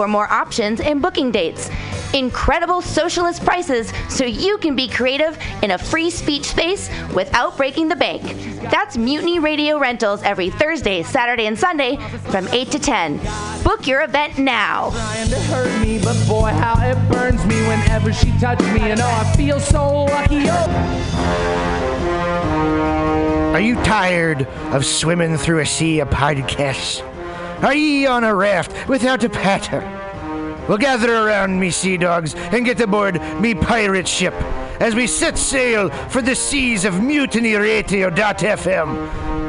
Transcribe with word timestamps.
for 0.00 0.08
more 0.08 0.32
options 0.32 0.80
and 0.80 1.02
booking 1.02 1.30
dates. 1.30 1.68
Incredible 2.14 2.80
socialist 2.80 3.44
prices 3.44 3.92
so 4.08 4.24
you 4.24 4.56
can 4.56 4.74
be 4.74 4.88
creative 4.88 5.38
in 5.62 5.72
a 5.72 5.78
free 5.78 6.08
speech 6.08 6.46
space 6.46 6.88
without 7.14 7.58
breaking 7.58 7.88
the 7.88 7.96
bank. 7.96 8.22
That's 8.70 8.96
Mutiny 8.96 9.40
Radio 9.40 9.78
Rentals 9.78 10.22
every 10.22 10.48
Thursday, 10.48 11.02
Saturday, 11.02 11.44
and 11.44 11.58
Sunday 11.58 11.98
from 12.30 12.48
8 12.48 12.70
to 12.70 12.78
10. 12.78 13.20
Book 13.62 13.86
your 13.86 14.00
event 14.02 14.38
now. 14.38 14.88
trying 14.88 15.28
to 15.28 15.38
hurt 15.40 15.82
me, 15.82 15.98
but 16.02 16.16
boy, 16.26 16.48
how 16.48 16.80
it 16.82 16.96
burns 17.12 17.44
me 17.44 17.60
whenever 17.68 18.10
she 18.10 18.32
touches 18.38 18.66
me. 18.68 18.80
And 18.80 19.02
oh, 19.02 19.04
I 19.06 19.36
feel 19.36 19.60
so 19.60 20.04
lucky. 20.04 20.46
Oh. 20.48 21.90
Are 23.52 23.60
you 23.60 23.74
tired 23.84 24.46
of 24.72 24.86
swimming 24.86 25.36
through 25.36 25.58
a 25.58 25.66
sea 25.66 26.00
of 26.00 26.08
podcasts? 26.08 27.09
Are 27.62 27.74
ye 27.74 28.06
on 28.06 28.24
a 28.24 28.34
raft 28.34 28.88
without 28.88 29.22
a 29.24 29.28
paddle? 29.28 29.80
Well, 30.66 30.78
gather 30.78 31.14
around 31.14 31.58
me, 31.58 31.70
sea 31.70 31.96
dogs, 31.96 32.34
and 32.34 32.64
get 32.64 32.80
aboard 32.80 33.20
me 33.40 33.54
pirate 33.54 34.08
ship 34.08 34.34
as 34.80 34.94
we 34.94 35.06
set 35.06 35.36
sail 35.36 35.90
for 36.08 36.22
the 36.22 36.34
seas 36.34 36.84
of 36.84 37.02
Mutiny 37.02 37.52
mutinyradio.fm. 37.52 39.29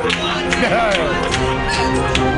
Yeah. 0.00 2.34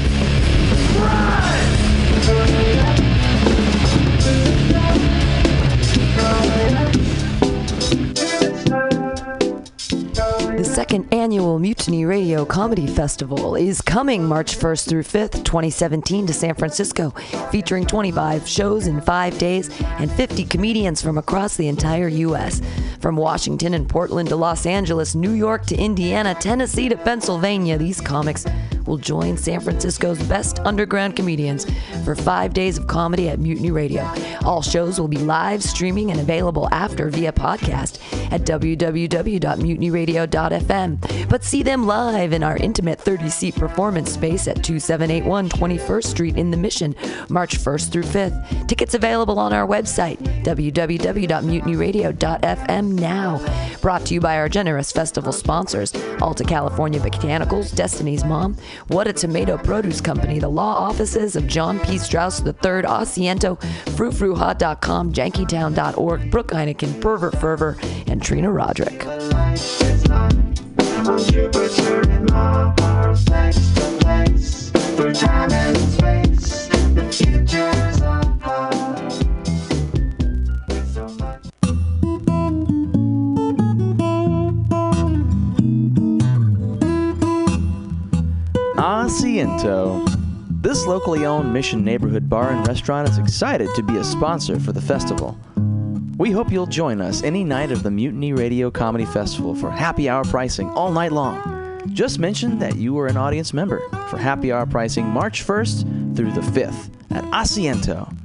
Second 10.68 11.12
annual 11.14 11.58
Mutiny 11.58 12.04
Radio 12.04 12.44
Comedy 12.44 12.86
Festival 12.86 13.56
is 13.56 13.80
coming 13.80 14.22
March 14.22 14.58
1st 14.58 14.88
through 14.88 15.02
5th, 15.02 15.42
2017, 15.42 16.26
to 16.26 16.32
San 16.34 16.54
Francisco, 16.54 17.10
featuring 17.50 17.86
25 17.86 18.46
shows 18.46 18.86
in 18.86 19.00
five 19.00 19.36
days 19.38 19.70
and 19.82 20.12
50 20.12 20.44
comedians 20.44 21.00
from 21.00 21.16
across 21.16 21.56
the 21.56 21.68
entire 21.68 22.08
U.S. 22.08 22.60
From 23.00 23.16
Washington 23.16 23.72
and 23.72 23.88
Portland 23.88 24.28
to 24.28 24.36
Los 24.36 24.66
Angeles, 24.66 25.14
New 25.14 25.32
York 25.32 25.64
to 25.66 25.76
Indiana, 25.76 26.34
Tennessee 26.34 26.90
to 26.90 26.96
Pennsylvania, 26.96 27.78
these 27.78 28.00
comics 28.00 28.44
will 28.88 28.96
join 28.96 29.36
San 29.36 29.60
Francisco's 29.60 30.20
best 30.24 30.58
underground 30.60 31.14
comedians 31.14 31.66
for 32.04 32.14
five 32.16 32.54
days 32.54 32.78
of 32.78 32.86
comedy 32.86 33.28
at 33.28 33.38
Mutiny 33.38 33.70
Radio. 33.70 34.10
All 34.44 34.62
shows 34.62 34.98
will 34.98 35.08
be 35.08 35.18
live 35.18 35.62
streaming 35.62 36.10
and 36.10 36.18
available 36.18 36.66
after 36.72 37.10
via 37.10 37.32
podcast 37.32 38.00
at 38.32 38.40
www.mutinyradio.fm. 38.42 41.28
But 41.28 41.44
see 41.44 41.62
them 41.62 41.86
live 41.86 42.32
in 42.32 42.42
our 42.42 42.56
intimate 42.56 42.98
30 43.00 43.28
seat 43.28 43.54
performance 43.54 44.10
space 44.12 44.48
at 44.48 44.64
2781 44.64 45.50
21st 45.50 46.04
Street 46.04 46.36
in 46.36 46.50
the 46.50 46.56
Mission, 46.56 46.96
March 47.28 47.58
1st 47.58 47.92
through 47.92 48.04
5th. 48.04 48.66
Tickets 48.66 48.94
available 48.94 49.38
on 49.38 49.52
our 49.52 49.66
website, 49.66 50.16
www.mutinyradio.fm 50.44 52.92
now. 52.92 53.76
Brought 53.80 54.06
to 54.06 54.14
you 54.14 54.20
by 54.20 54.38
our 54.38 54.48
generous 54.48 54.90
festival 54.90 55.32
sponsors 55.32 55.92
Alta 56.20 56.44
California 56.44 57.00
Botanicals, 57.00 57.74
Destiny's 57.74 58.24
Mom, 58.24 58.56
What 58.86 59.08
a 59.08 59.12
Tomato 59.12 59.58
Produce 59.58 60.00
Company, 60.00 60.38
the 60.38 60.48
law 60.48 60.74
offices 60.74 61.36
of 61.36 61.46
John 61.46 61.78
P. 61.80 61.98
Strauss 61.98 62.40
III, 62.40 62.52
Asiento, 62.52 63.60
FruitFruHot.com, 63.96 65.12
JankyTown.org, 65.12 66.30
Brooke 66.30 66.52
Heineken, 66.52 67.00
Pervert 67.00 67.38
Fervor, 67.40 67.76
and 68.06 68.22
Trina 68.22 68.50
Roderick. 68.50 69.04
Asiento. 88.78 90.06
This 90.62 90.86
locally 90.86 91.26
owned 91.26 91.52
Mission 91.52 91.84
neighborhood 91.84 92.28
bar 92.28 92.52
and 92.52 92.66
restaurant 92.68 93.08
is 93.08 93.18
excited 93.18 93.68
to 93.74 93.82
be 93.82 93.96
a 93.96 94.04
sponsor 94.04 94.60
for 94.60 94.70
the 94.70 94.80
festival. 94.80 95.36
We 96.16 96.30
hope 96.30 96.52
you'll 96.52 96.66
join 96.66 97.00
us 97.00 97.24
any 97.24 97.42
night 97.42 97.72
of 97.72 97.82
the 97.82 97.90
Mutiny 97.90 98.32
Radio 98.32 98.70
Comedy 98.70 99.04
Festival 99.04 99.56
for 99.56 99.68
happy 99.68 100.08
hour 100.08 100.22
pricing 100.22 100.70
all 100.70 100.92
night 100.92 101.10
long. 101.10 101.82
Just 101.92 102.20
mention 102.20 102.60
that 102.60 102.76
you 102.76 102.96
are 103.00 103.08
an 103.08 103.16
audience 103.16 103.52
member 103.52 103.80
for 104.10 104.16
happy 104.16 104.52
hour 104.52 104.64
pricing 104.64 105.06
March 105.06 105.44
1st 105.44 106.16
through 106.16 106.30
the 106.30 106.40
5th 106.40 106.88
at 107.10 107.24
Asiento. 107.32 108.16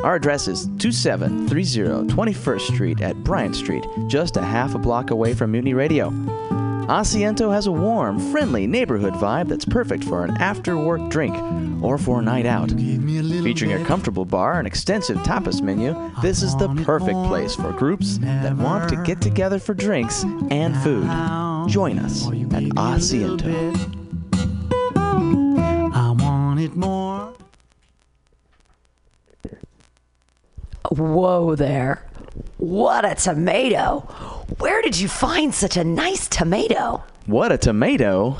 Our 0.00 0.16
address 0.16 0.48
is 0.48 0.68
2730 0.80 2.14
21st 2.14 2.60
Street 2.60 3.00
at 3.00 3.16
Bryant 3.24 3.56
Street, 3.56 3.84
just 4.08 4.36
a 4.36 4.42
half 4.42 4.74
a 4.74 4.78
block 4.78 5.10
away 5.10 5.32
from 5.32 5.52
Mutiny 5.52 5.72
Radio. 5.72 6.12
Asiento 6.88 7.50
has 7.50 7.66
a 7.66 7.72
warm, 7.72 8.18
friendly 8.30 8.66
neighborhood 8.66 9.14
vibe 9.14 9.48
that's 9.48 9.64
perfect 9.64 10.04
for 10.04 10.22
an 10.22 10.36
after 10.38 10.76
work 10.76 11.08
drink 11.10 11.34
or 11.82 11.96
for 11.96 12.20
a 12.20 12.22
night 12.22 12.44
out. 12.44 12.70
Featuring 12.70 13.72
a 13.72 13.84
comfortable 13.86 14.26
bar 14.26 14.58
and 14.58 14.66
extensive 14.66 15.16
tapas 15.18 15.62
menu, 15.62 15.94
this 16.20 16.42
is 16.42 16.54
the 16.56 16.68
perfect 16.84 17.18
place 17.24 17.54
for 17.54 17.72
groups 17.72 18.18
that 18.18 18.54
want 18.56 18.90
to 18.90 18.96
get 19.02 19.22
together 19.22 19.58
for 19.58 19.72
drinks 19.72 20.24
and 20.50 20.76
food. 20.78 21.08
Join 21.70 21.98
us 21.98 22.26
at 22.26 22.64
Asiento. 22.74 23.74
I 25.94 26.10
want 26.10 26.60
it 26.60 26.76
more. 26.76 27.32
Whoa 30.90 31.54
there. 31.56 32.04
What 32.58 33.04
a 33.04 33.14
tomato. 33.14 34.00
Where 34.58 34.82
did 34.82 34.98
you 34.98 35.08
find 35.08 35.54
such 35.54 35.76
a 35.76 35.84
nice 35.84 36.28
tomato? 36.28 37.04
What 37.26 37.52
a 37.52 37.58
tomato! 37.58 38.38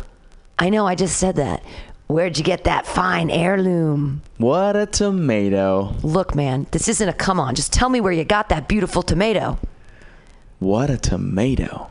I 0.59 0.71
know, 0.71 0.87
I 0.87 0.94
just 0.94 1.16
said 1.16 1.37
that. 1.37 1.62
Where'd 2.06 2.37
you 2.38 2.44
get 2.44 2.65
that 2.65 2.87
fine 2.87 3.31
heirloom? 3.31 4.22
What 4.36 4.77
a 4.77 4.86
tomato! 4.86 5.95
Look, 6.03 6.34
man, 6.34 6.66
this 6.71 6.86
isn't 6.89 7.09
a 7.09 7.13
come 7.13 7.41
on. 7.41 7.54
Just 7.54 7.72
tell 7.72 7.89
me 7.89 8.01
where 8.01 8.13
you 8.13 8.24
got 8.24 8.51
that 8.51 8.69
beautiful 8.69 9.03
tomato. 9.03 9.59
What 10.59 10.91
a 10.91 10.98
tomato! 10.98 11.91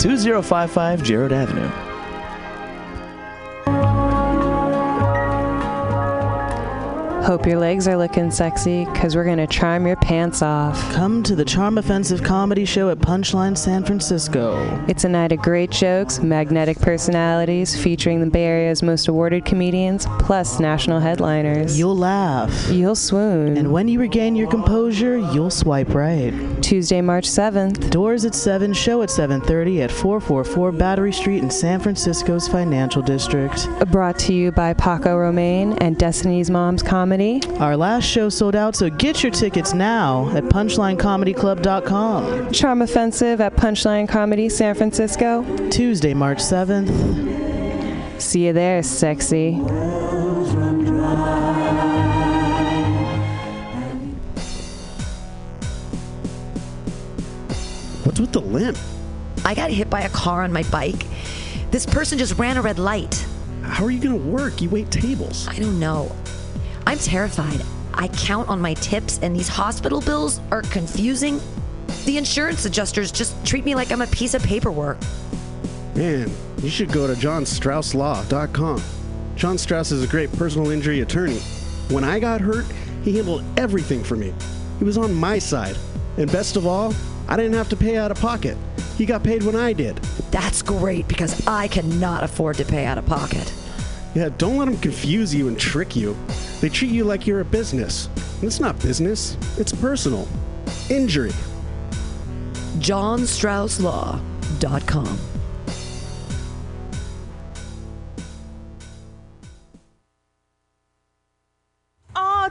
2055 0.00 1.02
Jerrold 1.02 1.32
Avenue. 1.32 1.89
Hope 7.22 7.46
your 7.46 7.58
legs 7.58 7.86
are 7.86 7.98
looking 7.98 8.30
sexy, 8.30 8.86
because 8.86 9.14
we're 9.14 9.24
going 9.24 9.36
to 9.36 9.46
charm 9.46 9.86
your 9.86 9.96
pants 9.96 10.40
off. 10.40 10.80
Come 10.92 11.22
to 11.24 11.36
the 11.36 11.44
Charm 11.44 11.76
Offensive 11.76 12.22
Comedy 12.22 12.64
Show 12.64 12.88
at 12.88 12.98
Punchline 12.98 13.56
San 13.56 13.84
Francisco. 13.84 14.82
It's 14.88 15.04
a 15.04 15.08
night 15.08 15.30
of 15.30 15.38
great 15.40 15.70
jokes, 15.70 16.20
magnetic 16.20 16.80
personalities, 16.80 17.80
featuring 17.80 18.20
the 18.20 18.26
Bay 18.26 18.44
Area's 18.44 18.82
most 18.82 19.06
awarded 19.06 19.44
comedians, 19.44 20.06
plus 20.18 20.58
national 20.58 20.98
headliners. 20.98 21.78
You'll 21.78 21.96
laugh. 21.96 22.70
You'll 22.70 22.96
swoon. 22.96 23.58
And 23.58 23.70
when 23.70 23.86
you 23.86 24.00
regain 24.00 24.34
your 24.34 24.48
composure, 24.48 25.18
you'll 25.18 25.50
swipe 25.50 25.94
right. 25.94 26.32
Tuesday, 26.62 27.02
March 27.02 27.28
7th. 27.28 27.90
Doors 27.90 28.24
at 28.24 28.34
7, 28.34 28.72
show 28.72 29.02
at 29.02 29.10
7:30 29.10 29.82
at 29.82 29.90
444 29.90 30.72
Battery 30.72 31.12
Street 31.12 31.42
in 31.42 31.50
San 31.50 31.80
Francisco's 31.80 32.48
Financial 32.48 33.02
District. 33.02 33.68
Brought 33.90 34.18
to 34.20 34.32
you 34.32 34.52
by 34.52 34.72
Paco 34.72 35.18
Romane 35.18 35.74
and 35.82 35.98
Destiny's 35.98 36.50
Mom's 36.50 36.82
Comedy. 36.82 37.09
Our 37.10 37.76
last 37.76 38.04
show 38.04 38.28
sold 38.28 38.54
out, 38.54 38.76
so 38.76 38.88
get 38.88 39.24
your 39.24 39.32
tickets 39.32 39.74
now 39.74 40.30
at 40.36 40.44
punchlinecomedyclub.com. 40.44 42.52
Charm 42.52 42.82
Offensive 42.82 43.40
at 43.40 43.56
Punchline 43.56 44.08
Comedy 44.08 44.48
San 44.48 44.76
Francisco. 44.76 45.42
Tuesday, 45.70 46.14
March 46.14 46.38
7th. 46.38 48.22
See 48.22 48.46
you 48.46 48.52
there, 48.52 48.84
sexy. 48.84 49.54
What's 58.04 58.20
with 58.20 58.30
the 58.30 58.40
limp? 58.40 58.78
I 59.44 59.56
got 59.56 59.72
hit 59.72 59.90
by 59.90 60.02
a 60.02 60.10
car 60.10 60.44
on 60.44 60.52
my 60.52 60.62
bike. 60.64 61.06
This 61.72 61.86
person 61.86 62.18
just 62.18 62.38
ran 62.38 62.56
a 62.56 62.62
red 62.62 62.78
light. 62.78 63.26
How 63.62 63.84
are 63.84 63.90
you 63.90 64.00
going 64.00 64.16
to 64.16 64.26
work? 64.28 64.62
You 64.62 64.70
wait 64.70 64.92
tables. 64.92 65.48
I 65.48 65.58
don't 65.58 65.80
know. 65.80 66.14
I'm 66.86 66.98
terrified. 66.98 67.62
I 67.94 68.08
count 68.08 68.48
on 68.48 68.60
my 68.60 68.74
tips, 68.74 69.18
and 69.22 69.34
these 69.34 69.48
hospital 69.48 70.00
bills 70.00 70.40
are 70.50 70.62
confusing. 70.62 71.40
The 72.04 72.16
insurance 72.16 72.64
adjusters 72.64 73.12
just 73.12 73.34
treat 73.44 73.64
me 73.64 73.74
like 73.74 73.90
I'm 73.92 74.02
a 74.02 74.06
piece 74.06 74.34
of 74.34 74.42
paperwork. 74.42 74.98
Man, 75.94 76.30
you 76.62 76.70
should 76.70 76.92
go 76.92 77.06
to 77.06 77.14
johnstrausslaw.com. 77.14 78.82
John 79.36 79.58
Strauss 79.58 79.90
is 79.90 80.02
a 80.02 80.06
great 80.06 80.32
personal 80.32 80.70
injury 80.70 81.00
attorney. 81.00 81.38
When 81.88 82.04
I 82.04 82.20
got 82.20 82.40
hurt, 82.40 82.66
he 83.02 83.16
handled 83.16 83.44
everything 83.56 84.04
for 84.04 84.16
me. 84.16 84.32
He 84.78 84.84
was 84.84 84.96
on 84.96 85.12
my 85.14 85.38
side. 85.38 85.76
And 86.16 86.30
best 86.30 86.56
of 86.56 86.66
all, 86.66 86.94
I 87.28 87.36
didn't 87.36 87.54
have 87.54 87.68
to 87.70 87.76
pay 87.76 87.96
out 87.96 88.10
of 88.10 88.20
pocket. 88.20 88.56
He 88.96 89.06
got 89.06 89.22
paid 89.22 89.42
when 89.42 89.56
I 89.56 89.72
did. 89.72 89.96
That's 90.30 90.62
great 90.62 91.08
because 91.08 91.46
I 91.46 91.68
cannot 91.68 92.22
afford 92.22 92.56
to 92.58 92.64
pay 92.64 92.84
out 92.84 92.98
of 92.98 93.06
pocket. 93.06 93.52
Yeah, 94.14 94.28
don't 94.36 94.58
let 94.58 94.66
them 94.66 94.78
confuse 94.78 95.34
you 95.34 95.48
and 95.48 95.58
trick 95.58 95.96
you. 95.96 96.16
They 96.60 96.68
treat 96.68 96.90
you 96.90 97.04
like 97.04 97.26
you're 97.26 97.40
a 97.40 97.44
business. 97.44 98.10
It's 98.42 98.60
not 98.60 98.78
business, 98.80 99.38
it's 99.58 99.72
personal. 99.72 100.28
Injury. 100.90 101.32
JohnStraussLaw.com. 102.78 105.29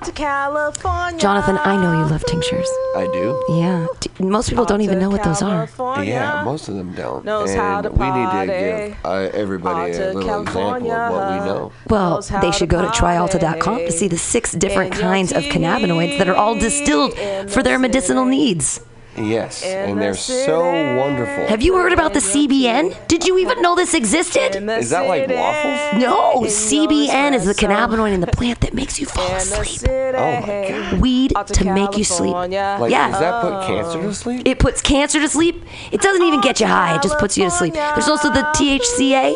to 0.03 0.11
California. 0.11 1.19
Jonathan, 1.19 1.57
I 1.57 1.75
know 1.81 1.91
you 2.03 2.05
love 2.09 2.23
tinctures. 2.25 2.69
I 2.95 3.09
do. 3.11 3.43
Yeah. 3.49 3.87
D- 3.99 4.09
Most 4.19 4.49
people 4.49 4.65
don't 4.65 4.81
even 4.81 4.99
know 4.99 5.09
what 5.09 5.23
those 5.23 5.41
are. 5.41 5.67
Yeah, 6.03 6.43
most 6.43 6.69
of 6.69 6.75
them 6.75 6.93
don't. 6.93 7.25
Knows 7.25 7.51
and 7.51 7.59
how 7.59 7.81
to 7.81 7.89
we 7.91 8.05
need 8.05 8.31
to 8.31 8.45
give 8.47 8.97
uh, 9.05 9.29
everybody 9.33 9.91
a 9.91 10.07
Alta, 10.07 10.17
little 10.19 10.41
example 10.41 10.91
of 10.91 11.11
what 11.13 11.31
we 11.31 11.45
know. 11.49 11.71
Well, 11.89 12.21
they 12.41 12.51
should 12.51 12.69
to 12.69 12.75
go 12.75 12.81
to 12.81 12.87
tryalta.com 12.89 13.77
to 13.79 13.91
see 13.91 14.07
the 14.07 14.17
six 14.17 14.53
different 14.53 14.93
kinds 14.93 15.31
of 15.31 15.43
cannabinoids 15.43 16.17
that 16.17 16.29
are 16.29 16.35
all 16.35 16.55
distilled 16.55 17.13
for 17.49 17.63
their 17.63 17.79
medicinal 17.79 18.25
needs. 18.25 18.81
Yes, 19.19 19.63
In 19.63 19.91
and 19.91 20.01
they're 20.01 20.13
so 20.13 20.61
wonderful. 20.97 21.47
Have 21.47 21.61
you 21.61 21.75
heard 21.75 21.93
about 21.93 22.13
the 22.13 22.19
CBN? 22.19 22.95
Did 23.07 23.25
you 23.27 23.37
even 23.37 23.61
know 23.61 23.75
this 23.75 23.93
existed? 23.93 24.55
Is 24.69 24.89
that 24.91 25.07
like 25.07 25.27
waffles? 25.29 26.01
No, 26.01 26.41
CBN 26.43 27.33
is 27.33 27.45
the 27.45 27.53
cannabinoid 27.53 28.13
in 28.13 28.21
the 28.21 28.27
plant 28.27 28.61
that 28.61 28.73
makes 28.73 28.99
you 28.99 29.05
fall 29.05 29.35
asleep. 29.35 29.89
Oh 29.89 30.41
my 30.41 30.67
god. 30.69 31.01
Weed 31.01 31.33
to 31.47 31.73
make 31.73 31.97
you 31.97 32.03
sleep. 32.03 32.33
Like, 32.33 32.51
Yeah. 32.51 33.11
does 33.11 33.19
that 33.19 33.41
put 33.41 33.67
cancer 33.67 34.01
to 34.01 34.13
sleep? 34.13 34.41
It 34.45 34.59
puts 34.59 34.81
cancer 34.81 35.19
to 35.19 35.27
sleep. 35.29 35.63
It 35.91 36.01
doesn't 36.01 36.23
even 36.23 36.41
get 36.41 36.59
you 36.59 36.67
high. 36.67 36.95
It 36.95 37.01
just 37.01 37.17
puts 37.19 37.37
you 37.37 37.43
to 37.45 37.51
sleep. 37.51 37.73
There's 37.73 38.07
also 38.07 38.29
the 38.31 38.43
THCA, 38.55 39.33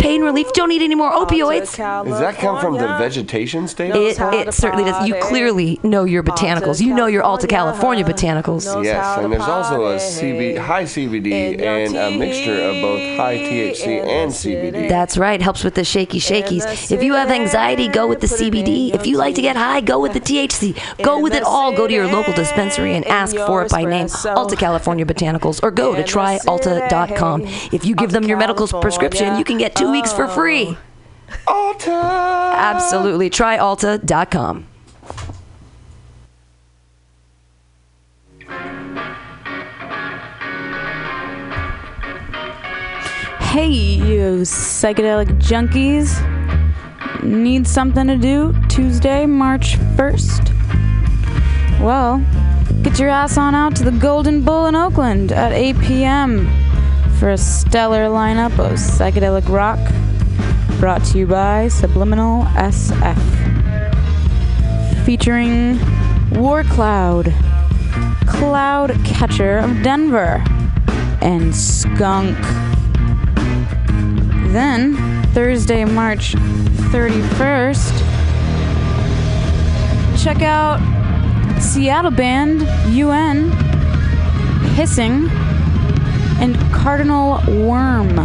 pain 0.00 0.22
relief. 0.22 0.52
Don't 0.52 0.68
need 0.68 0.82
any 0.82 0.94
more 0.94 1.10
opioids. 1.10 1.76
Does 1.76 2.20
that 2.20 2.36
come 2.36 2.60
from 2.60 2.74
the 2.74 2.86
vegetation 2.98 3.68
state? 3.68 3.94
It, 3.94 4.18
it 4.18 4.54
certainly 4.54 4.84
does. 4.84 5.06
You 5.06 5.16
clearly 5.20 5.80
know 5.82 6.04
your 6.04 6.22
botanicals. 6.22 6.80
You 6.80 6.94
know 6.94 7.06
your 7.06 7.22
Alta 7.22 7.46
California 7.46 8.04
botanicals. 8.04 8.64
Yes, 8.84 9.18
and 9.18 9.32
there's 9.32 9.42
also 9.42 9.86
a 9.86 9.96
CB, 9.96 10.58
high 10.58 10.84
CBD 10.84 11.60
and 11.60 11.96
a 11.96 12.16
mixture 12.16 12.60
of 12.60 12.74
both 12.80 13.16
high 13.16 13.36
THC 13.38 14.06
and 14.06 14.30
CBD. 14.30 14.88
That's 14.88 15.16
right. 15.16 15.40
Helps 15.40 15.64
with 15.64 15.74
the 15.74 15.84
shaky 15.84 16.20
shakies. 16.20 16.90
If 16.90 17.02
you 17.02 17.14
have 17.14 17.30
anxiety, 17.30 17.88
go 17.88 18.06
with 18.06 18.20
the 18.20 18.26
CBD. 18.26 18.94
If 18.94 19.06
you 19.06 19.16
like 19.16 19.34
to 19.36 19.42
get 19.42 19.56
high, 19.56 19.80
go 19.80 20.00
with 20.00 20.12
the 20.12 20.20
THC. 20.20 20.76
Go 21.02 21.20
with 21.20 21.34
it 21.34 21.42
all. 21.42 21.72
Go 21.74 21.86
to 21.86 21.92
your 21.92 22.06
local 22.06 22.32
dispensary 22.32 22.94
and 22.94 23.04
ask 23.06 23.36
for 23.36 23.62
it 23.64 23.70
by 23.70 23.84
name, 23.84 24.08
Alta 24.26 24.56
California 24.56 25.04
Botanicals, 25.04 25.62
or 25.62 25.70
go 25.70 25.94
to 25.94 26.02
tryalta.com. 26.02 27.42
If 27.72 27.84
you 27.84 27.94
give 27.94 28.12
them 28.12 28.24
your 28.24 28.38
medical 28.38 28.66
prescription, 28.68 29.38
you 29.38 29.44
can 29.44 29.58
get 29.58 29.74
two 29.74 29.85
weeks 29.90 30.12
for 30.12 30.28
free. 30.28 30.76
Alta! 31.46 31.90
Absolutely. 31.90 33.30
Tryalta.com. 33.30 34.66
Hey, 43.40 43.68
you 43.68 44.42
psychedelic 44.42 45.28
junkies. 45.40 46.12
Need 47.22 47.66
something 47.66 48.06
to 48.06 48.16
do 48.16 48.54
Tuesday, 48.68 49.24
March 49.24 49.78
1st? 49.96 50.52
Well, 51.80 52.22
get 52.82 52.98
your 52.98 53.08
ass 53.08 53.38
on 53.38 53.54
out 53.54 53.74
to 53.76 53.84
the 53.84 53.92
Golden 53.92 54.42
Bull 54.42 54.66
in 54.66 54.74
Oakland 54.74 55.32
at 55.32 55.52
8 55.52 55.78
p.m. 55.80 56.65
for 57.18 57.30
a 57.30 57.38
stellar 57.38 58.08
lineup 58.08 58.52
of 58.58 58.72
psychedelic 58.72 59.48
rock 59.48 59.78
brought 60.78 61.02
to 61.02 61.18
you 61.18 61.26
by 61.26 61.68
Subliminal 61.68 62.44
SF. 62.54 63.16
Featuring 65.04 65.78
War 66.32 66.62
Cloud, 66.64 67.32
Cloud 68.26 68.90
Catcher 69.04 69.58
of 69.58 69.82
Denver, 69.82 70.44
and 71.22 71.54
Skunk. 71.54 72.36
Then, 74.52 74.96
Thursday, 75.32 75.86
March 75.86 76.34
31st, 76.92 78.02
check 80.22 80.42
out 80.42 80.80
Seattle 81.62 82.10
band 82.10 82.60
UN, 82.94 83.50
Hissing, 84.74 85.30
and 86.40 86.56
Cardinal 86.72 87.40
Worm. 87.46 88.18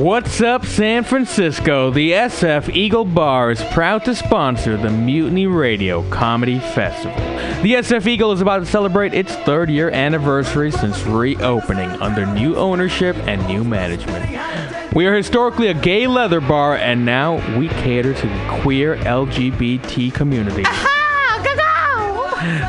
What's 0.03 0.41
up, 0.41 0.65
San 0.65 1.05
Francisco? 1.05 1.89
The 1.89 2.11
SF 2.11 2.75
Eagle 2.75 3.05
Bar 3.05 3.51
is 3.51 3.63
proud 3.71 4.03
to 4.03 4.13
sponsor 4.13 4.75
the 4.75 4.89
Mutiny 4.89 5.47
Radio 5.47 6.03
Comedy 6.09 6.59
Festival. 6.59 7.15
The 7.63 7.75
SF 7.75 8.05
Eagle 8.07 8.33
is 8.33 8.41
about 8.41 8.59
to 8.59 8.65
celebrate 8.65 9.13
its 9.13 9.33
third 9.33 9.69
year 9.69 9.89
anniversary 9.91 10.71
since 10.71 11.01
reopening 11.03 11.89
under 12.01 12.25
new 12.25 12.57
ownership 12.57 13.15
and 13.29 13.47
new 13.47 13.63
management. 13.63 14.93
We 14.93 15.05
are 15.05 15.15
historically 15.15 15.67
a 15.67 15.73
gay 15.73 16.05
leather 16.07 16.41
bar, 16.41 16.75
and 16.75 17.05
now 17.05 17.35
we 17.57 17.69
cater 17.69 18.13
to 18.13 18.27
the 18.27 18.57
queer 18.61 18.97
LGBT 18.97 20.13
community. 20.13 20.65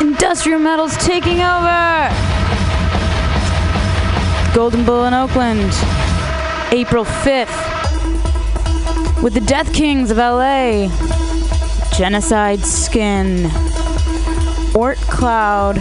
Industrial 0.00 0.58
Metal's 0.58 0.96
taking 0.98 1.40
over. 1.40 2.25
Golden 4.56 4.84
Bull 4.86 5.04
in 5.04 5.12
Oakland, 5.12 5.70
April 6.72 7.04
5th, 7.04 7.52
with 9.22 9.34
the 9.34 9.42
Death 9.42 9.70
Kings 9.74 10.10
of 10.10 10.16
LA, 10.16 10.88
Genocide 11.94 12.60
Skin, 12.60 13.50
Ort 14.74 14.96
Cloud, 15.10 15.76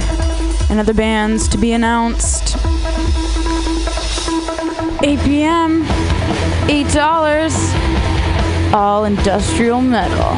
and 0.69 0.77
other 0.77 0.93
bands 0.93 1.47
to 1.47 1.57
be 1.57 1.71
announced. 1.71 2.57
8 5.01 5.21
p.m., 5.21 5.85
$8, 6.67 8.73
all 8.73 9.05
industrial 9.05 9.79
metal. 9.79 10.35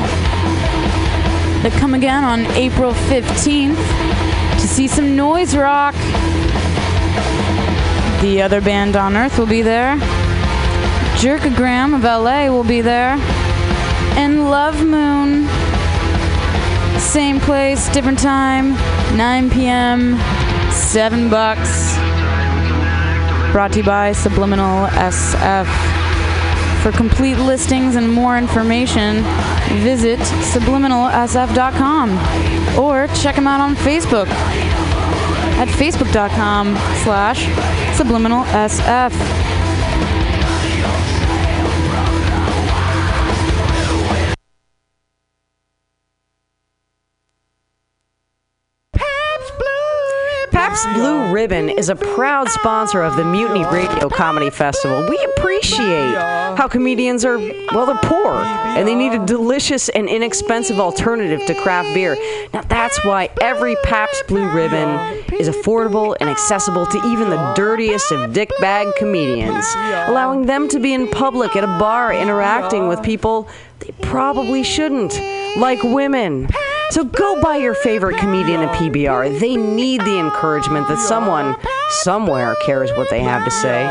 They 1.64 1.72
come 1.80 1.96
again 1.96 2.24
on 2.24 2.46
April 2.56 2.94
15th 2.94 3.84
to 4.62 4.68
see 4.68 4.88
some 4.88 5.16
noise 5.16 5.56
rock. 5.56 5.96
The 8.22 8.42
other 8.42 8.62
band 8.62 8.96
on 8.96 9.16
Earth 9.16 9.38
will 9.38 9.46
be 9.46 9.62
there. 9.62 9.96
Jerkogram 11.18 11.94
of 11.96 12.04
LA 12.04 12.50
will 12.50 12.64
be 12.64 12.82
there. 12.82 13.16
And 14.18 14.50
Love 14.50 14.84
Moon. 14.84 15.48
Same 17.00 17.40
place, 17.40 17.88
different 17.90 18.18
time, 18.18 18.72
9 19.16 19.52
p.m., 19.52 20.18
7 20.72 21.30
bucks. 21.30 21.96
Brought 23.52 23.74
to 23.74 23.80
you 23.80 23.86
by 23.86 24.14
Subliminal 24.14 24.88
SF. 24.88 25.68
For 26.82 26.92
complete 26.92 27.38
listings 27.38 27.96
and 27.96 28.12
more 28.12 28.36
information, 28.38 29.24
visit 29.84 30.18
subliminalsf.com 30.20 32.18
or 32.80 33.08
check 33.16 33.36
them 33.36 33.46
out 33.46 33.62
on 33.62 33.76
Facebook 33.76 34.28
at 35.58 35.68
facebook.com 35.68 36.76
slash 37.04 37.46
subliminalsf. 37.98 39.37
Pabst 50.78 50.94
Blue 50.94 51.32
Ribbon 51.32 51.70
is 51.70 51.90
a 51.90 51.96
proud 51.96 52.50
sponsor 52.50 53.02
of 53.02 53.16
the 53.16 53.26
Mutiny 53.26 53.66
Radio 53.66 54.10
Comedy 54.10 54.52
Festival. 54.52 55.10
We 55.10 55.18
appreciate 55.36 56.14
how 56.14 56.68
comedians 56.68 57.26
are, 57.26 57.40
well, 57.40 57.88
they're 57.88 57.96
poor 58.04 58.36
and 58.36 58.88
they 58.88 58.94
need 58.94 59.14
a 59.14 59.26
delicious 59.26 59.90
and 59.90 60.08
inexpensive 60.08 60.80
alternative 60.80 61.44
to 61.48 61.56
craft 61.64 61.96
beer. 61.96 62.16
Now, 62.54 62.62
that's 62.62 63.04
why 63.04 63.32
every 63.42 63.76
Pabst 63.86 64.28
Blue 64.28 64.48
Ribbon 64.52 65.24
is 65.40 65.50
affordable 65.50 66.16
and 66.20 66.30
accessible 66.30 66.86
to 66.86 66.98
even 67.08 67.32
the 67.32 67.54
dirtiest 67.56 68.12
of 68.12 68.30
dickbag 68.30 68.96
comedians, 68.98 69.66
allowing 70.06 70.46
them 70.46 70.70
to 70.70 70.80
be 70.80 70.94
in 70.94 71.08
public 71.10 71.56
at 71.56 71.64
a 71.64 71.80
bar 71.80 72.14
interacting 72.14 72.88
with 72.88 73.02
people 73.02 73.50
they 73.80 73.94
probably 74.04 74.62
shouldn't, 74.62 75.20
like 75.58 75.82
women. 75.82 76.48
So 76.90 77.04
go 77.04 77.42
buy 77.42 77.58
your 77.58 77.76
favorite 77.76 78.18
comedian 78.18 78.64
a 78.64 78.68
PBR. 78.70 79.40
They 79.40 79.56
need 79.56 80.02
the 80.02 80.20
encouragement 80.20 80.88
that 80.88 81.00
someone, 81.00 81.56
somewhere, 81.90 82.56
cares 82.66 82.92
what 82.92 83.10
they 83.10 83.20
have 83.22 83.44
to 83.44 83.52
say. 83.52 83.86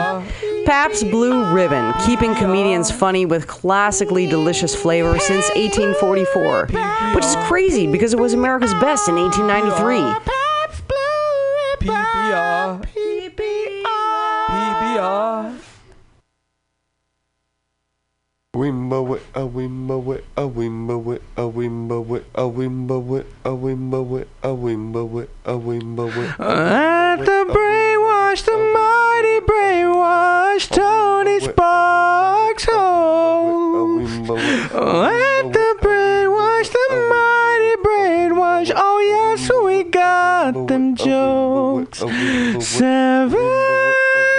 Pabst 0.65 1.09
Blue 1.11 1.53
Ribbon, 1.53 1.93
keeping 2.05 2.35
comedians 2.35 2.91
funny 2.91 3.27
with 3.27 3.47
classically 3.47 4.27
delicious 4.27 4.75
flavor 4.75 5.19
since 5.19 5.45
1844, 5.55 6.67
which 7.15 7.25
is 7.25 7.37
crazy 7.47 7.87
because 7.87 8.13
it 8.13 8.19
was 8.19 8.33
America's 8.33 8.75
best 8.75 9.09
in 9.09 9.17
1893. 9.17 10.01
PBR, 11.81 12.83
PBR. 12.83 13.85
PBR. 14.49 15.66
It. 26.17 26.41
Uh, 26.41 26.47
let 26.47 27.19
the 27.27 27.45
brainwash, 27.53 28.45
the 28.47 28.57
mighty 28.57 29.41
brainwash, 29.47 30.69
Tony 30.71 31.39
Sparks 31.41 32.65
home. 32.65 34.25
Let 34.27 35.53
the 35.53 35.77
brainwash, 35.83 36.69
the 36.73 36.87
mighty 37.13 37.75
brainwash. 37.87 38.73
Oh 38.75 38.99
yes, 39.01 39.51
we 39.65 39.85
got 39.85 40.67
them 40.67 40.97
jokes. 40.97 41.99
Seven 42.67 44.36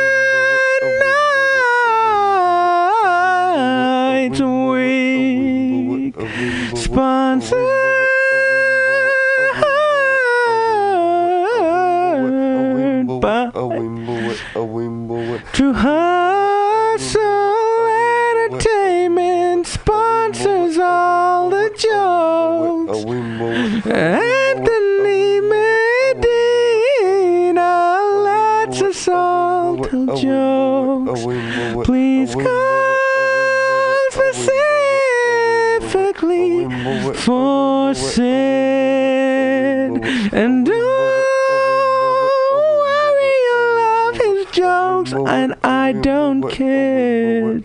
Sponsored 6.98 7.62
by 13.22 13.52
True 15.54 15.74
Hustle 15.74 17.22
Entertainment 18.50 19.68
sponsors 19.68 20.80
all 20.80 21.52
the 21.52 21.70
jokes. 21.78 23.06
Anthony 23.86 25.40
Medina 25.54 26.42
lets 28.24 28.82
us 28.82 29.08
all 29.08 29.78
tell 29.86 30.18
jokes. 30.18 31.22
Please 31.86 32.34
call 32.34 32.67
for 37.28 37.94
sin. 37.94 38.24
And 40.32 40.66
don't 40.66 40.78
worry, 42.80 43.34
you 43.48 43.60
love 43.84 44.16
his 44.16 44.46
jokes, 44.56 45.12
and 45.12 45.54
I 45.62 45.92
don't 45.92 46.50
care. 46.50 47.60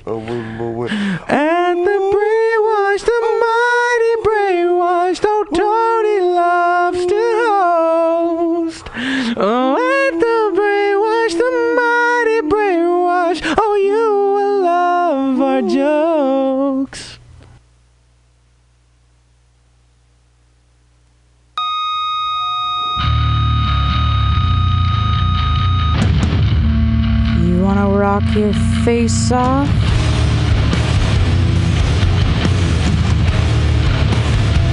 Your 28.34 28.52
face 28.84 29.30
off? 29.32 29.68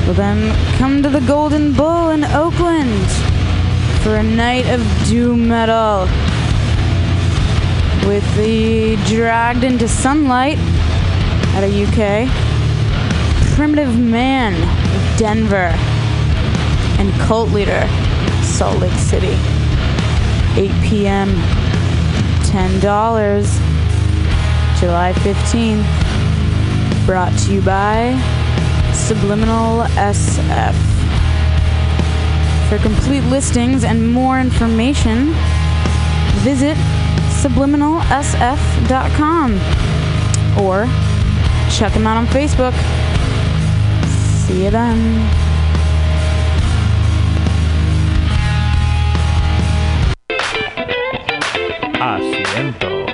Well, 0.05 0.13
then 0.13 0.77
come 0.77 1.03
to 1.03 1.09
the 1.09 1.21
Golden 1.21 1.73
Bull 1.73 2.09
in 2.09 2.23
Oakland 2.23 3.07
for 4.01 4.15
a 4.15 4.23
night 4.23 4.65
of 4.67 4.81
doom 5.07 5.47
metal 5.47 6.07
with 8.07 8.25
the 8.35 8.95
Dragged 9.05 9.63
into 9.63 9.87
Sunlight 9.87 10.57
out 11.53 11.63
of 11.63 11.71
UK, 11.71 12.27
Primitive 13.55 13.99
Man 13.99 14.53
of 14.55 15.19
Denver, 15.19 15.73
and 16.97 17.11
Cult 17.21 17.49
Leader, 17.49 17.87
Salt 18.41 18.79
Lake 18.79 18.91
City. 18.93 19.37
8 20.55 20.71
p.m. 20.83 21.29
$10. 22.49 22.81
July 24.79 25.13
15th. 25.13 25.85
Brought 27.05 27.37
to 27.39 27.53
you 27.53 27.61
by 27.61 28.19
Subliminal 28.91 29.83
SF. 29.95 30.75
For 32.69 32.79
complete 32.79 33.23
listings 33.25 33.83
and 33.83 34.11
more 34.11 34.39
information, 34.39 35.35
visit 36.41 36.75
subliminalsf.com 37.41 39.53
or 40.63 40.87
check 41.69 41.93
them 41.93 42.07
out 42.07 42.17
on 42.17 42.25
Facebook. 42.27 42.73
See 44.47 44.63
you 44.63 44.71
then. 44.71 45.48
Asiento. 52.09 53.05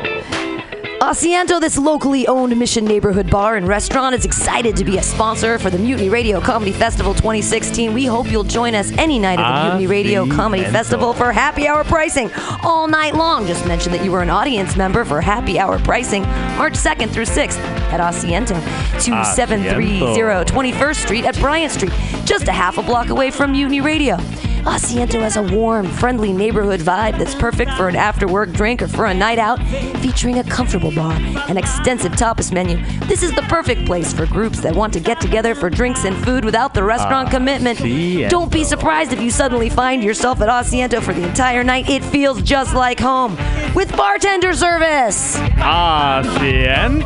Asiento, 1.01 1.59
this 1.59 1.77
locally 1.77 2.25
owned 2.27 2.57
Mission 2.57 2.85
neighborhood 2.85 3.29
bar 3.29 3.57
and 3.57 3.67
restaurant, 3.67 4.15
is 4.15 4.23
excited 4.23 4.77
to 4.77 4.85
be 4.85 4.97
a 4.97 5.03
sponsor 5.03 5.59
for 5.59 5.69
the 5.69 5.77
Mutiny 5.77 6.07
Radio 6.07 6.39
Comedy 6.39 6.71
Festival 6.71 7.13
2016. 7.13 7.93
We 7.93 8.05
hope 8.05 8.31
you'll 8.31 8.45
join 8.45 8.73
us 8.73 8.93
any 8.93 9.19
night 9.19 9.37
at 9.37 9.63
the 9.63 9.63
Mutiny 9.65 9.87
Radio 9.87 10.25
Comedy 10.25 10.63
Festival 10.63 11.13
for 11.13 11.33
happy 11.33 11.67
hour 11.67 11.83
pricing 11.83 12.31
all 12.63 12.87
night 12.87 13.15
long. 13.15 13.45
Just 13.45 13.67
mention 13.67 13.91
that 13.91 14.03
you 14.03 14.11
were 14.13 14.21
an 14.21 14.29
audience 14.29 14.77
member 14.77 15.03
for 15.03 15.19
happy 15.19 15.59
hour 15.59 15.77
pricing 15.77 16.23
March 16.57 16.73
2nd 16.73 17.09
through 17.09 17.25
6th 17.25 17.59
at 17.91 17.99
Asiento, 17.99 18.55
2730 19.03 19.99
21st 19.99 20.95
Street 20.95 21.25
at 21.25 21.37
Bryant 21.39 21.73
Street, 21.73 21.91
just 22.23 22.47
a 22.47 22.53
half 22.53 22.77
a 22.77 22.81
block 22.81 23.09
away 23.09 23.29
from 23.29 23.51
Mutiny 23.51 23.81
Radio. 23.81 24.17
Asiento 24.65 25.21
has 25.21 25.37
a 25.37 25.43
warm, 25.43 25.87
friendly 25.87 26.33
neighborhood 26.33 26.79
vibe 26.79 27.19
that's 27.19 27.35
perfect 27.35 27.71
for 27.73 27.87
an 27.87 27.95
after 27.95 28.27
work 28.27 28.51
drink 28.51 28.81
or 28.81 28.87
for 28.87 29.05
a 29.05 29.13
night 29.13 29.37
out, 29.37 29.59
featuring 29.99 30.39
a 30.39 30.43
comfortable 30.43 30.91
bar 30.91 31.13
and 31.47 31.59
extensive 31.59 32.13
tapas 32.13 32.51
menu. 32.51 32.83
This 33.07 33.21
is 33.21 33.31
the 33.33 33.43
perfect 33.43 33.85
place 33.85 34.11
for 34.11 34.25
groups 34.25 34.61
that 34.61 34.75
want 34.75 34.91
to 34.93 34.99
get 34.99 35.21
together 35.21 35.53
for 35.53 35.69
drinks 35.69 36.03
and 36.03 36.17
food 36.25 36.43
without 36.43 36.73
the 36.73 36.83
restaurant 36.83 37.27
ah, 37.27 37.31
commitment. 37.31 37.77
Asiento. 37.77 38.29
Don't 38.29 38.51
be 38.51 38.63
surprised 38.63 39.13
if 39.13 39.21
you 39.21 39.29
suddenly 39.29 39.69
find 39.69 40.03
yourself 40.03 40.41
at 40.41 40.49
Asiento 40.49 40.99
for 41.01 41.13
the 41.13 41.27
entire 41.27 41.63
night. 41.63 41.87
It 41.87 42.03
feels 42.03 42.41
just 42.41 42.73
like 42.73 42.99
home 42.99 43.37
with 43.75 43.95
bartender 43.95 44.53
service. 44.53 45.37
Asiento. 45.57 47.05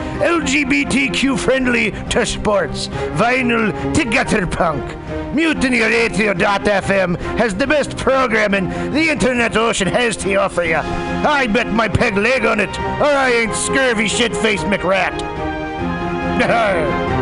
LGBTQ 0.21 1.37
friendly 1.39 1.91
to 2.09 2.25
sports, 2.25 2.87
vinyl 3.17 3.71
to 3.93 4.05
gutter 4.05 4.45
punk. 4.45 4.83
MutinyRadio.fm 5.33 7.17
has 7.37 7.55
the 7.55 7.65
best 7.65 7.97
programming 7.97 8.69
the 8.91 9.09
internet 9.09 9.57
ocean 9.57 9.87
has 9.87 10.15
to 10.17 10.35
offer 10.35 10.63
you. 10.63 10.75
I 10.77 11.47
bet 11.47 11.67
my 11.73 11.87
peg 11.87 12.17
leg 12.17 12.45
on 12.45 12.59
it, 12.59 12.69
or 12.77 13.05
I 13.05 13.31
ain't 13.31 13.55
scurvy 13.55 14.07
shit 14.07 14.35
faced 14.35 14.65
McRat. 14.65 15.17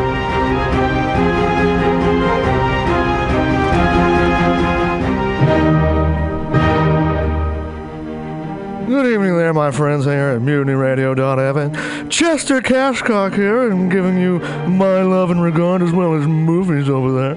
Good 8.90 9.06
evening 9.06 9.36
there, 9.36 9.54
my 9.54 9.70
friends 9.70 10.04
here 10.04 10.30
at 10.30 10.40
MutinyRadio.fm. 10.40 11.89
Chester 12.20 12.60
Cashcock 12.60 13.34
here, 13.34 13.70
and 13.70 13.90
giving 13.90 14.18
you 14.18 14.40
my 14.68 15.00
love 15.00 15.30
and 15.30 15.42
regard 15.42 15.80
as 15.80 15.90
well 15.90 16.12
as 16.12 16.26
movies 16.26 16.86
over 16.86 17.12
there. 17.12 17.32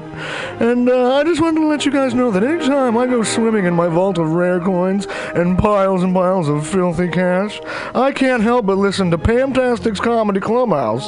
And 0.60 0.90
uh, 0.90 1.16
I 1.16 1.24
just 1.24 1.40
wanted 1.40 1.62
to 1.62 1.68
let 1.68 1.86
you 1.86 1.92
guys 1.92 2.14
know 2.14 2.32
that 2.32 2.44
anytime 2.44 2.98
I 2.98 3.08
go 3.08 3.24
swimming 3.24 3.64
in 3.64 3.74
my 3.74 3.88
vault 3.88 4.18
of 4.18 4.34
rare 4.34 4.60
coins 4.60 5.08
and 5.36 5.58
piles 5.58 6.04
and 6.04 6.14
piles 6.14 6.50
of 6.50 6.68
filthy 6.68 7.08
cash, 7.08 7.62
I 7.96 8.12
can't 8.12 8.44
help 8.44 8.66
but 8.66 8.78
listen 8.78 9.10
to 9.12 9.18
Pamtastic's 9.18 10.02
Comedy 10.02 10.42
Clubhouse 10.42 11.08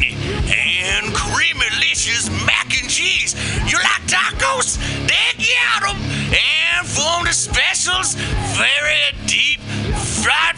delicious 2.03 2.29
mac 2.45 2.81
and 2.81 2.89
cheese. 2.89 3.35
You 3.69 3.77
like 3.77 4.01
tacos? 4.07 4.77
They 5.07 5.45
got 5.53 5.89
'em. 5.89 5.97
And 6.33 6.87
from 6.87 7.25
the 7.25 7.33
specials, 7.33 8.15
very 8.57 9.13
deep 9.27 9.59
fried 10.21 10.57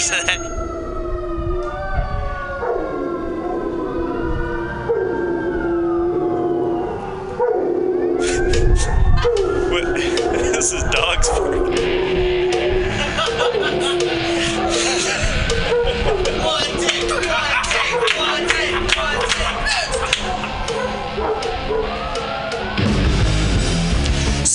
Course 0.00 0.18
of 0.18 0.26
that. 0.26 0.40
This 10.52 10.72
is 10.72 10.82
dog's 10.84 11.28
food. 11.28 12.09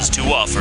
to 0.00 0.22
offer. 0.22 0.60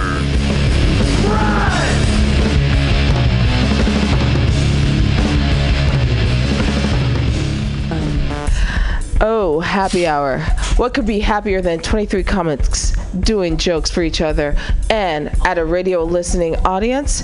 Oh, 9.24 9.60
happy 9.60 10.06
hour. 10.06 10.40
What 10.78 10.94
could 10.94 11.06
be 11.06 11.20
happier 11.20 11.62
than 11.62 11.80
23 11.80 12.24
comics 12.24 12.92
doing 13.20 13.58
jokes 13.58 13.90
for 13.90 14.02
each 14.02 14.20
other 14.20 14.58
and 14.90 15.32
at 15.46 15.58
a 15.58 15.66
radio 15.66 16.04
listening 16.04 16.56
audience? 16.58 17.24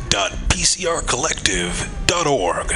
podcasts.pcrcollective.org. 0.11 2.73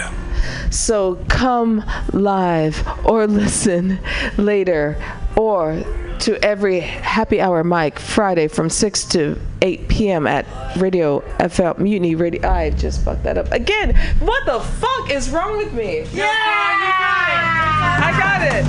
So 0.71 1.15
come 1.27 1.83
live 2.13 2.87
or 3.05 3.27
listen 3.41 3.99
later 4.37 4.95
or 5.35 5.83
to 6.19 6.41
every 6.43 6.79
happy 6.79 7.41
hour 7.41 7.61
mic 7.63 7.99
Friday 7.99 8.47
from 8.47 8.69
6 8.69 9.03
to 9.05 9.39
8 9.61 9.87
p.m. 9.89 10.27
at 10.27 10.45
Radio 10.77 11.19
FL 11.49 11.71
Mutiny 11.81 12.15
Radio. 12.15 12.47
I 12.49 12.69
just 12.69 13.03
fucked 13.03 13.23
that 13.23 13.37
up 13.37 13.51
again. 13.51 13.93
What 14.19 14.45
the 14.45 14.59
fuck 14.61 15.09
is 15.11 15.29
wrong 15.29 15.57
with 15.57 15.73
me? 15.73 16.03
Yeah, 16.13 16.23
yeah! 16.23 17.99
I 18.01 18.11
got 18.17 18.41
it. 18.43 18.65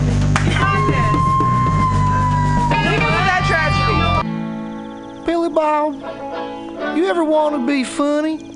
Leave 2.90 3.00
it 3.00 3.04
with 3.04 3.26
that 3.26 3.44
tragedy. 3.46 4.26
Billy 5.24 5.48
Bob, 5.50 5.94
you 6.96 7.06
ever 7.06 7.24
want 7.24 7.54
to 7.54 7.64
be 7.66 7.84
funny? 7.84 8.55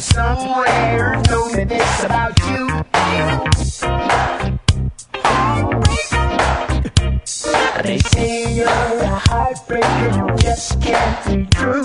Somebody 0.00 0.40
somewhere 0.40 1.22
me 1.56 1.64
this 1.64 2.04
about 2.04 2.38
you. 2.46 2.68
They 7.82 7.98
say 7.98 8.54
you're 8.54 8.66
a 8.68 9.20
heartbreaker, 9.28 10.30
you 10.30 10.36
just 10.36 10.80
can't 10.80 11.26
be 11.26 11.46
true. 11.56 11.82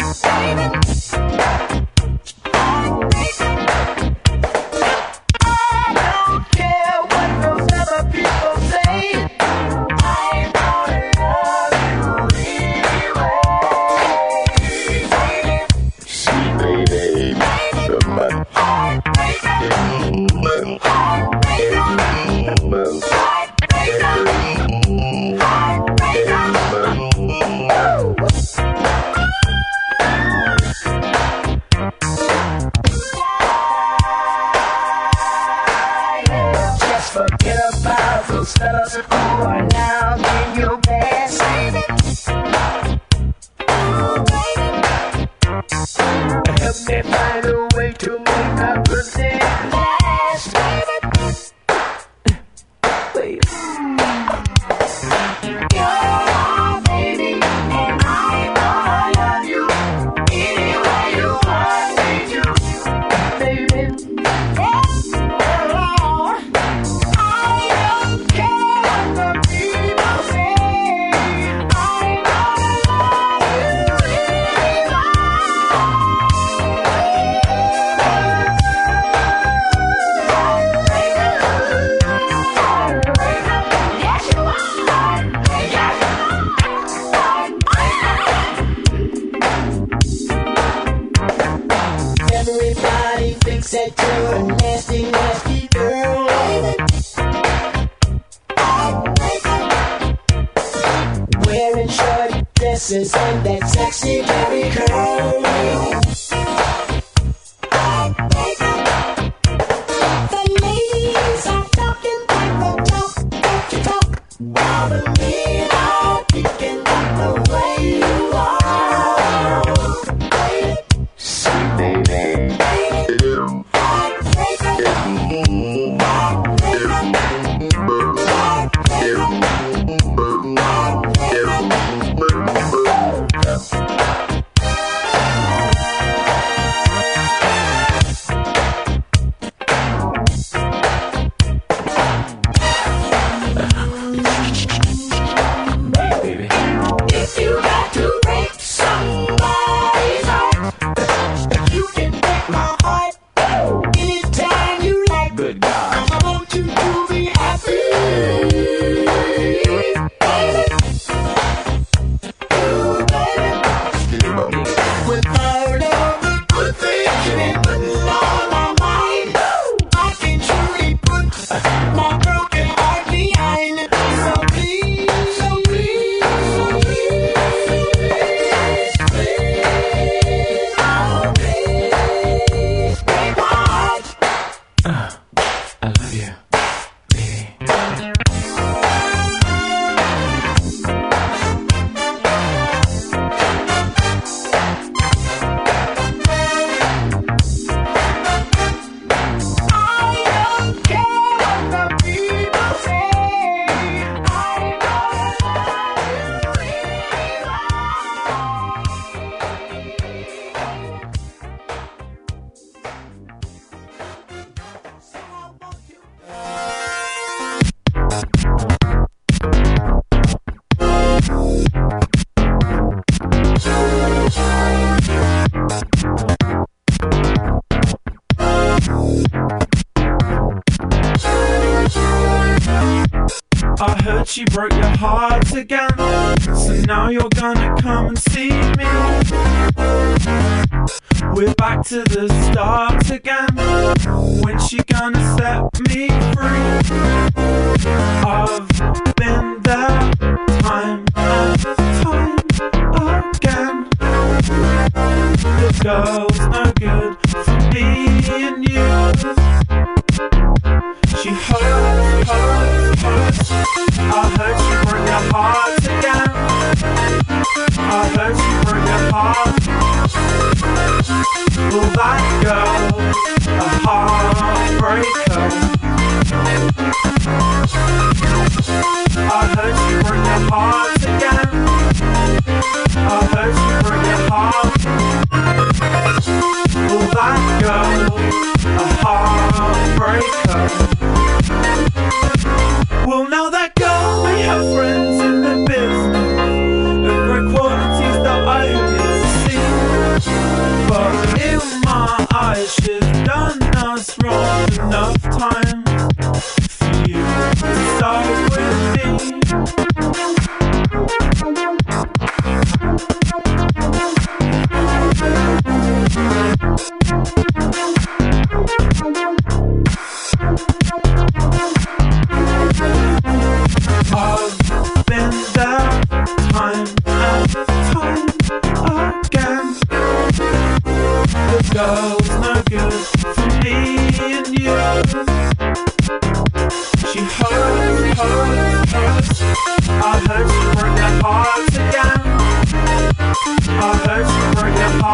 broke 234.46 234.73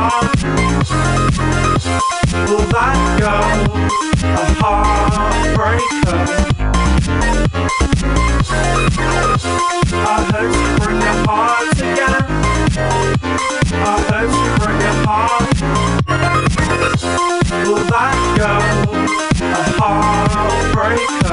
Will 0.09 0.17
that 2.73 2.97
go? 3.19 3.29
A 4.25 4.45
heartbreaker. 4.59 6.25
I 9.93 10.25
you 10.41 10.65
your 10.99 11.17
heart. 11.27 11.77
I 13.71 14.25
you 14.25 14.45
your 14.81 14.97
heart. 15.05 15.57
Will 17.67 17.85
that? 17.85 18.17
A 19.41 19.53
heartbreaker. 19.79 21.28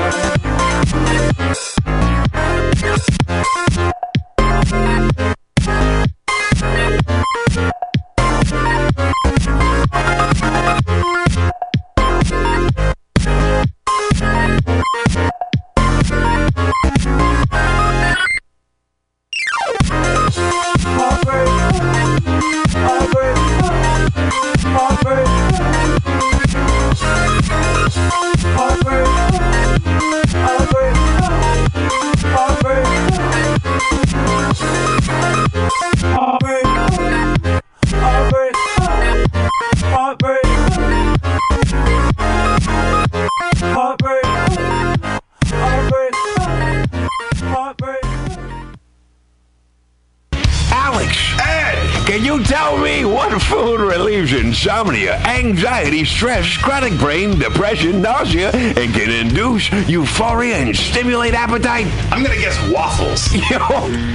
Anxiety, 55.97 56.05
stress, 56.05 56.57
chronic 56.57 56.99
brain, 56.99 57.39
depression, 57.39 58.03
nausea, 58.03 58.51
and 58.51 58.93
can 58.95 59.11
induce 59.11 59.71
euphoria 59.89 60.57
and 60.57 60.77
stimulate 60.77 61.35
appetite. 61.35 61.87
I'm 62.13 62.23
gonna 62.23 62.37
guess 62.37 62.57
waffles. 62.71 63.33
Yo, 63.51 63.59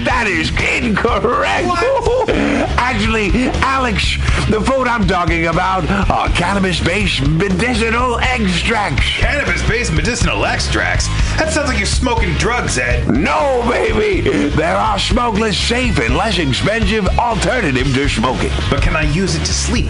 that 0.05 0.25
is 0.27 0.49
incorrect. 0.51 1.67
Actually, 2.77 3.31
Alex, 3.61 4.17
the 4.49 4.61
food 4.61 4.87
I'm 4.87 5.07
talking 5.07 5.47
about 5.47 5.89
are 6.09 6.29
cannabis-based 6.29 7.27
medicinal 7.27 8.19
extracts. 8.19 9.17
Cannabis-based 9.17 9.93
medicinal 9.93 10.45
extracts? 10.45 11.07
That 11.37 11.51
sounds 11.51 11.69
like 11.69 11.77
you're 11.77 11.87
smoking 11.87 12.33
drugs, 12.35 12.77
Ed. 12.77 13.07
No, 13.09 13.65
baby. 13.69 14.21
There 14.49 14.75
are 14.75 14.99
smokeless, 14.99 15.57
safe, 15.57 15.99
and 15.99 16.15
less 16.15 16.37
expensive 16.37 17.07
alternative 17.17 17.93
to 17.93 18.09
smoking. 18.09 18.51
But 18.69 18.81
can 18.81 18.95
I 18.95 19.03
use 19.03 19.35
it 19.35 19.45
to 19.45 19.53
sleep? 19.53 19.89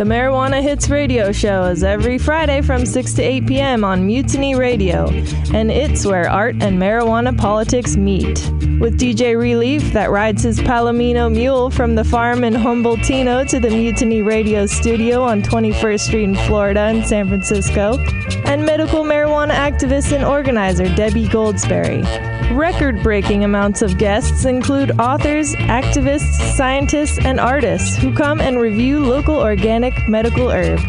The 0.00 0.06
Marijuana 0.06 0.62
Hits 0.62 0.88
radio 0.88 1.30
show 1.30 1.64
is 1.64 1.84
every 1.84 2.16
Friday 2.16 2.62
from 2.62 2.86
6 2.86 3.12
to 3.12 3.22
8 3.22 3.46
p.m. 3.46 3.84
on 3.84 4.06
Mutiny 4.06 4.54
Radio, 4.54 5.08
and 5.52 5.70
it's 5.70 6.06
where 6.06 6.26
art 6.26 6.56
and 6.62 6.80
marijuana 6.80 7.36
politics 7.36 7.98
meet. 7.98 8.38
With 8.80 8.98
DJ 8.98 9.38
Relief 9.38 9.92
that 9.92 10.10
rides 10.10 10.42
his 10.42 10.58
Palomino 10.58 11.30
mule 11.30 11.68
from 11.68 11.96
the 11.96 12.04
farm 12.04 12.44
in 12.44 12.54
Humboldtino 12.54 13.46
to 13.50 13.60
the 13.60 13.68
Mutiny 13.68 14.22
Radio 14.22 14.64
studio 14.64 15.22
on 15.22 15.42
21st 15.42 16.00
Street 16.00 16.24
in 16.24 16.34
Florida 16.34 16.80
and 16.80 17.06
San 17.06 17.28
Francisco, 17.28 17.98
and 18.46 18.64
medical 18.64 19.04
marijuana 19.04 19.52
activist 19.52 20.12
and 20.12 20.24
organizer 20.24 20.86
Debbie 20.94 21.28
Goldsberry. 21.28 22.29
Record 22.50 23.00
breaking 23.04 23.44
amounts 23.44 23.80
of 23.80 23.96
guests 23.96 24.44
include 24.44 24.98
authors, 24.98 25.54
activists, 25.54 26.56
scientists, 26.56 27.16
and 27.24 27.38
artists 27.38 27.96
who 27.96 28.12
come 28.12 28.40
and 28.40 28.58
review 28.58 29.04
local 29.04 29.36
organic 29.36 30.08
medical 30.08 30.50
herb. 30.50 30.80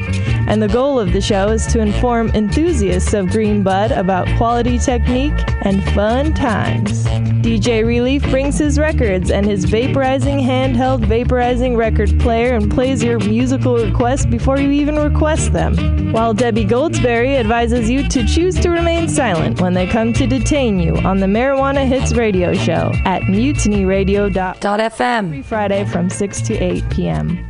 And 0.47 0.59
the 0.59 0.67
goal 0.67 0.99
of 0.99 1.13
the 1.13 1.21
show 1.21 1.49
is 1.49 1.67
to 1.67 1.79
inform 1.79 2.29
enthusiasts 2.29 3.13
of 3.13 3.29
green 3.29 3.61
bud 3.61 3.91
about 3.91 4.27
quality 4.37 4.79
technique 4.79 5.33
and 5.61 5.83
fun 5.93 6.33
times. 6.33 7.05
DJ 7.41 7.83
Relief 7.83 8.21
brings 8.29 8.59
his 8.59 8.77
records 8.77 9.31
and 9.31 9.43
his 9.43 9.65
vaporizing 9.65 10.39
handheld 10.39 11.03
vaporizing 11.03 11.75
record 11.75 12.19
player 12.19 12.53
and 12.53 12.69
plays 12.69 13.03
your 13.03 13.17
musical 13.17 13.77
requests 13.77 14.27
before 14.27 14.59
you 14.59 14.69
even 14.69 14.95
request 14.95 15.51
them. 15.51 16.13
While 16.13 16.35
Debbie 16.35 16.65
Goldsberry 16.65 17.39
advises 17.39 17.89
you 17.89 18.07
to 18.09 18.27
choose 18.27 18.59
to 18.59 18.69
remain 18.69 19.09
silent 19.09 19.59
when 19.59 19.73
they 19.73 19.87
come 19.87 20.13
to 20.13 20.27
detain 20.27 20.79
you 20.79 20.97
on 20.97 21.17
the 21.17 21.25
Marijuana 21.25 21.87
Hits 21.87 22.13
radio 22.13 22.53
show 22.53 22.91
at 23.05 23.23
mutinyradio.fm 23.23 25.25
every 25.25 25.41
Friday 25.41 25.83
from 25.85 26.11
6 26.11 26.41
to 26.41 26.53
8 26.53 26.89
p.m. 26.91 27.47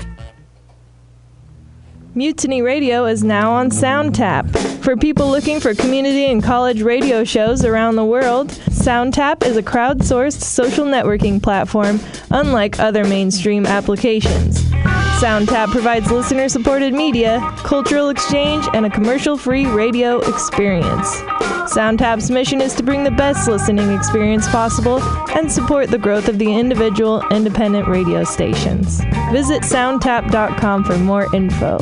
Mutiny 2.13 2.61
Radio 2.61 3.05
is 3.05 3.23
now 3.23 3.53
on 3.53 3.69
SoundTap. 3.69 4.83
For 4.83 4.97
people 4.97 5.29
looking 5.29 5.61
for 5.61 5.73
community 5.73 6.25
and 6.25 6.43
college 6.43 6.81
radio 6.81 7.23
shows 7.23 7.63
around 7.63 7.95
the 7.95 8.03
world, 8.03 8.49
SoundTap 8.49 9.45
is 9.45 9.55
a 9.55 9.63
crowdsourced 9.63 10.41
social 10.41 10.85
networking 10.85 11.41
platform 11.41 12.01
unlike 12.29 12.81
other 12.81 13.05
mainstream 13.05 13.65
applications. 13.65 14.61
SoundTap 15.21 15.69
provides 15.69 16.09
listener 16.09 16.49
supported 16.49 16.95
media, 16.95 17.39
cultural 17.57 18.09
exchange, 18.09 18.67
and 18.73 18.87
a 18.87 18.89
commercial 18.89 19.37
free 19.37 19.67
radio 19.67 20.17
experience. 20.21 21.07
SoundTap's 21.75 22.31
mission 22.31 22.59
is 22.59 22.73
to 22.73 22.81
bring 22.81 23.03
the 23.03 23.11
best 23.11 23.47
listening 23.47 23.91
experience 23.91 24.47
possible 24.47 24.99
and 25.37 25.51
support 25.51 25.91
the 25.91 25.99
growth 25.99 26.27
of 26.27 26.39
the 26.39 26.51
individual 26.51 27.23
independent 27.29 27.87
radio 27.87 28.23
stations. 28.23 28.99
Visit 29.31 29.61
soundtap.com 29.61 30.85
for 30.85 30.97
more 30.97 31.27
info. 31.35 31.75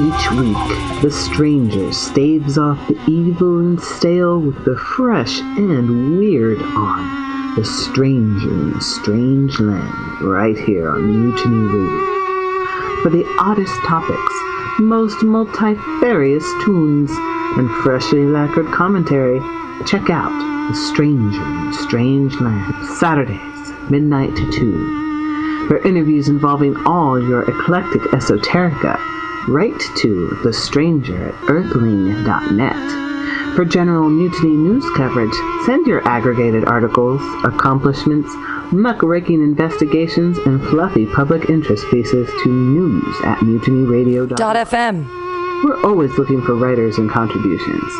Each 0.00 0.30
week, 0.30 1.02
the 1.02 1.10
stranger 1.12 1.92
staves 1.92 2.56
off 2.56 2.88
the 2.88 2.98
evil 3.06 3.58
and 3.58 3.78
stale 3.78 4.40
with 4.40 4.64
the 4.64 4.78
fresh 4.78 5.38
and 5.40 6.18
weird 6.18 6.62
on 6.62 7.25
The 7.56 7.64
Stranger 7.64 8.50
in 8.50 8.74
a 8.74 8.80
Strange 8.82 9.58
Land, 9.60 10.20
right 10.20 10.58
here 10.58 10.90
on 10.90 11.08
Mutiny 11.08 11.56
Radio. 11.56 13.02
For 13.02 13.08
the 13.08 13.24
oddest 13.38 13.72
topics, 13.84 14.32
most 14.78 15.22
multifarious 15.22 16.44
tunes, 16.66 17.10
and 17.56 17.70
freshly 17.82 18.26
lacquered 18.26 18.66
commentary, 18.66 19.40
check 19.86 20.10
out 20.10 20.28
The 20.68 20.76
Stranger 20.92 21.42
in 21.42 21.68
a 21.68 21.72
Strange 21.72 22.38
Land, 22.42 22.74
Saturdays, 22.98 23.72
midnight 23.90 24.36
to 24.36 24.52
2. 24.52 25.68
For 25.68 25.78
interviews 25.78 26.28
involving 26.28 26.76
all 26.84 27.18
your 27.18 27.48
eclectic 27.48 28.02
esoterica, 28.12 29.00
write 29.48 29.80
to 29.96 30.38
The 30.44 30.52
Stranger 30.52 31.30
at 31.30 31.34
earthling.net. 31.48 33.15
For 33.56 33.64
general 33.64 34.08
mutiny 34.10 34.54
news 34.54 34.84
coverage, 34.90 35.32
send 35.64 35.86
your 35.86 36.06
aggregated 36.06 36.66
articles, 36.66 37.22
accomplishments, 37.42 38.28
muckraking 38.70 39.42
investigations, 39.42 40.36
and 40.36 40.62
fluffy 40.68 41.06
public 41.06 41.48
interest 41.48 41.86
pieces 41.90 42.28
to 42.42 42.50
news 42.50 43.16
at 43.24 43.38
mutinyradio.fm. 43.38 45.64
We're 45.64 45.82
always 45.82 46.18
looking 46.18 46.42
for 46.42 46.54
writers 46.54 46.98
and 46.98 47.10
contributions. 47.10 47.90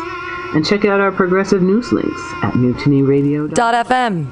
And 0.53 0.63
check 0.63 0.85
out 0.85 1.01
our 1.01 1.11
progressive 1.11 1.63
news 1.63 1.91
links 1.91 2.21
at 2.43 2.53
mutinyradio.fm. 2.53 4.27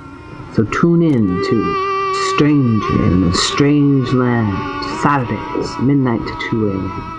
So 0.55 0.63
tune 0.65 1.01
in 1.01 1.26
to 1.26 2.34
Stranger 2.36 3.03
in 3.03 3.23
a 3.23 3.34
Strange 3.34 4.13
Land, 4.13 5.01
Saturdays, 5.01 5.76
midnight 5.80 6.19
to 6.19 6.49
2 6.51 6.69
a.m. 6.69 7.14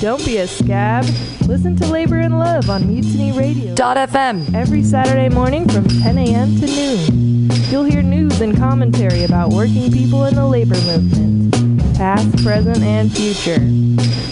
Don't 0.00 0.22
be 0.26 0.36
a 0.36 0.46
scab. 0.46 1.04
Listen 1.46 1.74
to 1.76 1.86
Labor 1.86 2.20
and 2.20 2.38
Love 2.38 2.68
on 2.68 2.86
Mutiny 2.86 3.32
Radio. 3.32 3.74
FM 3.74 4.54
every 4.54 4.82
Saturday 4.82 5.30
morning 5.30 5.66
from 5.66 5.88
10 5.88 6.18
a.m. 6.18 6.60
to 6.60 6.66
noon. 6.66 7.50
You'll 7.70 7.84
hear 7.84 8.02
news 8.02 8.42
and 8.42 8.54
commentary 8.54 9.24
about 9.24 9.50
working 9.50 9.90
people 9.90 10.26
in 10.26 10.34
the 10.34 10.46
labor 10.46 10.78
movement, 10.82 11.96
past, 11.96 12.44
present, 12.44 12.82
and 12.82 13.10
future. 13.10 13.58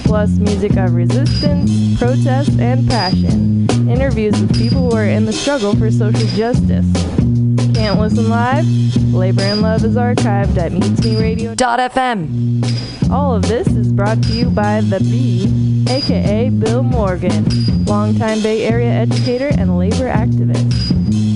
Plus, 0.06 0.36
music 0.36 0.76
of 0.76 0.94
resistance, 0.94 1.98
protest, 1.98 2.50
and 2.60 2.86
passion. 2.86 3.66
Interviews 3.88 4.38
with 4.38 4.54
people 4.54 4.90
who 4.90 4.96
are 4.96 5.06
in 5.06 5.24
the 5.24 5.32
struggle 5.32 5.74
for 5.74 5.90
social 5.90 6.28
justice. 6.36 6.86
Can't 7.74 7.98
listen 7.98 8.28
live? 8.28 8.64
Labor 9.12 9.42
and 9.42 9.60
Love 9.60 9.84
is 9.84 9.96
archived 9.96 10.56
at 10.56 10.70
mutinyradio.fm. 10.72 13.10
All 13.10 13.34
of 13.34 13.42
this 13.42 13.66
is 13.66 13.92
brought 13.92 14.22
to 14.22 14.32
you 14.32 14.48
by 14.48 14.80
The 14.80 15.00
B, 15.00 15.84
aka 15.90 16.50
Bill 16.50 16.84
Morgan, 16.84 17.44
longtime 17.84 18.40
Bay 18.42 18.64
Area 18.64 18.90
educator 18.90 19.48
and 19.58 19.76
labor 19.76 20.08
activist. 20.08 20.72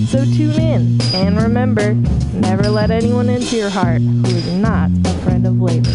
So 0.07 0.23
tune 0.23 0.59
in, 0.59 1.01
and 1.13 1.39
remember, 1.41 1.93
never 2.33 2.69
let 2.69 2.89
anyone 2.89 3.27
into 3.29 3.57
your 3.57 3.69
heart 3.69 4.01
who 4.01 4.25
is 4.25 4.47
not 4.53 4.89
a 5.05 5.13
friend 5.19 5.45
of 5.45 5.61
labor. 5.61 5.89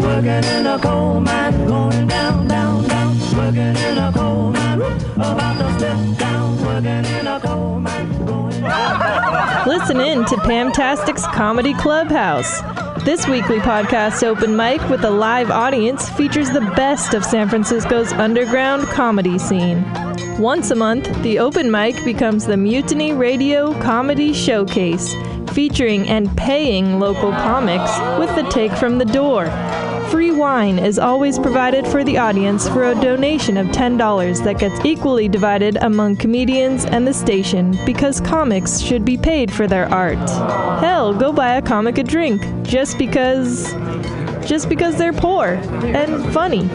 Working 0.00 0.44
in 0.56 0.66
a 0.66 0.78
coal 0.80 1.20
mine, 1.20 1.66
going 1.66 2.08
down, 2.08 2.48
down. 2.48 2.67
Working 3.48 3.62
in 3.62 3.96
a 3.96 4.12
coal 4.12 4.52
mine, 4.52 4.82
about 5.14 5.56
to 5.56 5.78
step 5.78 6.18
down. 6.18 6.62
Working 6.66 7.04
in 7.18 7.26
a 7.26 7.40
coal 7.40 7.80
mine. 7.80 8.12
Listen 9.66 10.00
in 10.00 10.26
to 10.26 10.36
Pamtastic's 10.36 11.26
Comedy 11.28 11.72
Clubhouse. 11.72 12.60
This 13.06 13.26
weekly 13.26 13.58
podcast 13.60 14.22
open 14.22 14.54
mic 14.54 14.86
with 14.90 15.02
a 15.02 15.10
live 15.10 15.50
audience 15.50 16.10
features 16.10 16.50
the 16.50 16.60
best 16.76 17.14
of 17.14 17.24
San 17.24 17.48
Francisco's 17.48 18.12
underground 18.12 18.86
comedy 18.88 19.38
scene. 19.38 19.82
Once 20.38 20.70
a 20.70 20.74
month, 20.74 21.10
the 21.22 21.38
open 21.38 21.70
mic 21.70 22.04
becomes 22.04 22.44
the 22.44 22.58
Mutiny 22.58 23.14
Radio 23.14 23.72
Comedy 23.80 24.34
Showcase, 24.34 25.14
featuring 25.54 26.06
and 26.06 26.36
paying 26.36 27.00
local 27.00 27.32
comics 27.32 27.98
with 28.18 28.28
the 28.36 28.46
take 28.50 28.72
from 28.72 28.98
the 28.98 29.06
door. 29.06 29.46
Free 30.10 30.30
wine 30.30 30.78
is 30.78 30.98
always 30.98 31.38
provided 31.38 31.86
for 31.86 32.02
the 32.02 32.16
audience 32.16 32.66
for 32.66 32.84
a 32.84 32.94
donation 32.94 33.58
of 33.58 33.66
$10 33.66 34.42
that 34.42 34.58
gets 34.58 34.82
equally 34.84 35.28
divided 35.28 35.76
among 35.82 36.16
comedians 36.16 36.86
and 36.86 37.06
the 37.06 37.12
station 37.12 37.78
because 37.84 38.18
comics 38.20 38.80
should 38.80 39.04
be 39.04 39.18
paid 39.18 39.52
for 39.52 39.66
their 39.66 39.86
art. 39.92 40.18
Hell, 40.80 41.12
go 41.12 41.30
buy 41.30 41.56
a 41.56 41.62
comic 41.62 41.98
a 41.98 42.02
drink 42.02 42.40
just 42.62 42.96
because 42.96 43.74
just 44.46 44.70
because 44.70 44.96
they're 44.96 45.12
poor 45.12 45.44
and 45.84 46.32
funny. 46.32 46.66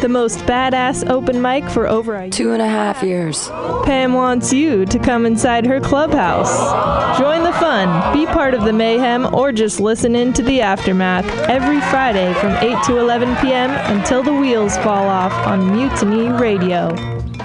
The 0.00 0.08
most 0.10 0.38
badass 0.40 1.08
open 1.08 1.40
mic 1.40 1.68
for 1.70 1.86
over 1.88 2.14
a 2.16 2.28
two 2.28 2.52
and 2.52 2.60
a 2.60 2.68
half 2.68 3.02
years. 3.02 3.48
Pam 3.84 4.12
wants 4.12 4.52
you 4.52 4.84
to 4.86 4.98
come 4.98 5.24
inside 5.24 5.66
her 5.66 5.80
clubhouse. 5.80 7.18
Join 7.18 7.42
the 7.42 7.52
fun, 7.54 8.12
be 8.12 8.26
part 8.26 8.52
of 8.52 8.64
the 8.64 8.72
mayhem, 8.72 9.34
or 9.34 9.52
just 9.52 9.80
listen 9.80 10.14
in 10.14 10.32
to 10.34 10.42
the 10.42 10.60
aftermath 10.60 11.26
every 11.48 11.80
Friday 11.80 12.32
from 12.34 12.52
8 12.52 12.84
to 12.84 12.98
11 12.98 13.36
p.m. 13.36 13.70
until 13.96 14.22
the 14.22 14.34
wheels 14.34 14.76
fall 14.78 15.08
off 15.08 15.32
on 15.46 15.72
Mutiny 15.72 16.28
Radio. 16.28 16.94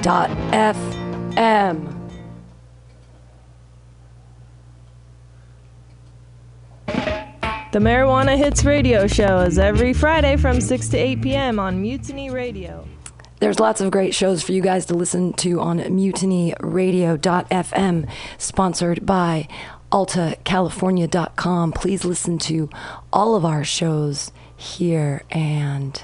Dot 0.02 0.30
FM. 0.52 2.01
The 7.72 7.80
Marijuana 7.80 8.38
Hits 8.38 8.64
Radio 8.66 9.08
Show 9.08 9.40
is 9.40 9.58
every 9.58 9.94
Friday 9.94 10.36
from 10.36 10.60
6 10.60 10.90
to 10.90 10.98
8 10.98 11.22
p.m. 11.22 11.58
on 11.58 11.82
Mutiny 11.82 12.30
Radio. 12.30 12.86
There's 13.40 13.62
lots 13.62 13.80
of 13.80 13.92
great 13.92 14.14
shows 14.14 14.44
for 14.44 14.52
you 14.52 14.62
guys 14.62 14.86
to 14.88 14.94
listen 14.94 15.32
to 15.36 15.62
on 15.62 15.80
mutinyradio.fm, 15.80 18.10
sponsored 18.38 19.06
by 19.06 19.48
altacalifornia.com. 19.90 21.72
Please 21.72 22.04
listen 22.04 22.38
to 22.40 22.70
all 23.14 23.36
of 23.36 23.46
our 23.46 23.64
shows 23.64 24.34
here 24.58 25.24
and 25.32 26.04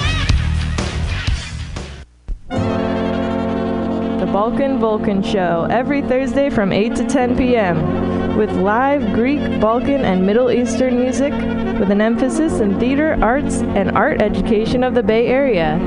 Balkan 4.31 4.79
Vulcan 4.79 5.21
Show 5.21 5.67
every 5.69 6.01
Thursday 6.01 6.49
from 6.49 6.71
8 6.71 6.95
to 6.95 7.05
10 7.05 7.35
p.m. 7.35 8.37
with 8.37 8.49
live 8.51 9.11
Greek, 9.13 9.41
Balkan, 9.59 10.05
and 10.05 10.25
Middle 10.25 10.49
Eastern 10.49 10.97
music 10.97 11.33
with 11.77 11.91
an 11.91 11.99
emphasis 11.99 12.61
in 12.61 12.79
theater, 12.79 13.17
arts, 13.21 13.55
and 13.55 13.91
art 13.91 14.21
education 14.21 14.85
of 14.85 14.93
the 14.93 15.03
Bay 15.03 15.27
Area. 15.27 15.77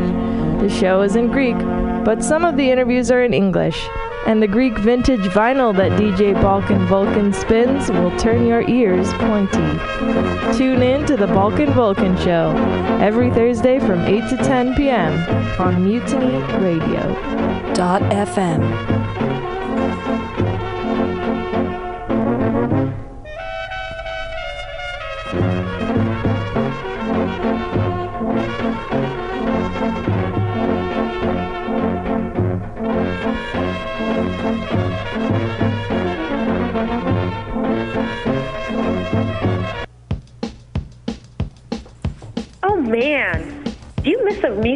The 0.61 0.69
show 0.69 1.01
is 1.01 1.17
in 1.17 1.29
Greek, 1.29 1.57
but 2.05 2.23
some 2.23 2.45
of 2.45 2.59
the 2.59 2.71
interviews 2.71 3.11
are 3.11 3.25
in 3.25 3.33
English. 3.33 3.89
And 4.27 4.43
the 4.43 4.49
Greek 4.49 4.79
vintage 4.79 5.21
vinyl 5.21 5.77
that 5.77 5.93
DJ 5.93 6.35
Balkan 6.41 6.87
Vulcan 6.87 7.33
spins 7.33 7.91
will 7.91 8.17
turn 8.19 8.47
your 8.47 8.67
ears 8.69 9.13
pointy. 9.15 9.59
Tune 10.57 10.83
in 10.83 11.05
to 11.07 11.17
the 11.17 11.27
Balkan 11.27 11.73
Vulcan 11.73 12.17
Show 12.17 12.55
every 13.01 13.31
Thursday 13.31 13.79
from 13.79 14.01
8 14.01 14.29
to 14.31 14.37
10 14.39 14.75
p.m. 14.77 15.13
on 15.61 15.85
Mutiny 15.85 16.41
Radio. 16.59 17.15
FM. 17.75 19.44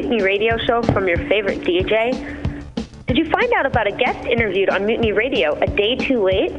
Mutiny 0.08 0.24
radio 0.24 0.56
show 0.56 0.80
from 0.80 1.06
your 1.06 1.18
favorite 1.28 1.60
DJ? 1.60 2.14
Did 3.06 3.18
you 3.18 3.28
find 3.28 3.52
out 3.52 3.66
about 3.66 3.86
a 3.86 3.92
guest 3.92 4.26
interviewed 4.26 4.70
on 4.70 4.86
Mutiny 4.86 5.12
Radio 5.12 5.52
a 5.60 5.66
day 5.66 5.96
too 5.96 6.24
late? 6.24 6.50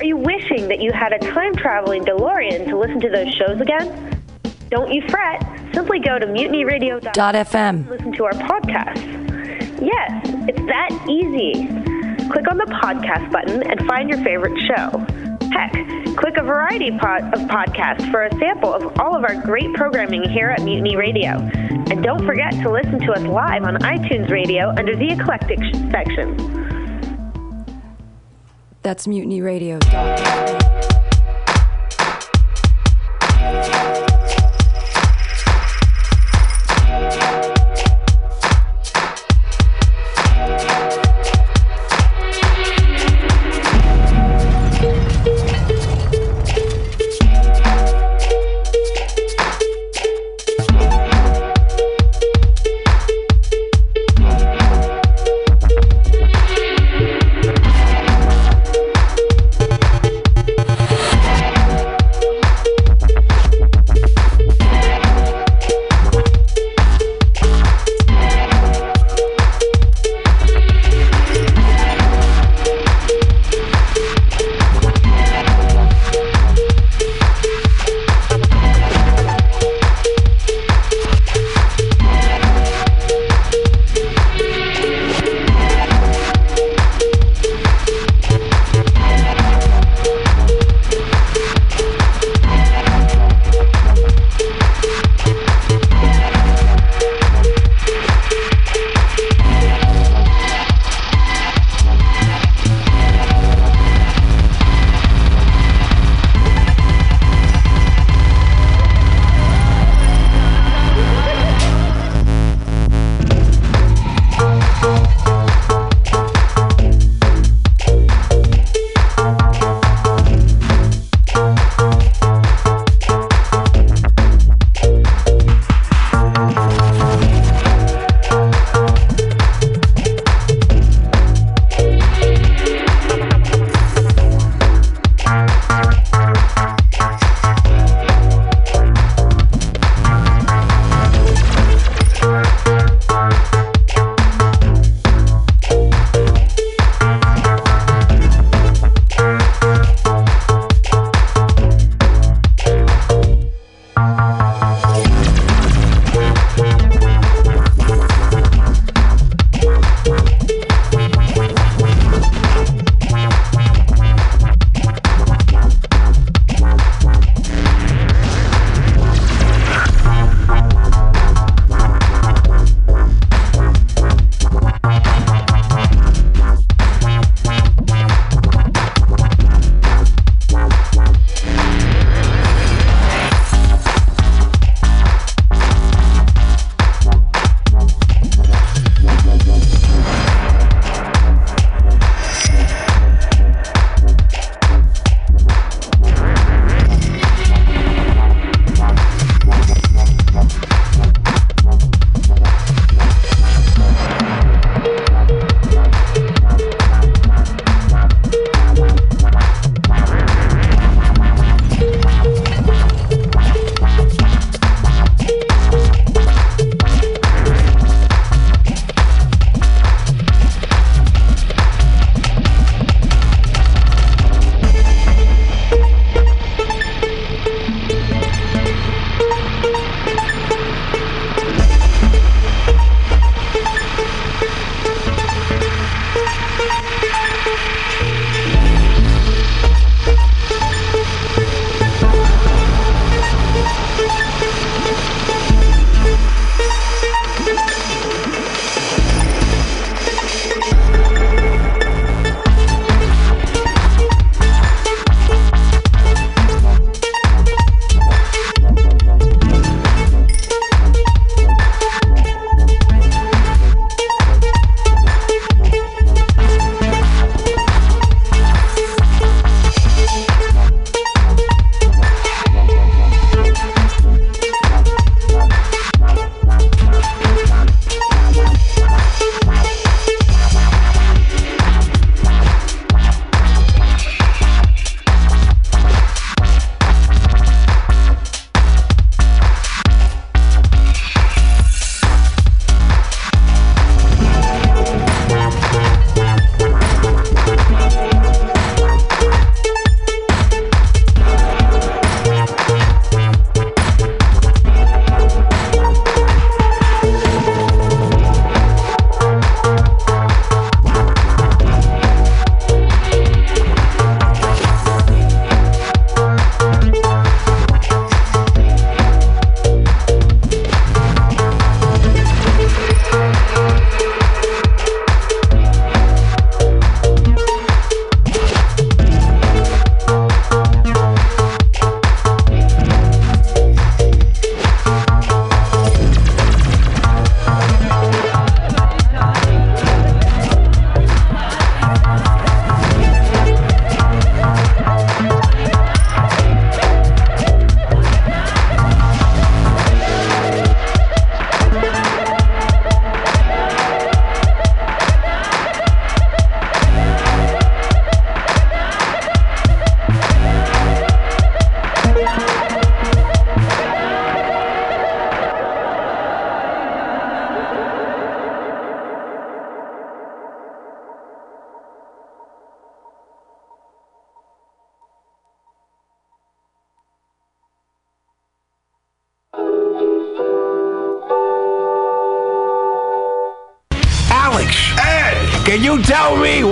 Are 0.00 0.04
you 0.06 0.16
wishing 0.16 0.68
that 0.68 0.80
you 0.80 0.90
had 0.90 1.12
a 1.12 1.18
time 1.18 1.54
traveling 1.54 2.02
DeLorean 2.06 2.64
to 2.70 2.78
listen 2.78 2.98
to 3.02 3.10
those 3.10 3.30
shows 3.34 3.60
again? 3.60 4.18
Don't 4.70 4.90
you 4.90 5.02
fret. 5.10 5.42
Simply 5.74 5.98
go 5.98 6.18
to 6.18 6.24
mutinyradio.fm 6.24 7.90
listen 7.90 8.12
to 8.12 8.24
our 8.24 8.32
podcast. 8.32 9.04
Yes, 9.82 10.22
it's 10.48 10.58
that 10.60 11.06
easy. 11.10 11.66
Click 12.30 12.50
on 12.50 12.56
the 12.56 12.80
podcast 12.82 13.30
button 13.30 13.62
and 13.64 13.86
find 13.86 14.08
your 14.08 14.24
favorite 14.24 14.58
show. 14.62 15.31
Heck, 15.52 15.72
click 16.16 16.38
a 16.38 16.42
variety 16.42 16.90
pod 16.98 17.24
of 17.34 17.40
podcasts 17.40 18.10
for 18.10 18.24
a 18.24 18.30
sample 18.38 18.72
of 18.72 18.98
all 18.98 19.14
of 19.14 19.22
our 19.22 19.38
great 19.42 19.74
programming 19.74 20.26
here 20.28 20.48
at 20.48 20.62
Mutiny 20.62 20.96
Radio. 20.96 21.32
And 21.32 22.02
don't 22.02 22.24
forget 22.24 22.52
to 22.62 22.70
listen 22.70 22.98
to 23.00 23.12
us 23.12 23.22
live 23.22 23.64
on 23.64 23.76
iTunes 23.76 24.30
Radio 24.30 24.70
under 24.70 24.96
the 24.96 25.10
Eclectic 25.10 25.58
section. 25.90 26.34
That's 28.80 29.06
Mutiny 29.06 29.42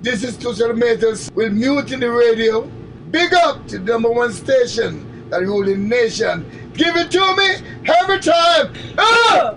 This 0.00 0.22
is 0.22 0.36
Tushar 0.38 0.76
Matters 0.76 1.28
with 1.34 1.52
Mutiny 1.52 2.06
Radio. 2.06 2.70
Big 3.10 3.34
up 3.34 3.66
to 3.66 3.78
the 3.78 3.84
number 3.84 4.08
one 4.08 4.32
station 4.32 5.28
that 5.28 5.40
ruling 5.40 5.88
nation. 5.88 6.48
Give 6.72 6.94
it 6.94 7.10
to 7.10 7.36
me 7.36 7.56
every 7.84 8.20
time. 8.20 8.74
Ah! 8.96 9.56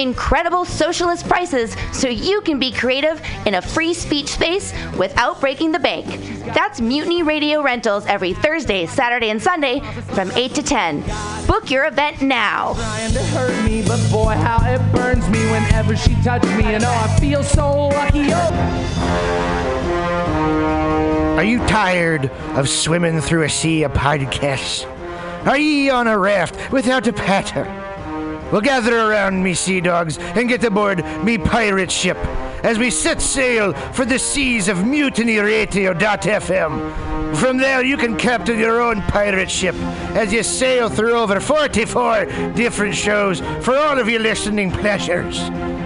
Incredible 0.00 0.64
socialist 0.64 1.28
prices 1.28 1.76
so 1.92 2.08
you 2.08 2.40
can 2.40 2.58
be 2.58 2.72
creative 2.72 3.20
in 3.44 3.56
a 3.56 3.60
free 3.60 3.92
speech 3.92 4.28
space 4.28 4.72
without 4.96 5.38
breaking 5.42 5.72
the 5.72 5.78
bank. 5.78 6.06
That's 6.54 6.80
Mutiny 6.80 7.22
Radio 7.22 7.60
Rentals 7.62 8.06
every 8.06 8.32
Thursday, 8.32 8.86
Saturday, 8.86 9.28
and 9.28 9.42
Sunday 9.42 9.80
from 10.14 10.30
8 10.32 10.54
to 10.54 10.62
10. 10.62 11.04
Book 11.46 11.70
your 11.70 11.84
event 11.84 12.22
now. 12.22 12.72
trying 12.72 13.12
to 13.12 13.22
hurt 13.24 13.64
me, 13.66 13.82
but 13.86 14.00
boy, 14.10 14.32
how 14.32 14.66
it 14.66 14.80
burns 14.90 15.28
me 15.28 15.38
whenever 15.50 15.94
she 15.94 16.14
touches 16.22 16.50
me. 16.52 16.64
And 16.64 16.82
oh, 16.82 16.88
I 16.88 17.20
feel 17.20 17.42
so 17.42 17.88
lucky. 17.88 18.30
Oh. 18.32 19.50
Are 21.36 21.44
you 21.44 21.58
tired 21.66 22.30
of 22.56 22.70
swimming 22.70 23.20
through 23.20 23.42
a 23.42 23.50
sea 23.50 23.82
of 23.82 23.92
podcasts? 23.92 24.86
Are 25.46 25.58
ye 25.58 25.90
on 25.90 26.06
a 26.06 26.16
raft 26.16 26.72
without 26.72 27.06
a 27.06 27.12
paddle? 27.12 27.89
Well, 28.52 28.60
gather 28.60 28.98
around 28.98 29.42
me, 29.42 29.54
sea 29.54 29.80
dogs, 29.80 30.18
and 30.18 30.48
get 30.48 30.64
aboard 30.64 31.04
me 31.24 31.38
pirate 31.38 31.90
ship 31.90 32.18
as 32.64 32.78
we 32.78 32.90
set 32.90 33.22
sail 33.22 33.72
for 33.92 34.04
the 34.04 34.18
seas 34.18 34.68
of 34.68 34.84
Mutiny 34.84 35.36
mutinyradio.fm. 35.36 37.36
From 37.36 37.58
there, 37.58 37.84
you 37.84 37.96
can 37.96 38.16
captain 38.16 38.58
your 38.58 38.80
own 38.80 39.02
pirate 39.02 39.50
ship 39.50 39.74
as 40.14 40.32
you 40.32 40.42
sail 40.42 40.88
through 40.88 41.14
over 41.14 41.40
44 41.40 42.26
different 42.54 42.94
shows 42.94 43.40
for 43.64 43.76
all 43.76 43.98
of 43.98 44.08
your 44.08 44.20
listening 44.20 44.70
pleasures. 44.70 45.38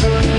The 0.00 0.29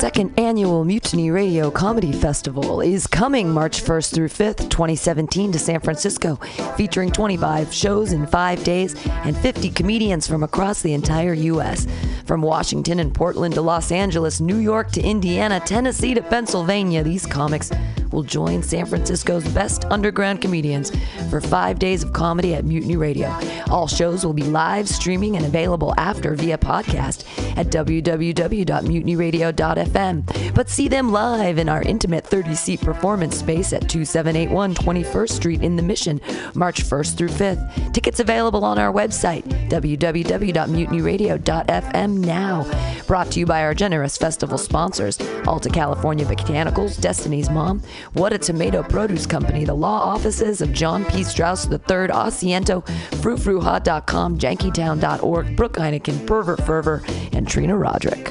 second 0.00 0.32
annual 0.40 0.82
Mutiny 0.82 1.30
Radio 1.30 1.70
Comedy 1.70 2.10
Festival 2.10 2.80
is 2.80 3.06
coming 3.06 3.50
March 3.50 3.84
1st 3.84 4.14
through 4.14 4.28
5th, 4.28 4.70
2017, 4.70 5.52
to 5.52 5.58
San 5.58 5.78
Francisco, 5.78 6.36
featuring 6.74 7.10
25 7.10 7.70
shows 7.70 8.14
in 8.14 8.26
five 8.26 8.64
days 8.64 8.96
and 9.06 9.36
50 9.36 9.68
comedians 9.68 10.26
from 10.26 10.42
across 10.42 10.80
the 10.80 10.94
entire 10.94 11.34
U.S. 11.34 11.86
From 12.24 12.40
Washington 12.40 13.00
and 13.00 13.12
Portland 13.12 13.52
to 13.56 13.60
Los 13.60 13.92
Angeles, 13.92 14.40
New 14.40 14.56
York 14.56 14.90
to 14.92 15.02
Indiana, 15.02 15.60
Tennessee 15.60 16.14
to 16.14 16.22
Pennsylvania, 16.22 17.02
these 17.02 17.26
comics 17.26 17.70
will 18.10 18.22
join 18.22 18.62
San 18.62 18.86
Francisco's 18.86 19.46
best 19.50 19.84
underground 19.84 20.40
comedians 20.40 20.90
for 21.28 21.42
five 21.42 21.78
days 21.78 22.02
of 22.02 22.12
comedy 22.12 22.54
at 22.54 22.64
Mutiny 22.64 22.96
Radio. 22.96 23.32
All 23.68 23.86
shows 23.86 24.24
will 24.24 24.32
be 24.32 24.44
live 24.44 24.88
streaming 24.88 25.36
and 25.36 25.44
available 25.46 25.94
after 25.96 26.34
via 26.34 26.58
podcast 26.58 27.24
at 27.56 27.68
www.mutinyradio.fm. 27.68 29.89
But 29.92 30.68
see 30.68 30.88
them 30.88 31.12
live 31.12 31.58
in 31.58 31.68
our 31.68 31.82
intimate 31.82 32.26
30 32.26 32.54
seat 32.54 32.80
performance 32.80 33.36
space 33.36 33.72
at 33.72 33.88
2781 33.88 34.74
21st 34.74 35.30
Street 35.30 35.62
in 35.62 35.76
the 35.76 35.82
Mission, 35.82 36.20
March 36.54 36.84
1st 36.84 37.16
through 37.16 37.28
5th. 37.28 37.92
Tickets 37.92 38.20
available 38.20 38.64
on 38.64 38.78
our 38.78 38.92
website, 38.92 39.42
www.mutinyradio.fm 39.68 42.18
now. 42.18 43.02
Brought 43.06 43.30
to 43.32 43.40
you 43.40 43.46
by 43.46 43.62
our 43.62 43.74
generous 43.74 44.16
festival 44.16 44.58
sponsors 44.58 45.18
Alta 45.46 45.68
California 45.68 46.24
Botanicals, 46.24 47.00
Destiny's 47.00 47.50
Mom, 47.50 47.82
What 48.12 48.32
a 48.32 48.38
Tomato 48.38 48.82
Produce 48.82 49.26
Company, 49.26 49.64
the 49.64 49.74
law 49.74 50.00
offices 50.00 50.60
of 50.60 50.72
John 50.72 51.04
P. 51.06 51.24
Strauss 51.24 51.66
III, 51.66 51.78
Asiento, 51.78 52.84
FruFruHot.com, 53.20 54.38
Jankytown.org, 54.38 55.56
Brooke 55.56 55.76
Heineken, 55.76 56.26
Pervert 56.26 56.64
Fervor, 56.64 57.02
and 57.32 57.48
Trina 57.48 57.76
Roderick. 57.76 58.30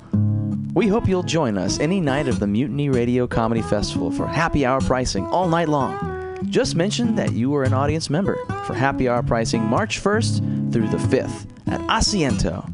We 0.73 0.87
hope 0.87 1.05
you'll 1.05 1.23
join 1.23 1.57
us 1.57 1.81
any 1.81 1.99
night 1.99 2.29
of 2.29 2.39
the 2.39 2.47
Mutiny 2.47 2.87
Radio 2.87 3.27
Comedy 3.27 3.61
Festival 3.61 4.09
for 4.09 4.25
happy 4.25 4.65
hour 4.65 4.79
pricing 4.79 5.27
all 5.27 5.49
night 5.49 5.67
long. 5.67 6.37
Just 6.49 6.75
mention 6.75 7.13
that 7.15 7.33
you 7.33 7.53
are 7.55 7.63
an 7.63 7.73
audience 7.73 8.09
member 8.09 8.37
for 8.65 8.73
happy 8.73 9.09
hour 9.09 9.21
pricing 9.21 9.61
March 9.63 10.01
1st 10.01 10.71
through 10.71 10.87
the 10.87 10.97
5th 10.97 11.45
at 11.67 11.81
Asiento. 11.81 12.73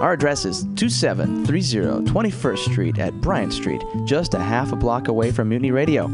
Our 0.00 0.14
address 0.14 0.44
is 0.44 0.66
2730 0.74 2.10
21st 2.10 2.58
Street 2.58 2.98
at 2.98 3.14
Bryant 3.20 3.52
Street, 3.52 3.82
just 4.04 4.34
a 4.34 4.40
half 4.40 4.72
a 4.72 4.76
block 4.76 5.06
away 5.06 5.30
from 5.30 5.48
Mutiny 5.48 5.70
Radio. 5.70 6.08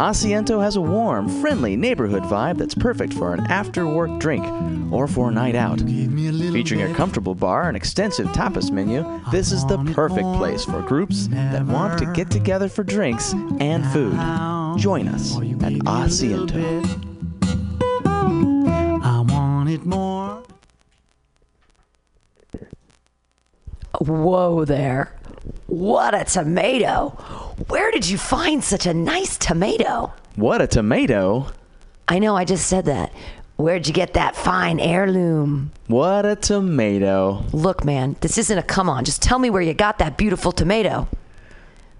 Asiento 0.00 0.60
has 0.60 0.74
a 0.74 0.80
warm, 0.80 1.28
friendly 1.40 1.76
neighborhood 1.76 2.24
vibe 2.24 2.58
that's 2.58 2.74
perfect 2.74 3.12
for 3.14 3.34
an 3.34 3.40
after 3.48 3.86
work 3.86 4.18
drink 4.18 4.44
or 4.92 5.06
for 5.06 5.28
a 5.28 5.32
night 5.32 5.54
out. 5.54 5.78
Featuring 6.52 6.82
a 6.82 6.94
comfortable 6.94 7.34
bar 7.34 7.68
and 7.68 7.76
extensive 7.76 8.26
tapas 8.28 8.70
menu, 8.70 9.04
this 9.30 9.52
is 9.52 9.64
the 9.66 9.78
perfect 9.94 10.26
place 10.36 10.64
for 10.64 10.82
groups 10.82 11.28
that 11.28 11.64
want 11.64 11.98
to 11.98 12.06
get 12.12 12.30
together 12.30 12.68
for 12.68 12.82
drinks 12.82 13.32
and 13.60 13.86
food. 13.92 14.14
Join 14.78 15.08
us 15.08 15.36
at 15.36 15.72
Asiento. 15.84 16.84
I 18.04 19.20
want 19.20 19.70
it 19.70 19.84
more. 19.84 20.42
Whoa 24.00 24.64
there. 24.64 25.14
What 25.66 26.14
a 26.14 26.24
tomato. 26.24 27.10
Where 27.68 27.90
did 27.90 28.08
you 28.08 28.18
find 28.18 28.64
such 28.64 28.86
a 28.86 28.94
nice 28.94 29.36
tomato? 29.36 30.12
What 30.36 30.60
a 30.60 30.66
tomato! 30.66 31.46
I 32.08 32.18
know, 32.18 32.34
I 32.34 32.44
just 32.44 32.66
said 32.66 32.86
that. 32.86 33.12
Where'd 33.60 33.86
you 33.86 33.92
get 33.92 34.14
that 34.14 34.34
fine 34.36 34.80
heirloom? 34.80 35.72
What 35.86 36.24
a 36.24 36.34
tomato! 36.34 37.44
Look, 37.52 37.84
man, 37.84 38.16
this 38.22 38.38
isn't 38.38 38.56
a 38.56 38.62
come 38.62 38.88
on. 38.88 39.04
Just 39.04 39.20
tell 39.20 39.38
me 39.38 39.50
where 39.50 39.60
you 39.60 39.74
got 39.74 39.98
that 39.98 40.16
beautiful 40.16 40.50
tomato. 40.50 41.08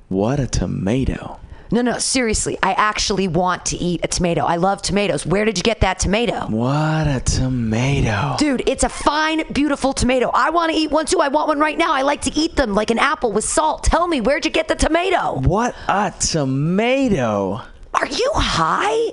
What 0.08 0.40
a 0.40 0.46
tomato! 0.46 1.38
No, 1.70 1.82
no, 1.82 1.98
seriously. 1.98 2.58
I 2.62 2.72
actually 2.72 3.28
want 3.28 3.66
to 3.66 3.76
eat 3.76 4.00
a 4.02 4.08
tomato. 4.08 4.40
I 4.40 4.56
love 4.56 4.80
tomatoes. 4.80 5.26
Where 5.26 5.44
did 5.44 5.58
you 5.58 5.62
get 5.62 5.80
that 5.80 5.98
tomato? 5.98 6.46
What 6.46 7.06
a 7.06 7.20
tomato! 7.20 8.36
Dude, 8.38 8.62
it's 8.66 8.82
a 8.82 8.88
fine, 8.88 9.44
beautiful 9.52 9.92
tomato. 9.92 10.30
I 10.32 10.48
want 10.48 10.72
to 10.72 10.78
eat 10.78 10.90
one 10.90 11.04
too. 11.04 11.20
I 11.20 11.28
want 11.28 11.48
one 11.48 11.60
right 11.60 11.76
now. 11.76 11.92
I 11.92 12.02
like 12.02 12.22
to 12.22 12.32
eat 12.34 12.56
them 12.56 12.74
like 12.74 12.90
an 12.90 12.98
apple 12.98 13.32
with 13.32 13.44
salt. 13.44 13.84
Tell 13.84 14.08
me, 14.08 14.22
where'd 14.22 14.46
you 14.46 14.50
get 14.50 14.66
the 14.66 14.76
tomato? 14.76 15.38
What 15.40 15.74
a 15.88 16.12
tomato! 16.18 17.60
Are 17.92 18.06
you 18.06 18.30
high? 18.34 19.12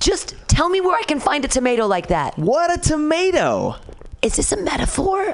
Just 0.00 0.36
tell 0.58 0.68
me 0.68 0.80
where 0.80 0.98
I 0.98 1.04
can 1.04 1.20
find 1.20 1.44
a 1.44 1.48
tomato 1.48 1.86
like 1.86 2.08
that. 2.08 2.36
What 2.36 2.76
a 2.76 2.80
tomato! 2.80 3.76
Is 4.22 4.34
this 4.34 4.50
a 4.50 4.56
metaphor? 4.56 5.32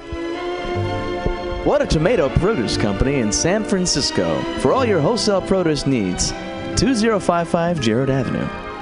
What 1.65 1.81
a 1.81 1.87
Tomato 1.87 2.29
Produce 2.29 2.77
Company 2.77 3.21
in 3.21 3.33
San 3.33 3.65
Francisco 3.65 4.39
for 4.59 4.75
all 4.75 4.85
your 4.85 5.01
wholesale 5.01 5.41
produce 5.41 5.87
needs. 5.87 6.33
2055 6.77 7.81
Jerrold 7.81 8.11
Avenue. 8.11 8.74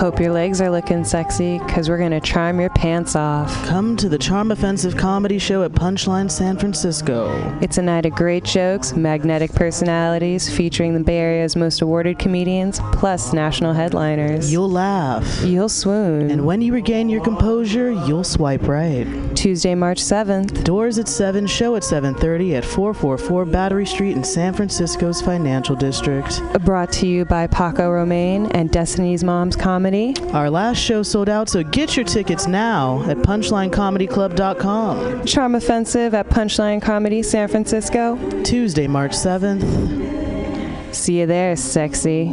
Hope 0.00 0.18
your 0.18 0.32
legs 0.32 0.62
are 0.62 0.70
looking 0.70 1.04
sexy, 1.04 1.58
because 1.58 1.90
we're 1.90 1.98
going 1.98 2.10
to 2.10 2.22
charm 2.22 2.58
your 2.58 2.70
pants 2.70 3.14
off. 3.14 3.52
Come 3.66 3.98
to 3.98 4.08
the 4.08 4.16
Charm 4.16 4.50
Offensive 4.50 4.96
Comedy 4.96 5.38
Show 5.38 5.62
at 5.62 5.72
Punchline 5.72 6.30
San 6.30 6.56
Francisco. 6.56 7.28
It's 7.60 7.76
a 7.76 7.82
night 7.82 8.06
of 8.06 8.12
great 8.12 8.44
jokes, 8.44 8.94
magnetic 8.94 9.52
personalities, 9.52 10.48
featuring 10.48 10.94
the 10.94 11.00
Bay 11.00 11.18
Area's 11.18 11.54
most 11.54 11.82
awarded 11.82 12.18
comedians, 12.18 12.80
plus 12.92 13.34
national 13.34 13.74
headliners. 13.74 14.50
You'll 14.50 14.70
laugh. 14.70 15.42
You'll 15.44 15.68
swoon. 15.68 16.30
And 16.30 16.46
when 16.46 16.62
you 16.62 16.72
regain 16.72 17.10
your 17.10 17.22
composure, 17.22 17.90
you'll 17.90 18.24
swipe 18.24 18.66
right. 18.66 19.06
Tuesday, 19.36 19.74
March 19.74 19.98
7th. 19.98 20.64
Doors 20.64 20.98
at 20.98 21.08
7, 21.08 21.46
show 21.46 21.76
at 21.76 21.82
7.30 21.82 22.56
at 22.56 22.64
444 22.64 23.44
Battery 23.44 23.84
Street 23.84 24.16
in 24.16 24.24
San 24.24 24.54
Francisco's 24.54 25.20
Financial 25.20 25.76
District. 25.76 26.40
Brought 26.64 26.90
to 26.92 27.06
you 27.06 27.26
by 27.26 27.46
Paco 27.46 27.90
Romane 27.90 28.46
and 28.52 28.70
Destiny's 28.70 29.22
Mom's 29.22 29.56
Comedy. 29.56 29.89
Our 29.90 30.50
last 30.50 30.78
show 30.78 31.02
sold 31.02 31.28
out, 31.28 31.48
so 31.48 31.64
get 31.64 31.96
your 31.96 32.04
tickets 32.04 32.46
now 32.46 33.02
at 33.10 33.16
punchlinecomedyclub.com. 33.16 35.26
Charm 35.26 35.56
Offensive 35.56 36.14
at 36.14 36.28
Punchline 36.28 36.80
Comedy 36.80 37.24
San 37.24 37.48
Francisco. 37.48 38.16
Tuesday, 38.44 38.86
March 38.86 39.10
7th. 39.10 40.94
See 40.94 41.18
you 41.18 41.26
there, 41.26 41.56
sexy. 41.56 42.28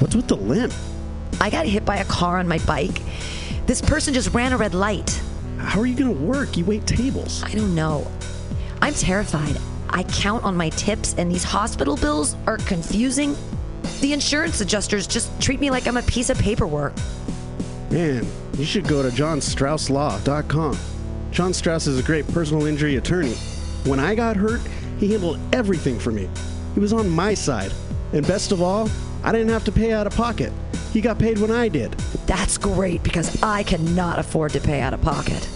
What's 0.00 0.16
with 0.16 0.28
the 0.28 0.36
limp? 0.36 0.72
I 1.38 1.50
got 1.50 1.66
hit 1.66 1.84
by 1.84 1.98
a 1.98 2.06
car 2.06 2.38
on 2.38 2.48
my 2.48 2.60
bike. 2.60 3.02
This 3.66 3.82
person 3.82 4.14
just 4.14 4.32
ran 4.32 4.54
a 4.54 4.56
red 4.56 4.72
light. 4.72 5.20
How 5.58 5.80
are 5.80 5.86
you 5.86 5.96
going 5.96 6.16
to 6.16 6.22
work? 6.22 6.56
You 6.56 6.64
wait 6.64 6.86
tables. 6.86 7.42
I 7.42 7.52
don't 7.52 7.74
know. 7.74 8.10
I'm 8.82 8.94
terrified. 8.94 9.56
I 9.90 10.02
count 10.02 10.42
on 10.42 10.56
my 10.56 10.68
tips, 10.70 11.14
and 11.16 11.30
these 11.30 11.44
hospital 11.44 11.96
bills 11.96 12.34
are 12.48 12.58
confusing. 12.58 13.36
The 14.00 14.12
insurance 14.12 14.60
adjusters 14.60 15.06
just 15.06 15.40
treat 15.40 15.60
me 15.60 15.70
like 15.70 15.86
I'm 15.86 15.96
a 15.96 16.02
piece 16.02 16.30
of 16.30 16.38
paperwork. 16.38 16.92
Man, 17.92 18.26
you 18.58 18.64
should 18.64 18.88
go 18.88 19.00
to 19.00 19.08
johnstrausslaw.com. 19.10 20.78
John 21.30 21.54
Strauss 21.54 21.86
is 21.86 22.00
a 22.00 22.02
great 22.02 22.26
personal 22.32 22.66
injury 22.66 22.96
attorney. 22.96 23.34
When 23.84 24.00
I 24.00 24.16
got 24.16 24.34
hurt, 24.34 24.60
he 24.98 25.12
handled 25.12 25.38
everything 25.52 26.00
for 26.00 26.10
me. 26.10 26.28
He 26.74 26.80
was 26.80 26.92
on 26.92 27.08
my 27.08 27.34
side. 27.34 27.72
And 28.12 28.26
best 28.26 28.50
of 28.50 28.60
all, 28.60 28.90
I 29.22 29.30
didn't 29.30 29.50
have 29.50 29.64
to 29.66 29.72
pay 29.72 29.92
out 29.92 30.08
of 30.08 30.16
pocket. 30.16 30.52
He 30.92 31.00
got 31.00 31.20
paid 31.20 31.38
when 31.38 31.52
I 31.52 31.68
did. 31.68 31.92
That's 32.26 32.58
great 32.58 33.04
because 33.04 33.40
I 33.44 33.62
cannot 33.62 34.18
afford 34.18 34.52
to 34.54 34.60
pay 34.60 34.80
out 34.80 34.92
of 34.92 35.00
pocket. 35.02 35.48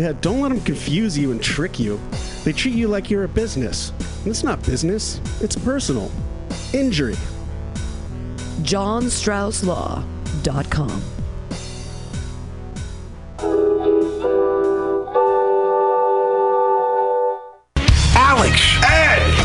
Yeah, 0.00 0.12
don't 0.22 0.40
let 0.40 0.48
them 0.48 0.62
confuse 0.62 1.18
you 1.18 1.30
and 1.30 1.42
trick 1.42 1.78
you. 1.78 2.00
They 2.42 2.54
treat 2.54 2.74
you 2.74 2.88
like 2.88 3.10
you're 3.10 3.24
a 3.24 3.28
business. 3.28 3.92
And 4.20 4.28
it's 4.28 4.42
not 4.42 4.64
business, 4.64 5.20
it's 5.42 5.54
personal. 5.54 6.10
Injury. 6.72 7.16
JohnStraussLaw.com. 8.62 11.19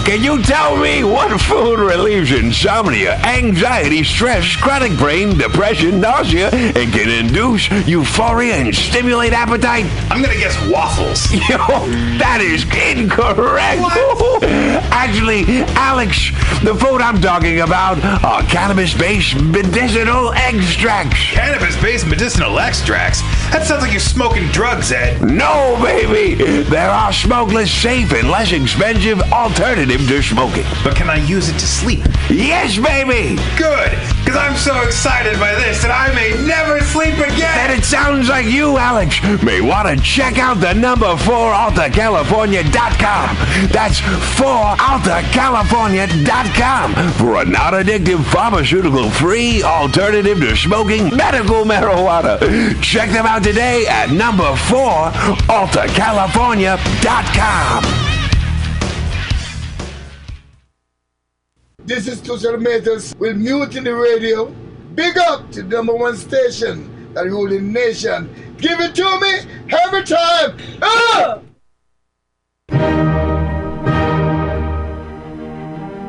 Can 0.06 0.24
you 0.24 0.40
tell 0.44 0.78
me 0.78 1.04
what 1.04 1.42
food 1.42 1.80
relieves 1.80 2.32
insomnia, 2.32 3.16
anxiety, 3.26 4.04
stress, 4.04 4.56
chronic 4.56 4.96
brain, 5.00 5.36
depression, 5.36 6.00
nausea, 6.00 6.50
and 6.52 6.94
can 6.94 7.10
induce 7.10 7.72
euphoria 7.88 8.54
and 8.54 8.74
stimulate 8.74 9.34
appetite? 9.34 9.86
I'm 10.12 10.22
gonna 10.22 10.36
guess 10.36 10.56
waffles. 10.70 11.32
Yo, 11.50 11.58
that 12.20 12.40
is 12.40 12.66
incorrect. 12.66 13.82
Actually, 14.94 15.44
Alex, 15.74 16.30
the 16.64 16.76
food 16.76 17.02
I'm 17.02 17.20
talking 17.20 17.62
about 17.62 17.98
are 18.24 18.44
cannabis-based 18.44 19.42
medicinal 19.42 20.34
extracts. 20.34 21.32
Cannabis-based 21.32 22.06
medicinal 22.06 22.60
extracts? 22.60 23.22
That 23.56 23.66
sounds 23.66 23.84
like 23.84 23.94
you're 23.94 24.02
smoking 24.02 24.50
drugs, 24.50 24.92
Ed. 24.92 25.22
No, 25.22 25.80
baby! 25.82 26.36
There 26.64 26.90
are 26.90 27.14
smokeless, 27.14 27.72
safe, 27.72 28.12
and 28.12 28.30
less 28.30 28.52
expensive 28.52 29.22
alternative 29.32 30.06
to 30.10 30.22
smoking. 30.22 30.66
But 30.84 30.98
can 30.98 31.10
I 31.10 31.24
use 31.24 31.48
it 31.48 31.54
to 31.54 31.66
sleep? 31.66 32.04
Yes, 32.30 32.78
baby! 32.78 33.40
Good, 33.58 33.92
because 34.36 34.52
I'm 34.52 34.58
so 34.58 34.82
excited 34.82 35.40
by 35.40 35.56
this 35.56 35.82
that 35.82 35.92
I 35.92 36.14
may 36.14 36.32
never 36.46 36.82
sleep 36.82 37.16
again. 37.16 37.58
And 37.58 37.72
it 37.72 37.86
sounds 37.86 38.28
like 38.28 38.46
you, 38.46 38.78
Alex, 38.78 39.24
may 39.44 39.62
want 39.62 39.88
to 39.88 39.96
check 40.04 40.38
out 40.38 40.60
the 40.60 40.74
number 40.74 41.16
4 41.16 41.54
AltaCalifornia.com. 41.54 43.38
That's 43.72 44.02
4 44.36 44.76
AltaCalifornia.com 44.76 47.14
for 47.14 47.38
a 47.42 47.46
non 47.46 47.72
addictive, 47.74 48.26
pharmaceutical 48.26 49.10
free 49.10 49.64
alternative 49.64 50.38
to 50.40 50.58
smoking 50.58 51.16
medical 51.16 51.64
marijuana. 51.64 52.38
Check 52.82 53.12
them 53.12 53.26
out 53.26 53.42
today 53.44 53.86
at 53.88 54.12
number 54.12 54.54
4 54.56 55.12
AltaCalifornia.com. 55.48 58.15
This 61.86 62.08
is 62.08 62.20
Tushar 62.20 62.60
Matters 62.60 63.14
with 63.20 63.38
Mutiny 63.38 63.92
Radio. 63.92 64.46
Big 64.96 65.20
up 65.20 65.52
to 65.52 65.62
the 65.62 65.70
number 65.70 65.94
one 65.94 66.18
station 66.18 67.14
that 67.14 67.26
ruling 67.26 67.72
nation. 67.72 68.56
Give 68.58 68.80
it 68.80 68.96
to 68.96 69.20
me 69.20 69.52
every 69.70 70.04
time. 70.04 70.58
Ah! 70.82 71.45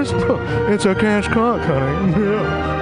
It's 0.00 0.86
a 0.86 0.94
cash 0.94 1.28
cock, 1.28 1.60
honey. 1.60 2.12
Yeah. 2.22 2.81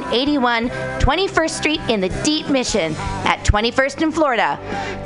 2781 0.00 0.68
21st 1.00 1.50
Street 1.50 1.80
in 1.88 2.00
the 2.00 2.08
Deep 2.24 2.48
Mission 2.48 2.94
at 3.24 3.44
21st 3.44 4.02
in 4.02 4.12
Florida. 4.12 4.58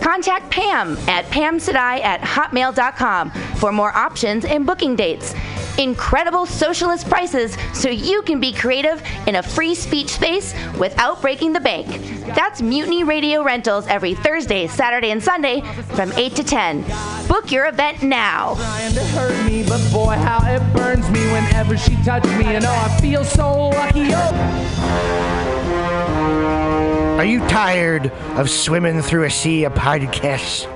Contact 0.02 0.50
Pam 0.50 0.96
at 1.08 1.24
pamsadai 1.26 2.00
at 2.02 2.20
hotmail.com 2.20 3.30
for 3.56 3.72
more 3.72 3.94
options 3.96 4.44
and 4.44 4.66
booking 4.66 4.96
dates. 4.96 5.34
Incredible 5.78 6.46
socialist 6.46 7.08
prices 7.08 7.56
so 7.72 7.88
you 7.88 8.22
can 8.22 8.38
be 8.38 8.52
creative 8.52 9.02
in 9.26 9.36
a 9.36 9.42
free 9.42 9.74
speech 9.74 10.10
space 10.10 10.54
without 10.78 11.20
breaking 11.20 11.52
the 11.52 11.60
bank. 11.60 11.86
That's 12.34 12.62
Mutiny 12.62 13.02
Radio 13.02 13.42
Rentals 13.42 13.86
every 13.88 14.14
Thursday, 14.14 14.68
Saturday, 14.68 15.10
and 15.10 15.22
Sunday 15.22 15.62
from 15.94 16.12
8 16.12 16.36
to 16.36 16.44
10. 16.44 16.84
Book 17.26 17.50
your 17.50 17.66
event 17.66 18.02
now. 18.02 18.54
trying 18.54 18.94
to 18.94 19.04
hurt 19.06 19.46
me, 19.46 19.64
but 19.64 19.80
boy, 19.92 20.14
how 20.14 20.38
it 20.46 20.60
burns 20.72 21.10
me 21.10 21.20
whenever 21.32 21.76
she 21.76 21.96
touches 22.04 22.30
me. 22.36 22.46
And 22.46 22.64
oh, 22.64 22.70
I 22.70 23.00
feel 23.00 23.24
so 23.24 23.68
lucky. 23.70 24.10
Oh. 24.12 25.34
Are 27.18 27.24
you 27.24 27.40
tired 27.48 28.12
of 28.36 28.48
swimming 28.48 29.02
through 29.02 29.24
a 29.24 29.30
sea 29.30 29.64
of 29.64 29.74
podcasts? 29.74 30.68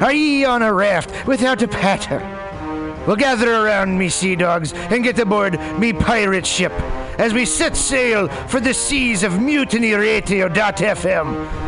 Are 0.00 0.12
ye 0.12 0.44
on 0.44 0.62
a 0.62 0.72
raft 0.72 1.26
without 1.26 1.60
a 1.60 1.68
paddle? 1.68 2.37
Well, 3.08 3.16
gather 3.16 3.50
around 3.50 3.96
me, 3.96 4.10
sea 4.10 4.36
dogs, 4.36 4.74
and 4.74 5.02
get 5.02 5.18
aboard 5.18 5.58
me 5.78 5.94
pirate 5.94 6.44
ship 6.44 6.72
as 7.18 7.32
we 7.32 7.46
set 7.46 7.74
sail 7.74 8.28
for 8.28 8.60
the 8.60 8.74
seas 8.74 9.22
of 9.22 9.40
Mutiny 9.40 9.92
mutinyradio.fm. 9.92 11.67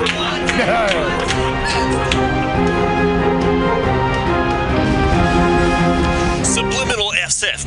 McRack. 0.00 2.13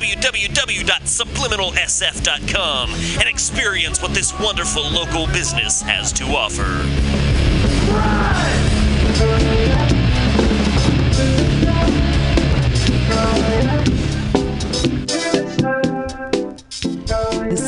www.subliminalsf.com 0.00 2.90
and 2.90 3.28
experience 3.28 4.02
what 4.02 4.14
this 4.14 4.36
wonderful 4.38 4.88
local 4.90 5.26
business 5.26 5.82
has 5.82 6.12
to 6.12 6.24
offer. 6.24 6.86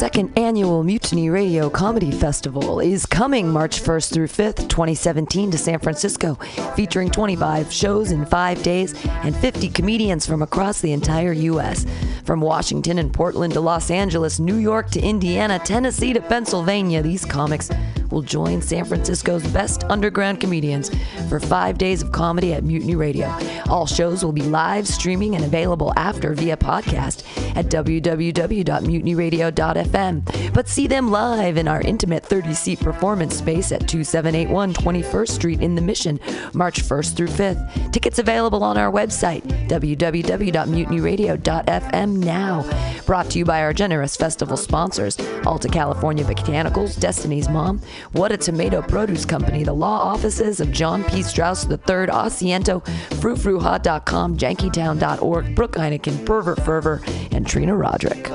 Second 0.03 0.37
annual 0.37 0.83
Mutiny 0.83 1.31
Radio 1.31 1.71
Comedy 1.71 2.11
Festival 2.11 2.81
is 2.81 3.07
coming 3.07 3.49
March 3.49 3.81
1st 3.81 4.13
through 4.13 4.27
5th, 4.27 4.69
2017 4.69 5.53
to 5.53 5.57
San 5.57 5.79
Francisco, 5.79 6.35
featuring 6.75 7.09
25 7.09 7.73
shows 7.73 8.11
in 8.11 8.27
5 8.27 8.65
days 8.65 8.97
and 9.07 9.37
50 9.37 9.69
comedians 9.69 10.27
from 10.27 10.43
across 10.43 10.81
the 10.81 10.93
entire 10.93 11.31
US. 11.31 11.87
From 12.25 12.41
Washington 12.41 12.99
and 12.99 13.15
Portland 13.15 13.53
to 13.53 13.61
Los 13.61 13.93
Angeles, 13.93 14.41
New 14.41 14.57
York 14.57 14.91
to 14.91 15.01
Indiana, 15.01 15.61
Tennessee 15.61 16.13
to 16.13 16.21
Pennsylvania, 16.21 17.01
these 17.01 17.25
comics 17.25 17.71
will 18.11 18.23
join 18.23 18.61
San 18.61 18.85
Francisco's 18.85 19.47
best 19.53 19.85
underground 19.85 20.41
comedians 20.41 20.91
for 21.29 21.39
5 21.39 21.79
days 21.79 22.03
of 22.03 22.11
comedy 22.11 22.55
at 22.55 22.65
Mutiny 22.65 22.97
Radio. 22.97 23.33
All 23.69 23.87
shows 23.87 24.25
will 24.25 24.33
be 24.33 24.43
live 24.43 24.89
streaming 24.89 25.37
and 25.37 25.45
available 25.45 25.93
after 25.97 26.35
via 26.35 26.57
podcast 26.57 27.23
at 27.57 27.67
www.mutinyradio.fm. 27.67 29.92
But 29.93 30.69
see 30.69 30.87
them 30.87 31.11
live 31.11 31.57
in 31.57 31.67
our 31.69 31.81
intimate 31.83 32.25
30 32.25 32.55
seat 32.55 32.81
performance 32.81 33.37
space 33.37 33.71
at 33.73 33.89
2781 33.89 34.73
21st 34.75 35.29
Street 35.29 35.61
in 35.61 35.75
the 35.75 35.83
Mission, 35.83 36.19
March 36.55 36.83
1st 36.83 37.17
through 37.17 37.29
5th. 37.29 37.93
Tickets 37.93 38.19
available 38.19 38.65
on 38.65 38.79
our 38.79 38.91
website, 38.91 39.43
www.mutinyradio.fm 39.69 42.17
now. 42.17 42.65
Brought 43.07 43.31
to 43.31 43.39
you 43.39 43.45
by 43.45 43.63
our 43.63 43.73
generous 43.73 44.17
festival 44.17 44.57
sponsors 44.57 45.17
Alta 45.45 45.69
California 45.69 46.25
Botanicals, 46.25 46.99
Destiny's 46.99 47.49
Mom, 47.49 47.81
What 48.13 48.33
a 48.33 48.37
Tomato 48.37 48.83
Produce 48.83 49.25
Company, 49.25 49.63
the 49.65 49.73
law 49.73 50.01
offices 50.01 50.61
of 50.61 50.71
John 50.73 51.05
P. 51.05 51.23
Strauss 51.23 51.65
III, 51.67 51.79
Asiento, 51.79 52.85
FruFruHot.com, 53.21 54.37
JankyTown.org, 54.37 55.55
Brooke 55.55 55.77
Heineken, 55.77 56.25
Pervert 56.25 56.65
Fervor, 56.65 57.01
and 57.33 57.47
Trina 57.47 57.77
Roderick. 57.77 58.31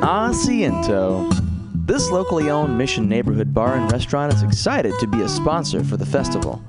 Asiento. 0.00 1.30
This 1.86 2.10
locally 2.10 2.48
owned 2.48 2.78
Mission 2.78 3.10
neighborhood 3.10 3.52
bar 3.52 3.76
and 3.76 3.92
restaurant 3.92 4.32
is 4.32 4.42
excited 4.42 4.94
to 5.00 5.06
be 5.06 5.20
a 5.20 5.28
sponsor 5.28 5.84
for 5.84 5.98
the 5.98 6.06
festival. 6.06 6.64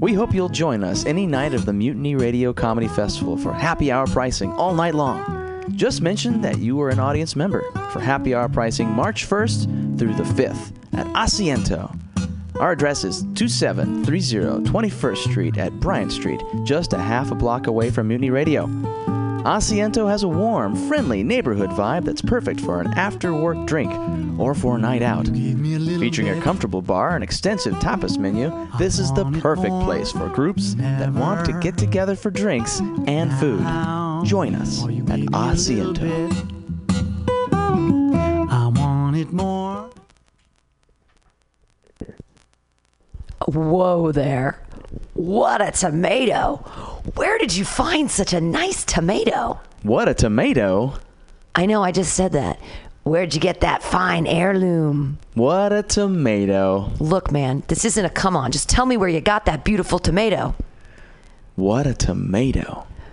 We 0.00 0.14
hope 0.14 0.32
you'll 0.34 0.48
join 0.48 0.82
us 0.82 1.04
any 1.04 1.26
night 1.26 1.52
of 1.52 1.66
the 1.66 1.74
Mutiny 1.74 2.14
Radio 2.14 2.54
Comedy 2.54 2.88
Festival 2.88 3.36
for 3.36 3.52
happy 3.52 3.92
hour 3.92 4.06
pricing 4.06 4.50
all 4.54 4.72
night 4.72 4.94
long. 4.94 5.62
Just 5.76 6.00
mention 6.00 6.40
that 6.40 6.58
you 6.58 6.80
are 6.80 6.88
an 6.88 6.98
audience 6.98 7.36
member 7.36 7.70
for 7.92 8.00
happy 8.00 8.34
hour 8.34 8.48
pricing 8.48 8.88
March 8.88 9.28
1st 9.28 9.98
through 9.98 10.14
the 10.14 10.22
5th 10.22 10.72
at 10.94 11.06
Asiento. 11.08 11.94
Our 12.58 12.72
address 12.72 13.04
is 13.04 13.26
2730 13.34 14.70
21st 14.70 15.18
Street 15.18 15.58
at 15.58 15.78
Bryant 15.80 16.12
Street, 16.12 16.40
just 16.64 16.94
a 16.94 16.98
half 16.98 17.30
a 17.30 17.34
block 17.34 17.66
away 17.66 17.90
from 17.90 18.08
Mutiny 18.08 18.30
Radio. 18.30 18.70
Asiento 19.44 20.06
has 20.08 20.22
a 20.22 20.28
warm, 20.28 20.76
friendly 20.88 21.22
neighborhood 21.22 21.70
vibe 21.70 22.04
that's 22.04 22.20
perfect 22.20 22.60
for 22.60 22.80
an 22.80 22.88
after 22.98 23.32
work 23.32 23.66
drink 23.66 23.90
or 24.38 24.54
for 24.54 24.76
a 24.76 24.78
night 24.78 25.00
out. 25.02 25.26
Featuring 25.26 26.28
a 26.28 26.40
comfortable 26.42 26.82
bar 26.82 27.14
and 27.14 27.24
extensive 27.24 27.72
tapas 27.74 28.18
menu, 28.18 28.50
this 28.78 28.98
is 28.98 29.10
the 29.14 29.24
perfect 29.40 29.74
place 29.80 30.12
for 30.12 30.28
groups 30.28 30.74
that 30.74 31.10
want 31.12 31.46
to 31.46 31.58
get 31.60 31.78
together 31.78 32.14
for 32.14 32.30
drinks 32.30 32.80
and 33.06 33.32
food. 33.34 33.60
Join 34.26 34.54
us 34.54 34.84
at 34.84 35.20
Asiento. 35.30 36.58
I 38.50 38.66
want 38.66 39.16
it 39.16 39.32
more. 39.32 39.90
Whoa 43.46 44.12
there. 44.12 44.60
What 45.14 45.60
a 45.60 45.70
tomato. 45.70 46.56
Where 47.14 47.38
did 47.38 47.54
you 47.54 47.64
find 47.64 48.10
such 48.10 48.32
a 48.32 48.40
nice 48.40 48.84
tomato? 48.84 49.60
What 49.82 50.08
a 50.08 50.14
tomato! 50.14 50.94
I 51.54 51.66
know, 51.66 51.82
I 51.82 51.92
just 51.92 52.14
said 52.14 52.32
that. 52.32 52.58
Where'd 53.02 53.34
you 53.34 53.40
get 53.40 53.60
that 53.60 53.82
fine 53.82 54.26
heirloom? 54.26 55.18
What 55.34 55.72
a 55.72 55.82
tomato! 55.82 56.92
Look, 57.00 57.32
man, 57.32 57.62
this 57.68 57.84
isn't 57.84 58.04
a 58.04 58.10
come 58.10 58.36
on. 58.36 58.52
Just 58.52 58.68
tell 58.68 58.86
me 58.86 58.96
where 58.96 59.08
you 59.08 59.20
got 59.20 59.46
that 59.46 59.64
beautiful 59.64 59.98
tomato. 59.98 60.54
What 61.56 61.86
a 61.86 61.94
tomato! 61.94 62.86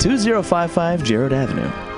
2055 0.00 1.02
Jerrold 1.04 1.34
Avenue. 1.34 1.89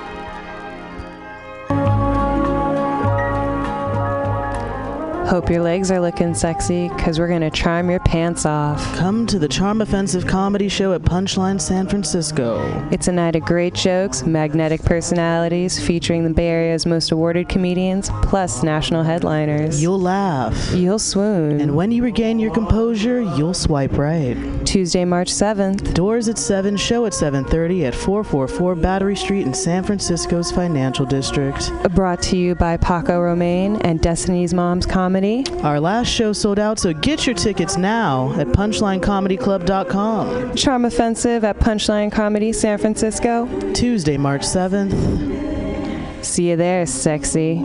Hope 5.25 5.49
your 5.49 5.63
legs 5.63 5.89
are 5.89 6.01
looking 6.01 6.33
sexy, 6.35 6.89
because 6.89 7.17
we're 7.17 7.29
going 7.29 7.41
to 7.41 7.49
charm 7.49 7.89
your 7.89 8.01
pants 8.01 8.45
off. 8.45 8.95
Come 8.97 9.25
to 9.27 9.39
the 9.39 9.47
Charm 9.47 9.81
Offensive 9.81 10.27
Comedy 10.27 10.67
Show 10.67 10.91
at 10.93 11.01
Punchline 11.01 11.61
San 11.61 11.87
Francisco. 11.87 12.61
It's 12.91 13.07
a 13.07 13.11
night 13.11 13.37
of 13.37 13.43
great 13.43 13.73
jokes, 13.73 14.25
magnetic 14.25 14.83
personalities, 14.83 15.79
featuring 15.83 16.25
the 16.25 16.29
Bay 16.29 16.49
Area's 16.49 16.85
most 16.85 17.11
awarded 17.11 17.47
comedians, 17.47 18.09
plus 18.23 18.63
national 18.63 19.03
headliners. 19.03 19.81
You'll 19.81 19.99
laugh. 19.99 20.71
You'll 20.73 20.99
swoon. 20.99 21.61
And 21.61 21.73
when 21.73 21.91
you 21.91 22.03
regain 22.03 22.37
your 22.37 22.53
composure, 22.53 23.21
you'll 23.21 23.53
swipe 23.53 23.97
right. 23.97 24.35
Tuesday, 24.65 25.05
March 25.05 25.29
7th. 25.29 25.93
Doors 25.93 26.27
at 26.27 26.37
7, 26.37 26.75
show 26.75 27.05
at 27.05 27.13
7:30 27.13 27.85
at 27.85 27.95
444 27.95 28.75
Battery 28.75 29.15
Street 29.15 29.47
in 29.47 29.53
San 29.53 29.83
Francisco's 29.83 30.51
financial 30.51 31.05
district. 31.05 31.71
Brought 31.95 32.21
to 32.23 32.37
you 32.37 32.55
by 32.55 32.75
Paco 32.75 33.21
Romane 33.21 33.77
and 33.77 34.01
Destiny's 34.01 34.53
Mom's 34.53 34.85
Comedy. 34.85 35.12
Comedy. 35.13 35.45
Our 35.61 35.79
last 35.79 36.07
show 36.07 36.33
sold 36.33 36.57
out, 36.57 36.79
so 36.79 36.91
get 36.91 37.27
your 37.27 37.35
tickets 37.35 37.77
now 37.77 38.33
at 38.39 38.47
punchlinecomedyclub.com. 38.47 40.55
Charm 40.55 40.85
Offensive 40.85 41.43
at 41.43 41.59
Punchline 41.59 42.11
Comedy 42.11 42.51
San 42.51 42.79
Francisco. 42.79 43.47
Tuesday, 43.73 44.17
March 44.17 44.41
7th. 44.41 46.25
See 46.25 46.49
you 46.49 46.55
there, 46.55 46.87
sexy. 46.87 47.57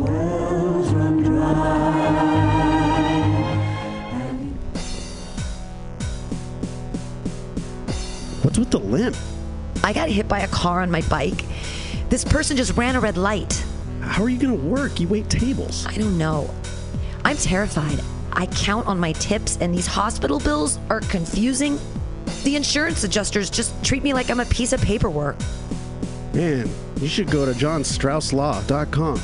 What's 8.43 8.59
with 8.59 8.71
the 8.71 8.79
limp? 8.79 9.17
I 9.83 9.95
got 9.95 10.11
hit 10.11 10.29
by 10.29 10.41
a 10.41 10.49
car 10.49 10.83
on 10.83 10.91
my 10.91 11.01
bike. 11.09 11.47
This 12.11 12.27
person 12.27 12.59
just 12.59 12.77
ran 12.77 12.95
a 12.95 13.01
red 13.01 13.17
light. 13.17 13.65
How 14.03 14.23
are 14.23 14.29
you 14.29 14.39
going 14.39 14.55
to 14.55 14.67
work? 14.67 15.01
You 15.01 15.09
wait 15.09 15.31
tables. 15.31 15.87
I 15.87 15.97
don't 15.97 16.19
know. 16.19 16.51
I'm 17.29 17.37
terrified. 17.37 18.01
I 18.33 18.47
count 18.47 18.87
on 18.87 18.99
my 18.99 19.13
tips, 19.13 19.59
and 19.61 19.75
these 19.75 19.87
hospital 19.87 20.41
bills 20.41 20.79
are 20.89 21.01
confusing. 21.01 21.79
The 22.43 22.57
insurance 22.57 23.05
adjusters 23.05 23.51
just 23.51 23.85
treat 23.85 24.03
me 24.03 24.15
like 24.15 24.31
I'm 24.31 24.41
a 24.41 24.47
piece 24.47 24.73
of 24.73 24.81
paperwork. 24.81 25.37
Man, 26.33 26.71
you 27.03 27.07
should 27.07 27.31
go 27.31 27.45
to 27.45 27.53
johnstrausslaw.com. 27.53 29.21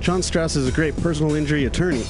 John 0.00 0.20
Strauss 0.20 0.56
is 0.56 0.66
a 0.66 0.72
great 0.72 0.96
personal 0.96 1.36
injury 1.36 1.66
attorney. 1.66 2.02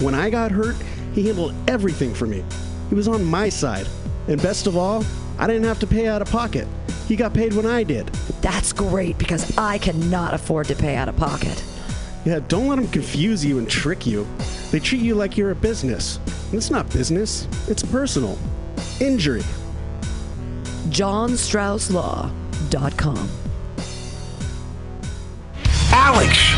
When 0.00 0.14
I 0.14 0.28
got 0.28 0.50
hurt, 0.50 0.76
he 1.14 1.26
handled 1.26 1.54
everything 1.66 2.12
for 2.12 2.26
me. 2.26 2.44
He 2.90 2.94
was 2.94 3.08
on 3.08 3.24
my 3.24 3.48
side. 3.48 3.88
And 4.28 4.42
best 4.42 4.66
of 4.66 4.76
all, 4.76 5.02
I 5.38 5.46
didn't 5.46 5.64
have 5.64 5.78
to 5.78 5.86
pay 5.86 6.08
out 6.08 6.20
of 6.20 6.30
pocket. 6.30 6.68
He 7.08 7.16
got 7.16 7.32
paid 7.32 7.54
when 7.54 7.64
I 7.64 7.84
did. 7.84 8.08
That's 8.42 8.74
great 8.74 9.16
because 9.16 9.56
I 9.56 9.78
cannot 9.78 10.34
afford 10.34 10.66
to 10.66 10.74
pay 10.74 10.96
out 10.96 11.08
of 11.08 11.16
pocket. 11.16 11.64
Yeah, 12.26 12.40
don't 12.48 12.68
let 12.68 12.76
them 12.76 12.88
confuse 12.88 13.42
you 13.42 13.56
and 13.56 13.66
trick 13.66 14.06
you. 14.06 14.26
They 14.70 14.80
treat 14.80 15.02
you 15.02 15.14
like 15.14 15.36
you're 15.36 15.50
a 15.50 15.54
business. 15.54 16.18
And 16.26 16.54
it's 16.54 16.70
not 16.70 16.88
business, 16.90 17.46
it's 17.68 17.82
personal. 17.82 18.38
Injury. 19.00 19.42
JohnStraussLaw.com. 20.90 23.28
Alex! 25.92 26.49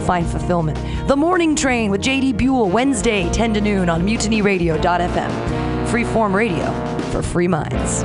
find 0.00 0.26
fulfillment. 0.26 0.78
The 1.08 1.16
Morning 1.16 1.54
Train 1.54 1.90
with 1.90 2.02
JD 2.02 2.36
Buell, 2.36 2.68
Wednesday, 2.68 3.30
10 3.32 3.54
to 3.54 3.60
noon 3.60 3.88
on 3.88 4.06
mutinyradio.fm. 4.06 5.86
Freeform 5.86 6.34
radio 6.34 6.72
for 7.10 7.22
free 7.22 7.48
minds. 7.48 8.04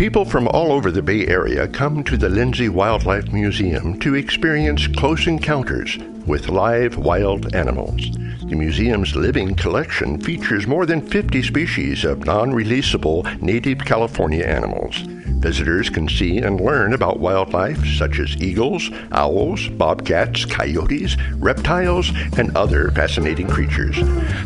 People 0.00 0.24
from 0.24 0.48
all 0.48 0.72
over 0.72 0.90
the 0.90 1.02
Bay 1.02 1.26
Area 1.26 1.68
come 1.68 2.02
to 2.04 2.16
the 2.16 2.30
Lindsay 2.30 2.70
Wildlife 2.70 3.34
Museum 3.34 4.00
to 4.00 4.14
experience 4.14 4.86
close 4.86 5.26
encounters 5.26 5.98
with 6.24 6.48
live 6.48 6.96
wild 6.96 7.54
animals. 7.54 8.10
The 8.48 8.56
museum's 8.56 9.14
living 9.14 9.54
collection 9.54 10.18
features 10.18 10.66
more 10.66 10.86
than 10.86 11.06
50 11.06 11.42
species 11.42 12.06
of 12.06 12.24
non 12.24 12.50
releasable 12.50 13.42
native 13.42 13.80
California 13.80 14.42
animals. 14.42 15.06
Visitors 15.40 15.88
can 15.88 16.06
see 16.06 16.38
and 16.38 16.60
learn 16.60 16.92
about 16.92 17.18
wildlife 17.18 17.82
such 17.96 18.18
as 18.18 18.36
eagles, 18.42 18.90
owls, 19.10 19.68
bobcats, 19.68 20.44
coyotes, 20.44 21.16
reptiles, 21.36 22.12
and 22.36 22.54
other 22.54 22.90
fascinating 22.90 23.48
creatures. 23.48 23.96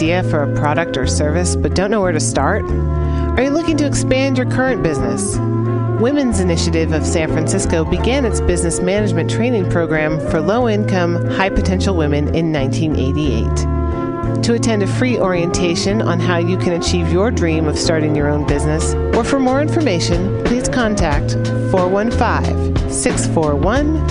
Idea 0.00 0.22
for 0.30 0.42
a 0.42 0.56
product 0.56 0.96
or 0.96 1.06
service 1.06 1.54
but 1.54 1.74
don't 1.74 1.90
know 1.90 2.00
where 2.00 2.10
to 2.10 2.20
start? 2.20 2.64
Are 2.64 3.42
you 3.42 3.50
looking 3.50 3.76
to 3.76 3.86
expand 3.86 4.38
your 4.38 4.50
current 4.50 4.82
business? 4.82 5.36
Women's 6.00 6.40
Initiative 6.40 6.92
of 6.92 7.04
San 7.04 7.28
Francisco 7.28 7.84
began 7.84 8.24
its 8.24 8.40
business 8.40 8.80
management 8.80 9.30
training 9.30 9.68
program 9.68 10.18
for 10.30 10.40
low 10.40 10.70
income, 10.70 11.22
high 11.32 11.50
potential 11.50 11.94
women 11.94 12.34
in 12.34 12.50
1988. 12.50 14.42
To 14.44 14.54
attend 14.54 14.82
a 14.82 14.86
free 14.86 15.18
orientation 15.18 16.00
on 16.00 16.18
how 16.18 16.38
you 16.38 16.56
can 16.56 16.80
achieve 16.80 17.12
your 17.12 17.30
dream 17.30 17.66
of 17.66 17.78
starting 17.78 18.16
your 18.16 18.28
own 18.28 18.46
business, 18.46 18.94
or 19.14 19.22
for 19.22 19.38
more 19.38 19.60
information, 19.60 20.42
please 20.44 20.66
contact 20.66 21.32
415 21.72 22.90
641 22.90 24.08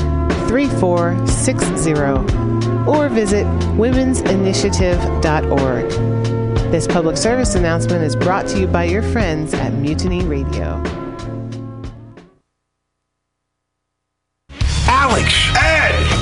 3460 0.47 2.58
or 2.89 3.09
visit 3.09 3.45
women'sinitiative.org. 3.77 5.89
This 6.71 6.87
public 6.87 7.17
service 7.17 7.55
announcement 7.55 8.03
is 8.03 8.15
brought 8.15 8.47
to 8.47 8.59
you 8.59 8.67
by 8.67 8.85
your 8.85 9.01
friends 9.01 9.53
at 9.53 9.73
Mutiny 9.73 10.23
Radio. 10.23 10.81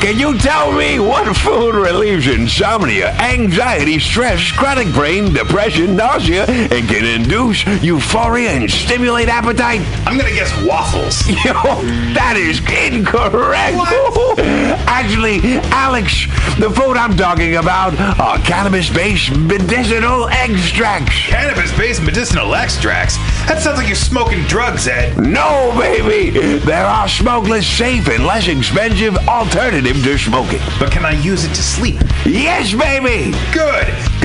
Can 0.07 0.17
you 0.17 0.37
tell 0.37 0.71
me 0.71 0.99
what 0.99 1.35
food 1.35 1.75
relieves 1.75 2.27
insomnia, 2.27 3.11
anxiety, 3.15 3.99
stress, 3.99 4.53
chronic 4.53 4.87
brain, 4.93 5.33
depression, 5.33 5.97
nausea, 5.97 6.45
and 6.45 6.87
can 6.87 7.03
induce 7.03 7.65
euphoria 7.83 8.51
and 8.51 8.71
stimulate 8.71 9.27
appetite? 9.27 9.81
I'm 10.07 10.17
gonna 10.17 10.29
guess 10.29 10.49
waffles. 10.63 11.27
Yo, 11.43 11.51
that 12.15 12.35
is 12.37 12.59
incorrect. 12.71 13.75
Actually, 14.87 15.41
Alex, 15.75 16.25
the 16.57 16.69
food 16.69 16.95
I'm 16.95 17.17
talking 17.17 17.57
about 17.57 17.99
are 18.17 18.37
cannabis-based 18.37 19.35
medicinal 19.35 20.29
extracts. 20.29 21.27
Cannabis-based 21.27 22.01
medicinal 22.01 22.55
extracts? 22.55 23.17
That 23.47 23.61
sounds 23.61 23.77
like 23.77 23.87
you're 23.87 23.95
smoking 23.95 24.43
drugs, 24.43 24.89
Ed. 24.89 25.17
No, 25.17 25.73
baby. 25.79 26.31
There 26.59 26.85
are 26.85 27.07
smokeless, 27.07 27.65
safe, 27.65 28.09
and 28.09 28.25
less 28.25 28.49
expensive 28.49 29.15
alternatives 29.27 30.03
to 30.03 30.17
smoking. 30.17 30.59
But 30.79 30.91
can 30.91 31.05
I 31.05 31.13
use 31.13 31.45
it 31.45 31.49
to 31.55 31.63
sleep? 31.63 32.01
Yes, 32.25 32.73
baby. 32.73 33.31
Good, 33.53 33.87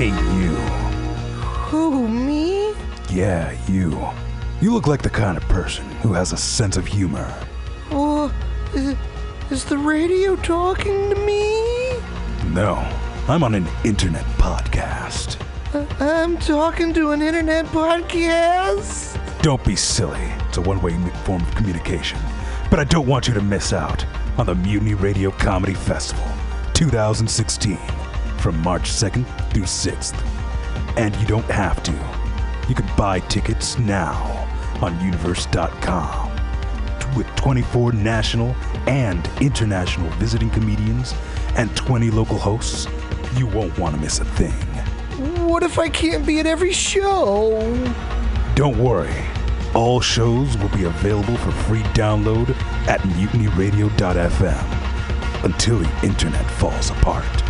Hey, 0.00 0.16
you. 0.40 0.54
Who, 1.68 2.08
me? 2.08 2.72
Yeah, 3.10 3.52
you. 3.68 4.08
You 4.62 4.72
look 4.72 4.86
like 4.86 5.02
the 5.02 5.10
kind 5.10 5.36
of 5.36 5.42
person 5.42 5.84
who 6.00 6.14
has 6.14 6.32
a 6.32 6.38
sense 6.38 6.78
of 6.78 6.86
humor. 6.86 7.30
Oh, 7.90 8.32
is, 8.72 8.96
is 9.50 9.66
the 9.66 9.76
radio 9.76 10.36
talking 10.36 11.10
to 11.10 11.16
me? 11.16 11.98
No, 12.50 12.76
I'm 13.28 13.42
on 13.42 13.54
an 13.54 13.68
internet 13.84 14.24
podcast. 14.38 15.38
Uh, 15.74 15.84
I'm 16.02 16.38
talking 16.38 16.94
to 16.94 17.10
an 17.10 17.20
internet 17.20 17.66
podcast. 17.66 19.20
Don't 19.42 19.62
be 19.66 19.76
silly. 19.76 20.32
It's 20.48 20.56
a 20.56 20.62
one 20.62 20.80
way 20.80 20.96
form 21.24 21.42
of 21.42 21.54
communication. 21.54 22.18
But 22.70 22.80
I 22.80 22.84
don't 22.84 23.06
want 23.06 23.28
you 23.28 23.34
to 23.34 23.42
miss 23.42 23.74
out 23.74 24.06
on 24.38 24.46
the 24.46 24.54
Mutiny 24.54 24.94
Radio 24.94 25.30
Comedy 25.30 25.74
Festival 25.74 26.24
2016 26.72 27.99
from 28.40 28.60
March 28.62 28.90
2nd 28.90 29.24
through 29.52 29.64
6th. 29.64 30.16
And 30.96 31.14
you 31.16 31.26
don't 31.26 31.44
have 31.44 31.82
to. 31.84 31.92
You 32.68 32.74
can 32.74 32.88
buy 32.96 33.20
tickets 33.20 33.78
now 33.78 34.48
on 34.80 34.98
universe.com 35.00 36.30
with 37.16 37.26
24 37.36 37.92
national 37.92 38.54
and 38.86 39.28
international 39.40 40.10
visiting 40.12 40.50
comedians 40.50 41.14
and 41.56 41.74
20 41.76 42.10
local 42.10 42.38
hosts. 42.38 42.86
You 43.36 43.46
won't 43.46 43.78
want 43.78 43.94
to 43.94 44.00
miss 44.00 44.20
a 44.20 44.24
thing. 44.24 44.52
What 45.46 45.62
if 45.62 45.78
I 45.78 45.88
can't 45.88 46.26
be 46.26 46.40
at 46.40 46.46
every 46.46 46.72
show? 46.72 47.60
Don't 48.54 48.78
worry. 48.78 49.14
All 49.74 50.00
shows 50.00 50.56
will 50.58 50.68
be 50.70 50.84
available 50.84 51.36
for 51.36 51.52
free 51.52 51.82
download 51.94 52.50
at 52.88 53.00
mutinyradio.fm 53.00 55.44
until 55.44 55.78
the 55.78 56.06
internet 56.06 56.44
falls 56.52 56.90
apart. 56.90 57.49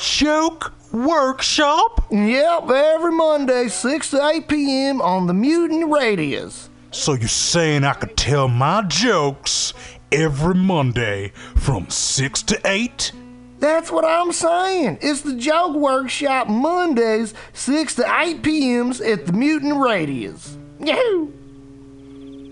joke 0.00 0.72
workshop? 0.92 2.06
Yep, 2.10 2.70
every 2.70 3.12
Monday, 3.12 3.68
6 3.68 4.10
to 4.10 4.26
8 4.26 4.48
p.m. 4.48 5.02
on 5.02 5.26
the 5.26 5.34
Mutant 5.34 5.90
Radius. 5.90 6.70
So 6.90 7.14
you're 7.14 7.28
saying 7.28 7.84
I 7.84 7.92
could 7.92 8.16
tell 8.16 8.48
my 8.48 8.82
jokes 8.82 9.72
every 10.10 10.54
Monday 10.54 11.32
from 11.56 11.88
6 11.88 12.42
to 12.44 12.60
8? 12.64 13.12
That's 13.58 13.92
what 13.92 14.04
I'm 14.04 14.32
saying. 14.32 14.98
It's 15.02 15.20
the 15.20 15.36
Joke 15.36 15.76
Workshop 15.76 16.48
Mondays, 16.48 17.34
6 17.52 17.96
to 17.96 18.20
8 18.20 18.42
p.m.s 18.42 19.00
at 19.00 19.26
the 19.26 19.32
Mutant 19.32 19.76
Radius. 19.76 20.56
Yahoo! 20.80 21.30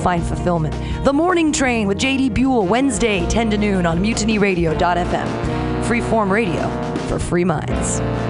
find 0.00 0.22
fulfillment. 0.22 0.74
The 1.04 1.12
Morning 1.12 1.52
Train 1.52 1.86
with 1.86 1.98
J.D. 1.98 2.30
Buell, 2.30 2.66
Wednesday, 2.66 3.26
10 3.28 3.50
to 3.50 3.58
noon 3.58 3.86
on 3.86 3.98
mutinyradio.fm. 3.98 5.84
Freeform 5.84 6.30
radio 6.30 6.68
for 7.08 7.18
free 7.18 7.44
minds. 7.44 8.29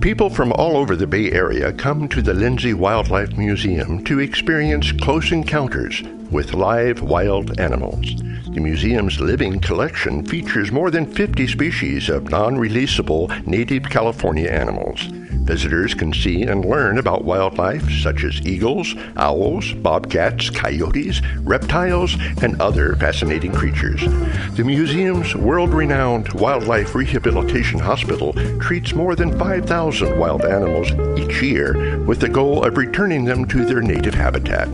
People 0.00 0.30
from 0.30 0.52
all 0.52 0.76
over 0.76 0.94
the 0.94 1.08
Bay 1.08 1.32
Area 1.32 1.72
come 1.72 2.08
to 2.08 2.22
the 2.22 2.32
Lindsay 2.32 2.72
Wildlife 2.72 3.36
Museum 3.36 4.04
to 4.04 4.20
experience 4.20 4.92
close 4.92 5.32
encounters 5.32 6.04
with 6.30 6.54
live 6.54 7.02
wild 7.02 7.58
animals. 7.58 8.14
The 8.54 8.60
museum's 8.60 9.20
living 9.20 9.58
collection 9.58 10.24
features 10.24 10.70
more 10.70 10.92
than 10.92 11.04
50 11.04 11.48
species 11.48 12.08
of 12.08 12.30
non 12.30 12.54
releasable 12.54 13.44
native 13.44 13.90
California 13.90 14.48
animals. 14.48 15.00
Visitors 15.48 15.94
can 15.94 16.12
see 16.12 16.42
and 16.42 16.66
learn 16.66 16.98
about 16.98 17.24
wildlife 17.24 17.90
such 18.02 18.22
as 18.22 18.46
eagles, 18.46 18.94
owls, 19.16 19.72
bobcats, 19.72 20.50
coyotes, 20.50 21.22
reptiles, 21.38 22.18
and 22.42 22.60
other 22.60 22.94
fascinating 22.96 23.52
creatures. 23.52 24.02
The 24.56 24.64
museum's 24.64 25.34
world 25.34 25.70
renowned 25.70 26.30
Wildlife 26.34 26.94
Rehabilitation 26.94 27.78
Hospital 27.78 28.34
treats 28.60 28.92
more 28.92 29.16
than 29.16 29.38
5,000 29.38 30.18
wild 30.18 30.44
animals 30.44 30.90
each 31.18 31.40
year 31.40 31.98
with 32.00 32.20
the 32.20 32.28
goal 32.28 32.62
of 32.62 32.76
returning 32.76 33.24
them 33.24 33.46
to 33.46 33.64
their 33.64 33.80
native 33.80 34.12
habitat. 34.12 34.68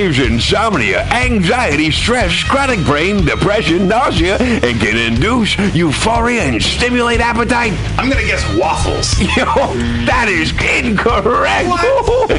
Insomnia, 0.00 1.02
anxiety, 1.12 1.90
stress, 1.90 2.42
chronic 2.42 2.82
brain, 2.86 3.22
depression, 3.24 3.86
nausea, 3.86 4.36
and 4.38 4.80
can 4.80 4.96
induce 4.96 5.58
euphoria 5.74 6.42
and 6.42 6.62
stimulate 6.62 7.20
appetite? 7.20 7.74
I'm 7.98 8.08
gonna 8.08 8.24
guess 8.24 8.42
waffles. 8.56 9.20
Yo, 9.36 9.44
that 10.06 10.28
is 10.28 10.52
incorrect. 10.52 11.68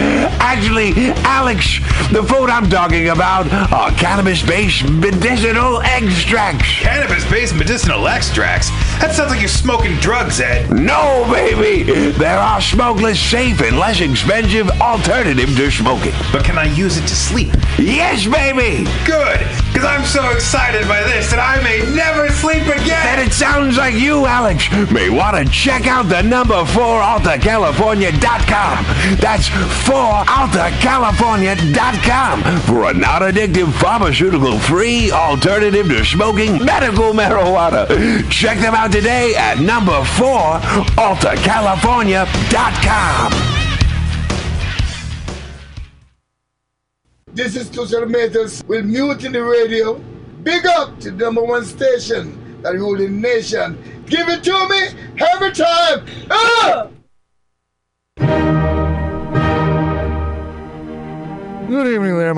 Actually, 0.43 0.91
Alex, 1.23 1.80
the 2.11 2.23
food 2.23 2.49
I'm 2.49 2.69
talking 2.69 3.09
about 3.09 3.51
are 3.72 3.91
cannabis-based 3.91 4.89
medicinal 4.89 5.81
extracts. 5.81 6.80
Cannabis-based 6.80 7.55
medicinal 7.55 8.07
extracts? 8.07 8.69
That 8.99 9.13
sounds 9.15 9.30
like 9.31 9.39
you're 9.39 9.47
smoking 9.47 9.95
drugs, 9.97 10.41
Ed. 10.41 10.69
No, 10.72 11.26
baby. 11.31 11.84
There 12.11 12.38
are 12.38 12.59
smokeless, 12.59 13.19
safe, 13.19 13.61
and 13.61 13.77
less 13.80 14.01
expensive 14.01 14.69
alternatives 14.81 15.55
to 15.55 15.72
smoking. 15.72 16.13
But 16.31 16.43
can 16.43 16.57
I 16.57 16.65
use 16.65 16.97
it 16.97 17.07
to 17.07 17.15
sleep? 17.15 17.53
Yes, 17.80 18.26
baby. 18.27 18.85
Good, 19.05 19.39
because 19.72 19.85
I'm 19.85 20.03
so 20.05 20.30
excited 20.31 20.88
by 20.88 21.01
this 21.03 21.30
that 21.31 21.39
I 21.39 21.61
may 21.63 21.80
never 21.95 22.30
sleep 22.30 22.63
again. 22.63 23.07
And 23.07 23.22
it 23.22 23.31
sounds 23.34 23.77
like 23.77 23.95
you, 23.95 24.26
Alex, 24.26 24.69
may 24.91 25.09
want 25.09 25.38
to 25.38 25.45
check 25.51 25.88
out 25.88 26.09
the 26.09 26.22
number 26.22 26.65
4 26.65 27.01
AltaCalifornia.com. 27.01 28.85
That's 29.18 29.47
4AltaCalifornia.com 30.41 32.41
for 32.61 32.89
a 32.89 32.93
non 32.95 33.22
addictive, 33.22 33.72
pharmaceutical 33.73 34.57
free 34.57 35.11
alternative 35.11 35.88
to 35.88 36.03
smoking 36.03 36.65
medical 36.65 37.13
marijuana. 37.13 37.88
Check 38.31 38.57
them 38.57 38.73
out 38.73 38.91
today 38.91 39.35
at 39.35 39.59
number 39.59 40.03
4 40.03 40.26
AltaCalifornia.com. 40.97 43.31
This 47.27 47.55
is 47.55 47.69
Tushar 47.69 48.09
Matters 48.09 48.63
with 48.63 48.85
Mutiny 48.85 49.38
Radio. 49.38 49.99
Big 50.41 50.65
up 50.65 50.99
to 51.01 51.11
the 51.11 51.18
number 51.18 51.43
one 51.43 51.65
station 51.65 52.39
the 52.63 53.07
nation. 53.09 53.77
Give 54.07 54.27
it 54.27 54.43
to 54.43 54.68
me 54.69 54.88
every 55.19 55.51
time. 55.51 56.03
Ah! 56.31 56.88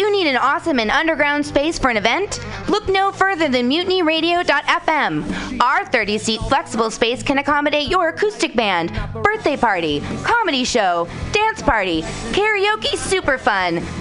You 0.00 0.10
need 0.10 0.26
an 0.26 0.38
awesome 0.38 0.80
and 0.80 0.90
underground 0.90 1.44
space 1.44 1.78
for 1.78 1.90
an 1.90 1.98
event? 1.98 2.40
Look 2.70 2.88
no 2.88 3.12
further 3.12 3.50
than 3.50 3.68
mutinyradio.fm. 3.68 5.60
Our 5.60 5.84
30 5.84 6.16
seat 6.16 6.40
flexible 6.48 6.90
space 6.90 7.22
can 7.22 7.36
accommodate 7.36 7.90
your 7.90 8.08
acoustic 8.08 8.56
band, 8.56 8.98
birthday 9.22 9.58
party, 9.58 10.00
comedy 10.24 10.64
show, 10.64 11.06
dance 11.32 11.60
party, 11.60 12.00
karaoke 12.32 12.96
super 12.96 13.36
fun, 13.36 13.82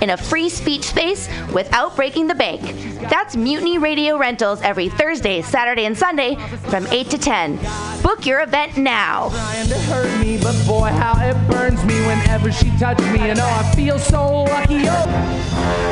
in 0.00 0.10
a 0.10 0.16
free 0.16 0.48
speech 0.48 0.84
space 0.84 1.28
without 1.52 1.96
breaking 1.96 2.26
the 2.26 2.34
bank. 2.34 2.62
That's 3.10 3.36
Mutiny 3.36 3.78
Radio 3.78 4.16
Rentals 4.18 4.60
every 4.62 4.88
Thursday, 4.88 5.42
Saturday, 5.42 5.84
and 5.84 5.96
Sunday 5.96 6.36
from 6.68 6.86
8 6.88 7.10
to 7.10 7.18
10. 7.18 7.58
Book 8.02 8.26
your 8.26 8.42
event 8.42 8.76
now. 8.76 9.30
trying 9.30 9.68
to 9.68 9.78
hurt 9.80 10.20
me, 10.20 10.38
but 10.38 10.54
boy, 10.66 10.88
how 10.88 11.14
it 11.24 11.34
burns 11.50 11.84
me 11.84 11.94
whenever 12.06 12.50
she 12.52 12.70
touches 12.78 13.06
me. 13.06 13.30
And 13.30 13.38
oh, 13.38 13.44
I 13.44 13.74
feel 13.74 13.98
so 13.98 14.44
lucky. 14.44 14.84
Oh. 14.88 15.86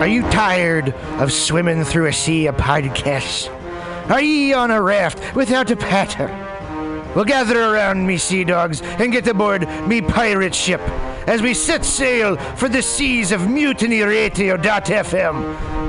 Are 0.00 0.08
you 0.08 0.22
tired 0.30 0.92
of 1.18 1.32
swimming 1.32 1.84
through 1.84 2.06
a 2.06 2.12
sea 2.12 2.46
of 2.46 2.56
podcasts? 2.56 3.48
Are 4.10 4.20
ye 4.20 4.52
on 4.52 4.70
a 4.70 4.82
raft 4.82 5.34
without 5.34 5.70
a 5.70 5.76
paddle? 5.76 6.28
Well, 7.14 7.24
gather 7.24 7.62
around 7.62 8.06
me, 8.06 8.18
sea 8.18 8.44
dogs, 8.44 8.82
and 8.82 9.12
get 9.12 9.26
aboard 9.26 9.68
me 9.86 10.02
pirate 10.02 10.54
ship 10.54 10.80
as 11.26 11.42
we 11.42 11.54
set 11.54 11.84
sail 11.84 12.36
for 12.36 12.68
the 12.68 12.82
seas 12.82 13.32
of 13.32 13.40
mutinyradio.fm. 13.42 15.83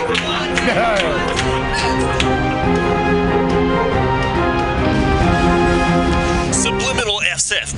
Subliminal 0.00 0.40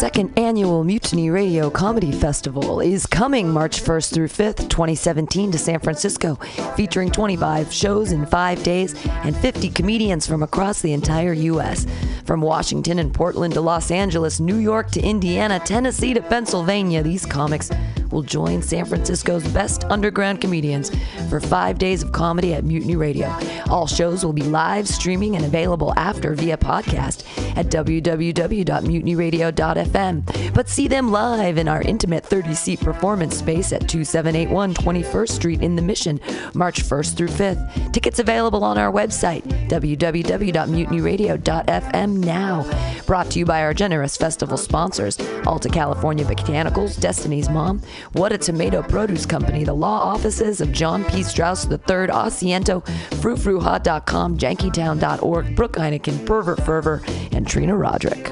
second 0.00 0.32
annual 0.38 0.82
Mutiny 0.82 1.28
Radio 1.28 1.68
Comedy 1.68 2.10
Festival 2.10 2.80
is 2.80 3.04
coming 3.04 3.50
March 3.50 3.82
1st 3.82 4.14
through 4.14 4.28
5th, 4.28 4.70
2017, 4.70 5.52
to 5.52 5.58
San 5.58 5.78
Francisco, 5.78 6.36
featuring 6.74 7.10
25 7.10 7.70
shows 7.70 8.12
in 8.12 8.24
five 8.24 8.62
days 8.62 8.94
and 9.24 9.36
50 9.36 9.68
comedians 9.68 10.26
from 10.26 10.42
across 10.42 10.80
the 10.80 10.94
entire 10.94 11.34
U.S. 11.34 11.86
From 12.24 12.40
Washington 12.40 12.98
and 12.98 13.12
Portland 13.12 13.52
to 13.52 13.60
Los 13.60 13.90
Angeles, 13.90 14.40
New 14.40 14.56
York 14.56 14.90
to 14.92 15.02
Indiana, 15.02 15.60
Tennessee 15.60 16.14
to 16.14 16.22
Pennsylvania, 16.22 17.02
these 17.02 17.26
comics 17.26 17.70
will 18.12 18.22
join 18.22 18.62
San 18.62 18.84
Francisco's 18.84 19.46
best 19.48 19.82
underground 19.84 20.40
comedians 20.40 20.90
for 21.28 21.40
five 21.40 21.78
days 21.78 22.02
of 22.02 22.10
comedy 22.12 22.54
at 22.54 22.64
Mutiny 22.64 22.96
Radio. 22.96 23.30
All 23.68 23.86
shows 23.86 24.24
will 24.24 24.32
be 24.32 24.42
live 24.42 24.88
streaming 24.88 25.36
and 25.36 25.44
available 25.44 25.92
after 25.96 26.34
via 26.34 26.56
podcast 26.56 27.24
at 27.56 27.66
www.mutinyradio.fm. 27.66 30.54
But 30.54 30.68
see 30.68 30.88
them 30.88 31.12
live 31.12 31.58
in 31.58 31.68
our 31.68 31.82
intimate 31.82 32.24
30 32.24 32.54
seat 32.54 32.80
performance 32.80 33.36
space 33.36 33.72
at 33.72 33.88
2781 33.88 34.74
21st 34.74 35.30
Street 35.30 35.62
in 35.62 35.76
the 35.76 35.82
Mission, 35.82 36.18
March 36.54 36.82
1st 36.82 37.16
through 37.16 37.28
5th. 37.28 37.92
Tickets 37.92 38.18
available 38.18 38.64
on 38.64 38.78
our 38.78 38.90
website, 38.92 39.42
www.mutinyradio.fm 39.68 42.24
now. 42.24 42.64
Brought 43.06 43.30
to 43.30 43.38
you 43.38 43.44
by 43.44 43.62
our 43.62 43.72
generous 43.74 44.16
festival 44.16 44.56
sponsors 44.56 45.20
Alta 45.46 45.68
California 45.68 46.24
Botanicals, 46.24 47.00
Destiny's 47.00 47.48
Mom, 47.48 47.80
What 48.12 48.32
a 48.32 48.38
Tomato 48.38 48.82
Produce 48.82 49.26
Company, 49.26 49.64
the 49.64 49.74
law 49.74 50.00
offices 50.00 50.60
of 50.60 50.72
John 50.72 51.04
P. 51.04 51.22
Strauss 51.22 51.66
III, 51.70 51.78
Asiento, 51.78 52.84
FruFruHot.com, 53.20 54.38
JankyTown.org, 54.38 55.56
Brooke 55.56 55.76
Heineken, 55.76 56.26
Pervert 56.26 56.64
Fervor, 56.64 57.02
and 57.32 57.46
Trina 57.46 57.76
Roderick. 57.76 58.30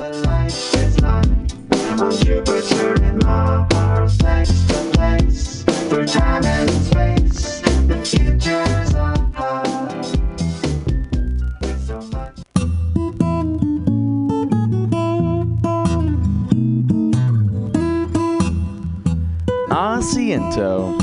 Asiento. 19.78 20.98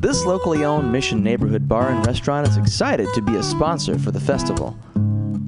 This 0.00 0.24
locally 0.24 0.64
owned 0.64 0.90
Mission 0.90 1.22
neighborhood 1.22 1.68
bar 1.68 1.90
and 1.90 2.06
restaurant 2.06 2.48
is 2.48 2.56
excited 2.56 3.06
to 3.12 3.20
be 3.20 3.36
a 3.36 3.42
sponsor 3.42 3.98
for 3.98 4.12
the 4.12 4.18
festival. 4.18 4.74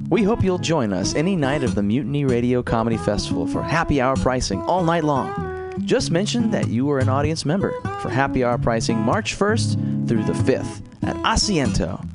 We 0.09 0.21
hope 0.21 0.43
you'll 0.43 0.59
join 0.59 0.93
us 0.93 1.15
any 1.15 1.35
night 1.35 1.63
of 1.63 1.73
the 1.73 1.81
Mutiny 1.81 2.23
Radio 2.25 2.61
Comedy 2.61 2.97
Festival 2.97 3.47
for 3.47 3.63
happy 3.63 3.99
hour 3.99 4.15
pricing 4.15 4.61
all 4.61 4.83
night 4.83 5.03
long. 5.03 5.73
Just 5.85 6.11
mention 6.11 6.51
that 6.51 6.67
you 6.67 6.87
are 6.91 6.99
an 6.99 7.09
audience 7.09 7.45
member 7.45 7.73
for 7.99 8.09
happy 8.09 8.43
hour 8.43 8.59
pricing 8.59 8.99
March 8.99 9.35
1st 9.35 10.07
through 10.07 10.25
the 10.25 10.33
5th 10.33 10.83
at 11.01 11.15
Asiento. 11.23 12.07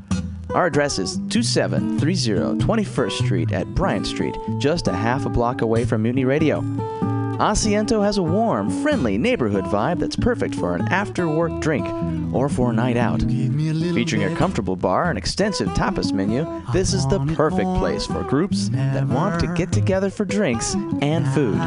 Our 0.55 0.67
address 0.67 1.01
is 1.01 1.19
2730 1.29 2.65
21st 2.65 3.13
Street 3.25 3.51
at 3.51 3.67
Bryant 3.75 4.07
Street, 4.07 4.37
just 4.61 4.87
a 4.87 4.93
half 4.93 5.27
a 5.27 5.29
block 5.29 5.63
away 5.63 5.85
from 5.85 6.05
Mutiny 6.05 6.25
Radio. 6.25 6.61
Asiento 7.39 8.05
has 8.05 8.19
a 8.19 8.23
warm, 8.23 8.71
friendly 8.83 9.19
neighborhood 9.19 9.65
vibe 9.65 9.99
that's 9.99 10.17
perfect 10.17 10.55
for 10.55 10.75
an 10.75 10.83
after 10.89 11.29
work 11.29 11.61
drink 11.61 11.87
or 12.35 12.49
for 12.49 12.71
a 12.71 12.73
night 12.73 12.97
out. 12.97 13.21
Featuring 13.23 14.25
a 14.25 14.37
comfortable 14.37 14.77
bar 14.77 15.09
and 15.09 15.19
extensive 15.19 15.69
tapas 15.69 16.13
menu, 16.13 16.47
this 16.73 16.93
is 16.93 17.07
the 17.09 17.19
perfect 17.35 17.69
place 17.79 18.07
for 18.07 18.23
groups 18.23 18.69
that 18.71 19.07
want 19.09 19.41
to 19.41 19.47
get 19.55 19.73
together 19.73 20.11
for 20.11 20.25
drinks 20.25 20.75
and 21.01 21.27
food. 21.29 21.59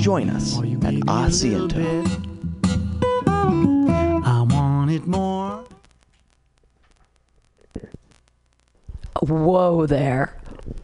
Join 0.00 0.30
us 0.30 0.58
at 0.58 0.94
Asiento. 1.06 2.28
I 4.24 4.42
want 4.42 4.90
it 4.90 5.06
more. 5.06 5.64
Whoa 9.20 9.86
there. 9.86 10.36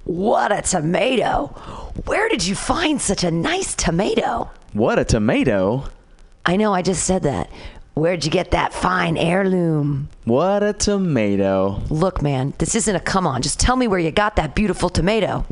What 0.04 0.52
a 0.52 0.62
tomato. 0.62 1.87
Where 2.04 2.28
did 2.28 2.46
you 2.46 2.54
find 2.54 3.00
such 3.00 3.24
a 3.24 3.30
nice 3.30 3.74
tomato? 3.74 4.50
What 4.72 4.98
a 4.98 5.04
tomato! 5.04 5.84
I 6.46 6.56
know, 6.56 6.72
I 6.72 6.82
just 6.82 7.04
said 7.04 7.24
that. 7.24 7.50
Where'd 7.94 8.24
you 8.24 8.30
get 8.30 8.52
that 8.52 8.72
fine 8.72 9.16
heirloom? 9.16 10.08
What 10.24 10.62
a 10.62 10.72
tomato. 10.72 11.82
Look, 11.90 12.22
man, 12.22 12.54
this 12.58 12.76
isn't 12.76 12.94
a 12.94 13.00
come 13.00 13.26
on. 13.26 13.42
Just 13.42 13.58
tell 13.58 13.74
me 13.74 13.88
where 13.88 13.98
you 13.98 14.12
got 14.12 14.36
that 14.36 14.54
beautiful 14.54 14.88
tomato. 14.88 15.44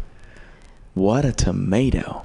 What 0.95 1.25
a 1.25 1.33
tomato. 1.33 2.25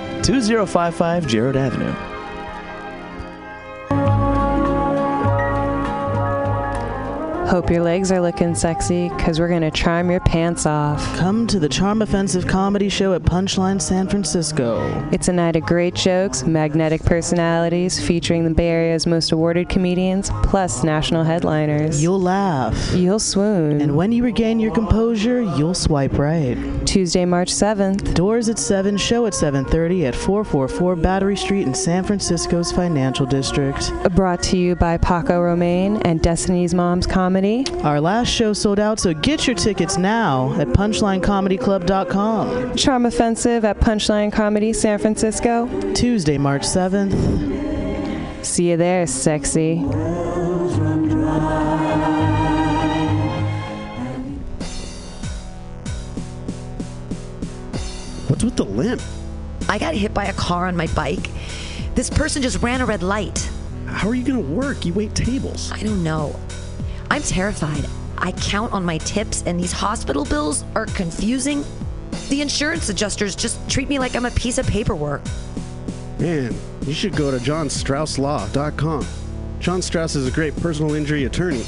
2055 0.23 1.25
Jerrold 1.25 1.55
Avenue. 1.55 2.10
Hope 7.51 7.69
your 7.69 7.83
legs 7.83 8.13
are 8.13 8.21
looking 8.21 8.55
sexy, 8.55 9.09
because 9.09 9.37
we're 9.37 9.49
going 9.49 9.59
to 9.59 9.71
charm 9.71 10.09
your 10.09 10.21
pants 10.21 10.65
off. 10.65 11.03
Come 11.17 11.47
to 11.47 11.59
the 11.59 11.67
Charm 11.67 12.01
Offensive 12.01 12.47
Comedy 12.47 12.87
Show 12.87 13.13
at 13.13 13.23
Punchline 13.23 13.81
San 13.81 14.07
Francisco. 14.07 14.79
It's 15.11 15.27
a 15.27 15.33
night 15.33 15.57
of 15.57 15.63
great 15.63 15.93
jokes, 15.93 16.43
magnetic 16.43 17.03
personalities, 17.03 17.99
featuring 17.99 18.45
the 18.45 18.51
Bay 18.51 18.69
Area's 18.69 19.05
most 19.05 19.33
awarded 19.33 19.67
comedians, 19.67 20.29
plus 20.43 20.85
national 20.85 21.25
headliners. 21.25 22.01
You'll 22.01 22.21
laugh. 22.21 22.93
You'll 22.93 23.19
swoon. 23.19 23.81
And 23.81 23.97
when 23.97 24.13
you 24.13 24.23
regain 24.23 24.61
your 24.61 24.73
composure, 24.73 25.41
you'll 25.41 25.73
swipe 25.73 26.17
right. 26.17 26.57
Tuesday, 26.87 27.25
March 27.25 27.49
7th. 27.49 28.13
Doors 28.13 28.47
at 28.47 28.59
7, 28.59 28.95
show 28.95 29.25
at 29.25 29.33
7.30 29.33 30.07
at 30.07 30.15
444 30.15 30.95
Battery 30.95 31.35
Street 31.35 31.67
in 31.67 31.73
San 31.73 32.05
Francisco's 32.05 32.71
Financial 32.71 33.25
District. 33.25 33.91
Brought 34.15 34.41
to 34.43 34.57
you 34.57 34.77
by 34.77 34.95
Paco 34.95 35.41
Romane 35.41 35.97
and 36.03 36.21
Destiny's 36.21 36.73
Mom's 36.73 37.05
Comedy. 37.05 37.40
Our 37.41 37.99
last 37.99 38.27
show 38.27 38.53
sold 38.53 38.79
out, 38.79 38.99
so 38.99 39.15
get 39.15 39.47
your 39.47 39.55
tickets 39.55 39.97
now 39.97 40.53
at 40.59 40.67
punchlinecomedyclub.com. 40.67 42.75
Charm 42.75 43.07
Offensive 43.07 43.65
at 43.65 43.79
Punchline 43.79 44.31
Comedy 44.31 44.73
San 44.73 44.99
Francisco. 44.99 45.67
Tuesday, 45.95 46.37
March 46.37 46.61
7th. 46.61 48.45
See 48.45 48.69
you 48.69 48.77
there, 48.77 49.07
sexy. 49.07 49.77
What's 58.27 58.43
with 58.43 58.55
the 58.55 58.65
limp? 58.65 59.01
I 59.67 59.79
got 59.79 59.95
hit 59.95 60.13
by 60.13 60.25
a 60.25 60.33
car 60.33 60.67
on 60.67 60.75
my 60.75 60.85
bike. 60.87 61.31
This 61.95 62.11
person 62.11 62.43
just 62.43 62.61
ran 62.61 62.81
a 62.81 62.85
red 62.85 63.01
light. 63.01 63.49
How 63.87 64.09
are 64.09 64.15
you 64.15 64.23
going 64.23 64.43
to 64.43 64.49
work? 64.51 64.85
You 64.85 64.93
wait 64.93 65.15
tables. 65.15 65.71
I 65.71 65.81
don't 65.81 66.03
know. 66.03 66.35
I'm 67.11 67.23
terrified. 67.23 67.85
I 68.17 68.31
count 68.31 68.71
on 68.71 68.85
my 68.85 68.97
tips, 68.99 69.43
and 69.45 69.59
these 69.59 69.73
hospital 69.73 70.23
bills 70.23 70.63
are 70.75 70.85
confusing. 70.85 71.65
The 72.29 72.41
insurance 72.41 72.87
adjusters 72.87 73.35
just 73.35 73.69
treat 73.69 73.89
me 73.89 73.99
like 73.99 74.15
I'm 74.15 74.25
a 74.25 74.31
piece 74.31 74.57
of 74.57 74.65
paperwork. 74.65 75.21
Man, 76.19 76.55
you 76.85 76.93
should 76.93 77.13
go 77.17 77.29
to 77.29 77.35
johnstrausslaw.com. 77.35 79.05
John 79.59 79.81
Strauss 79.81 80.15
is 80.15 80.25
a 80.25 80.31
great 80.31 80.55
personal 80.55 80.95
injury 80.95 81.25
attorney. 81.25 81.63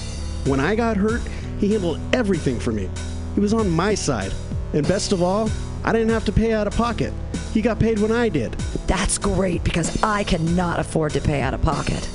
When 0.45 0.61
I 0.61 0.75
got 0.75 0.95
hurt, 0.95 1.19
he 1.59 1.73
handled 1.73 1.99
everything 2.13 2.57
for 2.57 2.71
me. 2.71 2.89
He 3.35 3.41
was 3.41 3.53
on 3.53 3.69
my 3.69 3.95
side. 3.95 4.31
And 4.71 4.87
best 4.87 5.11
of 5.11 5.21
all, 5.21 5.49
I 5.83 5.91
didn't 5.91 6.11
have 6.11 6.23
to 6.23 6.31
pay 6.31 6.53
out 6.53 6.67
of 6.67 6.77
pocket. 6.77 7.11
He 7.53 7.61
got 7.61 7.79
paid 7.79 7.99
when 7.99 8.13
I 8.13 8.29
did. 8.29 8.53
That's 8.87 9.17
great 9.17 9.65
because 9.65 10.01
I 10.03 10.23
cannot 10.23 10.79
afford 10.79 11.11
to 11.13 11.19
pay 11.19 11.41
out 11.41 11.53
of 11.53 11.61
pocket. 11.61 12.09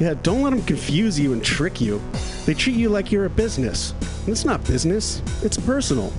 Yeah, 0.00 0.14
don't 0.22 0.40
let 0.40 0.50
them 0.50 0.62
confuse 0.62 1.20
you 1.20 1.34
and 1.34 1.44
trick 1.44 1.78
you. 1.78 2.00
They 2.44 2.54
treat 2.54 2.76
you 2.76 2.88
like 2.88 3.12
you're 3.12 3.26
a 3.26 3.30
business. 3.30 3.94
It's 4.26 4.44
not 4.44 4.64
business, 4.64 5.22
it's 5.42 5.56
personal. 5.56 6.12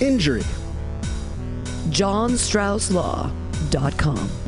Injury. 0.00 0.42
JohnStraussLaw.com. 1.90 4.47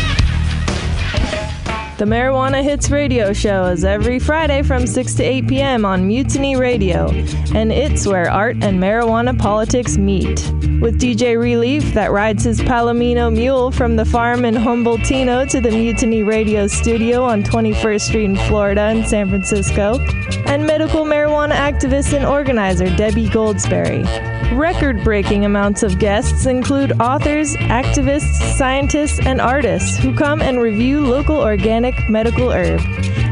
The 2.01 2.07
Marijuana 2.07 2.63
Hits 2.63 2.89
Radio 2.89 3.31
Show 3.31 3.65
is 3.65 3.85
every 3.85 4.17
Friday 4.17 4.63
from 4.63 4.87
6 4.87 5.13
to 5.13 5.23
8 5.23 5.47
p.m. 5.47 5.85
on 5.85 6.07
Mutiny 6.07 6.55
Radio, 6.55 7.09
and 7.53 7.71
it's 7.71 8.07
where 8.07 8.27
art 8.27 8.55
and 8.63 8.81
marijuana 8.81 9.37
politics 9.37 9.99
meet. 9.99 10.39
With 10.81 10.99
DJ 10.99 11.39
Relief 11.39 11.93
that 11.93 12.11
rides 12.11 12.43
his 12.43 12.59
Palomino 12.59 13.31
mule 13.31 13.69
from 13.69 13.97
the 13.97 14.05
farm 14.05 14.45
in 14.45 14.55
Humboldtino 14.55 15.47
to 15.51 15.61
the 15.61 15.69
Mutiny 15.69 16.23
Radio 16.23 16.65
studio 16.65 17.23
on 17.23 17.43
21st 17.43 18.01
Street 18.01 18.25
in 18.25 18.35
Florida 18.35 18.81
and 18.81 19.07
San 19.07 19.29
Francisco, 19.29 19.99
and 20.47 20.65
medical 20.65 21.05
marijuana 21.05 21.53
activist 21.53 22.13
and 22.13 22.25
organizer 22.25 22.87
Debbie 22.95 23.29
Goldsberry. 23.29 24.31
Record 24.57 25.01
breaking 25.05 25.45
amounts 25.45 25.81
of 25.81 25.97
guests 25.97 26.45
include 26.45 26.99
authors, 26.99 27.55
activists, 27.55 28.57
scientists, 28.57 29.17
and 29.25 29.39
artists 29.39 29.97
who 29.97 30.13
come 30.13 30.41
and 30.41 30.59
review 30.59 31.05
local 31.05 31.37
organic 31.37 31.90
medical 32.09 32.51
herb. 32.51 32.81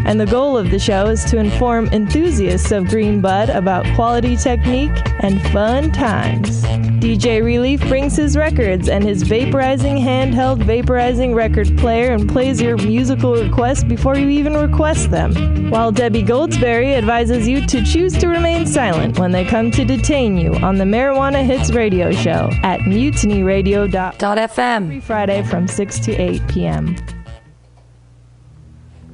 And 0.06 0.20
the 0.20 0.26
goal 0.26 0.58
of 0.58 0.72
the 0.72 0.80
show 0.80 1.08
is 1.08 1.24
to 1.26 1.38
inform 1.38 1.88
enthusiasts 1.88 2.72
of 2.72 2.88
green 2.88 3.22
bud 3.22 3.50
about 3.50 3.86
quality 3.96 4.36
technique 4.36 4.92
and 5.20 5.42
fun 5.52 5.92
times. 5.92 6.64
DJ 7.00 7.44
Relief 7.44 7.80
brings 7.88 8.18
his 8.18 8.36
records 8.36 8.90
and 8.90 9.04
his 9.04 9.24
vaporizing 9.24 9.98
handheld 9.98 10.64
vaporizing 10.64 11.34
record 11.34 11.78
player 11.78 12.12
and 12.12 12.28
plays 12.28 12.62
your 12.62 12.76
musical 12.76 13.36
requests 13.36 13.86
before 13.86 14.18
you 14.18 14.28
even 14.28 14.56
request 14.56 15.10
them. 15.10 15.70
While 15.70 15.94
Debbie 15.94 16.24
Goldsberry 16.24 16.98
advises 16.98 17.48
you 17.48 17.66
to 17.68 17.86
choose 17.86 18.18
to 18.18 18.28
remain 18.28 18.66
silent 18.66 19.18
when 19.18 19.32
they 19.32 19.46
come 19.46 19.72
to 19.72 19.86
detain 19.86 20.38
you 20.38 20.56
on 20.56 20.76
the 20.76 20.84
Marijuana 20.84 21.46
Hits 21.46 21.72
radio 21.72 22.12
show 22.12 22.50
at 22.64 22.82
mutinyradio.fm 22.82 24.84
every 24.84 25.00
Friday 25.00 25.44
from 25.44 25.68
6 25.68 26.00
to 26.00 26.12
8 26.14 26.48
p.m. 26.48 26.96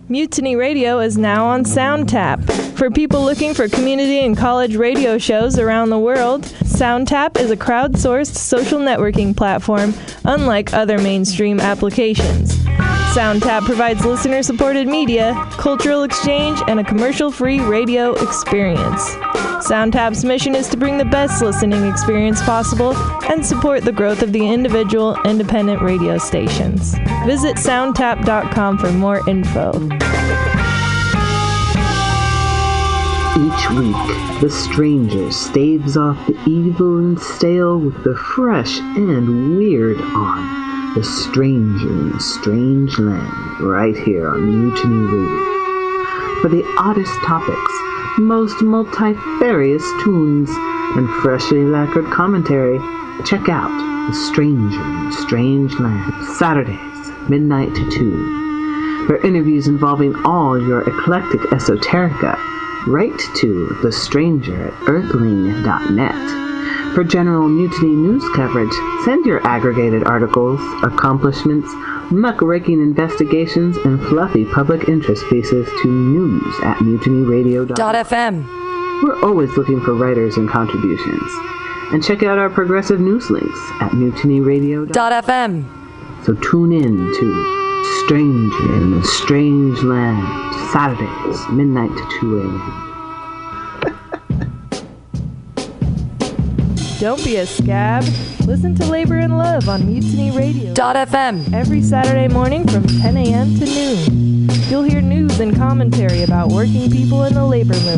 Mutiny 0.07 0.55
Radio 0.55 0.99
is 0.99 1.17
now 1.17 1.47
on 1.47 1.63
SoundTap. 1.63 2.74
For 2.75 2.91
people 2.91 3.23
looking 3.23 3.53
for 3.53 3.69
community 3.69 4.19
and 4.19 4.35
college 4.37 4.75
radio 4.75 5.17
shows 5.17 5.57
around 5.57 5.91
the 5.91 5.97
world, 5.97 6.41
SoundTap 6.41 7.39
is 7.39 7.49
a 7.49 7.55
crowdsourced 7.55 8.35
social 8.35 8.79
networking 8.79 9.35
platform 9.35 9.93
unlike 10.25 10.73
other 10.73 10.97
mainstream 10.97 11.61
applications. 11.61 12.57
SoundTap 13.15 13.61
provides 13.61 14.03
listener 14.03 14.43
supported 14.43 14.89
media, 14.89 15.33
cultural 15.51 16.03
exchange, 16.03 16.61
and 16.67 16.81
a 16.81 16.83
commercial 16.83 17.31
free 17.31 17.61
radio 17.61 18.11
experience. 18.15 19.01
SoundTap's 19.65 20.25
mission 20.25 20.53
is 20.53 20.67
to 20.67 20.75
bring 20.75 20.97
the 20.97 21.05
best 21.05 21.41
listening 21.41 21.85
experience 21.85 22.41
possible 22.41 22.93
and 23.31 23.45
support 23.45 23.85
the 23.85 23.93
growth 23.93 24.21
of 24.21 24.33
the 24.33 24.45
individual 24.45 25.17
independent 25.23 25.81
radio 25.81 26.17
stations. 26.17 26.93
Visit 27.25 27.55
soundtap.com 27.55 28.77
for 28.77 28.91
more 28.91 29.27
info. 29.29 29.71
Each 33.37 33.69
week, 33.71 34.39
the 34.39 34.49
stranger 34.49 35.29
staves 35.29 35.97
off 35.97 36.25
the 36.25 36.39
evil 36.47 36.99
and 36.99 37.19
stale 37.19 37.77
with 37.77 38.01
the 38.05 38.15
fresh 38.15 38.79
and 38.79 39.57
weird 39.57 39.99
on 39.99 40.93
The 40.95 41.03
Stranger 41.03 41.89
in 41.89 42.13
a 42.13 42.19
Strange 42.21 42.97
Land, 42.97 43.59
right 43.59 43.93
here 43.93 44.29
on 44.29 44.69
Mutiny 44.69 45.03
Radio. 45.11 46.41
For 46.41 46.47
the 46.47 46.63
oddest 46.77 47.11
topics, 47.23 47.71
most 48.19 48.61
multifarious 48.61 49.83
tunes, 50.01 50.49
and 50.95 51.09
freshly 51.21 51.65
lacquered 51.65 52.05
commentary, 52.05 52.79
check 53.25 53.49
out 53.49 53.67
The 54.07 54.15
Stranger 54.31 54.81
in 54.81 55.07
a 55.07 55.11
Strange 55.11 55.77
Land, 55.77 56.13
Saturdays, 56.37 57.11
midnight 57.29 57.75
to 57.75 57.91
2. 57.91 59.07
For 59.07 59.17
interviews 59.27 59.67
involving 59.67 60.15
all 60.23 60.57
your 60.57 60.87
eclectic 60.87 61.41
esoterica, 61.51 62.39
write 62.87 63.19
to 63.37 63.77
The 63.81 63.91
Stranger 63.91 64.67
at 64.67 64.89
earthling.net. 64.89 66.93
For 66.93 67.03
general 67.03 67.47
mutiny 67.47 67.95
news 67.95 68.23
coverage, 68.35 68.71
send 69.03 69.25
your 69.25 69.45
aggregated 69.45 70.05
articles, 70.05 70.61
accomplishments, 70.83 71.67
muckraking 72.11 72.81
investigations, 72.81 73.77
and 73.77 74.01
fluffy 74.07 74.45
public 74.45 74.87
interest 74.87 75.25
pieces 75.29 75.67
to 75.81 75.87
news 75.87 76.55
at 76.63 76.77
mutinyradio.fm. 76.77 79.03
We're 79.03 79.21
always 79.21 79.55
looking 79.57 79.81
for 79.81 79.93
writers 79.93 80.37
and 80.37 80.49
contributions. 80.49 81.31
And 81.91 82.03
check 82.03 82.23
out 82.23 82.39
our 82.39 82.49
progressive 82.49 82.99
news 82.99 83.29
links 83.29 83.59
at 83.81 83.91
mutinyradio.fm. 83.91 86.25
So 86.25 86.33
tune 86.35 86.71
in 86.71 86.97
to 86.97 87.54
Stranger 88.03 88.75
in 88.75 88.93
a 88.93 89.03
Strange 89.03 89.81
Land, 89.83 90.71
Saturdays, 90.71 91.47
midnight 91.49 91.89
to 91.89 92.19
2 92.19 92.41
a.m. 92.41 92.85
Don't 96.99 97.23
be 97.23 97.35
a 97.37 97.45
scab. 97.45 98.03
Listen 98.45 98.73
to 98.75 98.85
Labor 98.85 99.19
and 99.19 99.37
Love 99.37 99.69
on 99.69 99.85
Mutiny 99.85 100.31
Radio. 100.31 100.73
FM. 100.73 101.53
Every 101.53 101.81
Saturday 101.81 102.27
morning 102.27 102.67
from 102.67 102.83
10 102.85 103.17
a.m. 103.17 103.55
to 103.59 103.65
noon. 103.65 104.49
You'll 104.69 104.83
hear 104.83 105.01
news 105.01 105.39
and 105.39 105.55
commentary 105.55 106.23
about 106.23 106.49
working 106.49 106.89
people 106.89 107.23
in 107.25 107.33
the 107.33 107.45
labor 107.45 107.73
movement. 107.73 107.85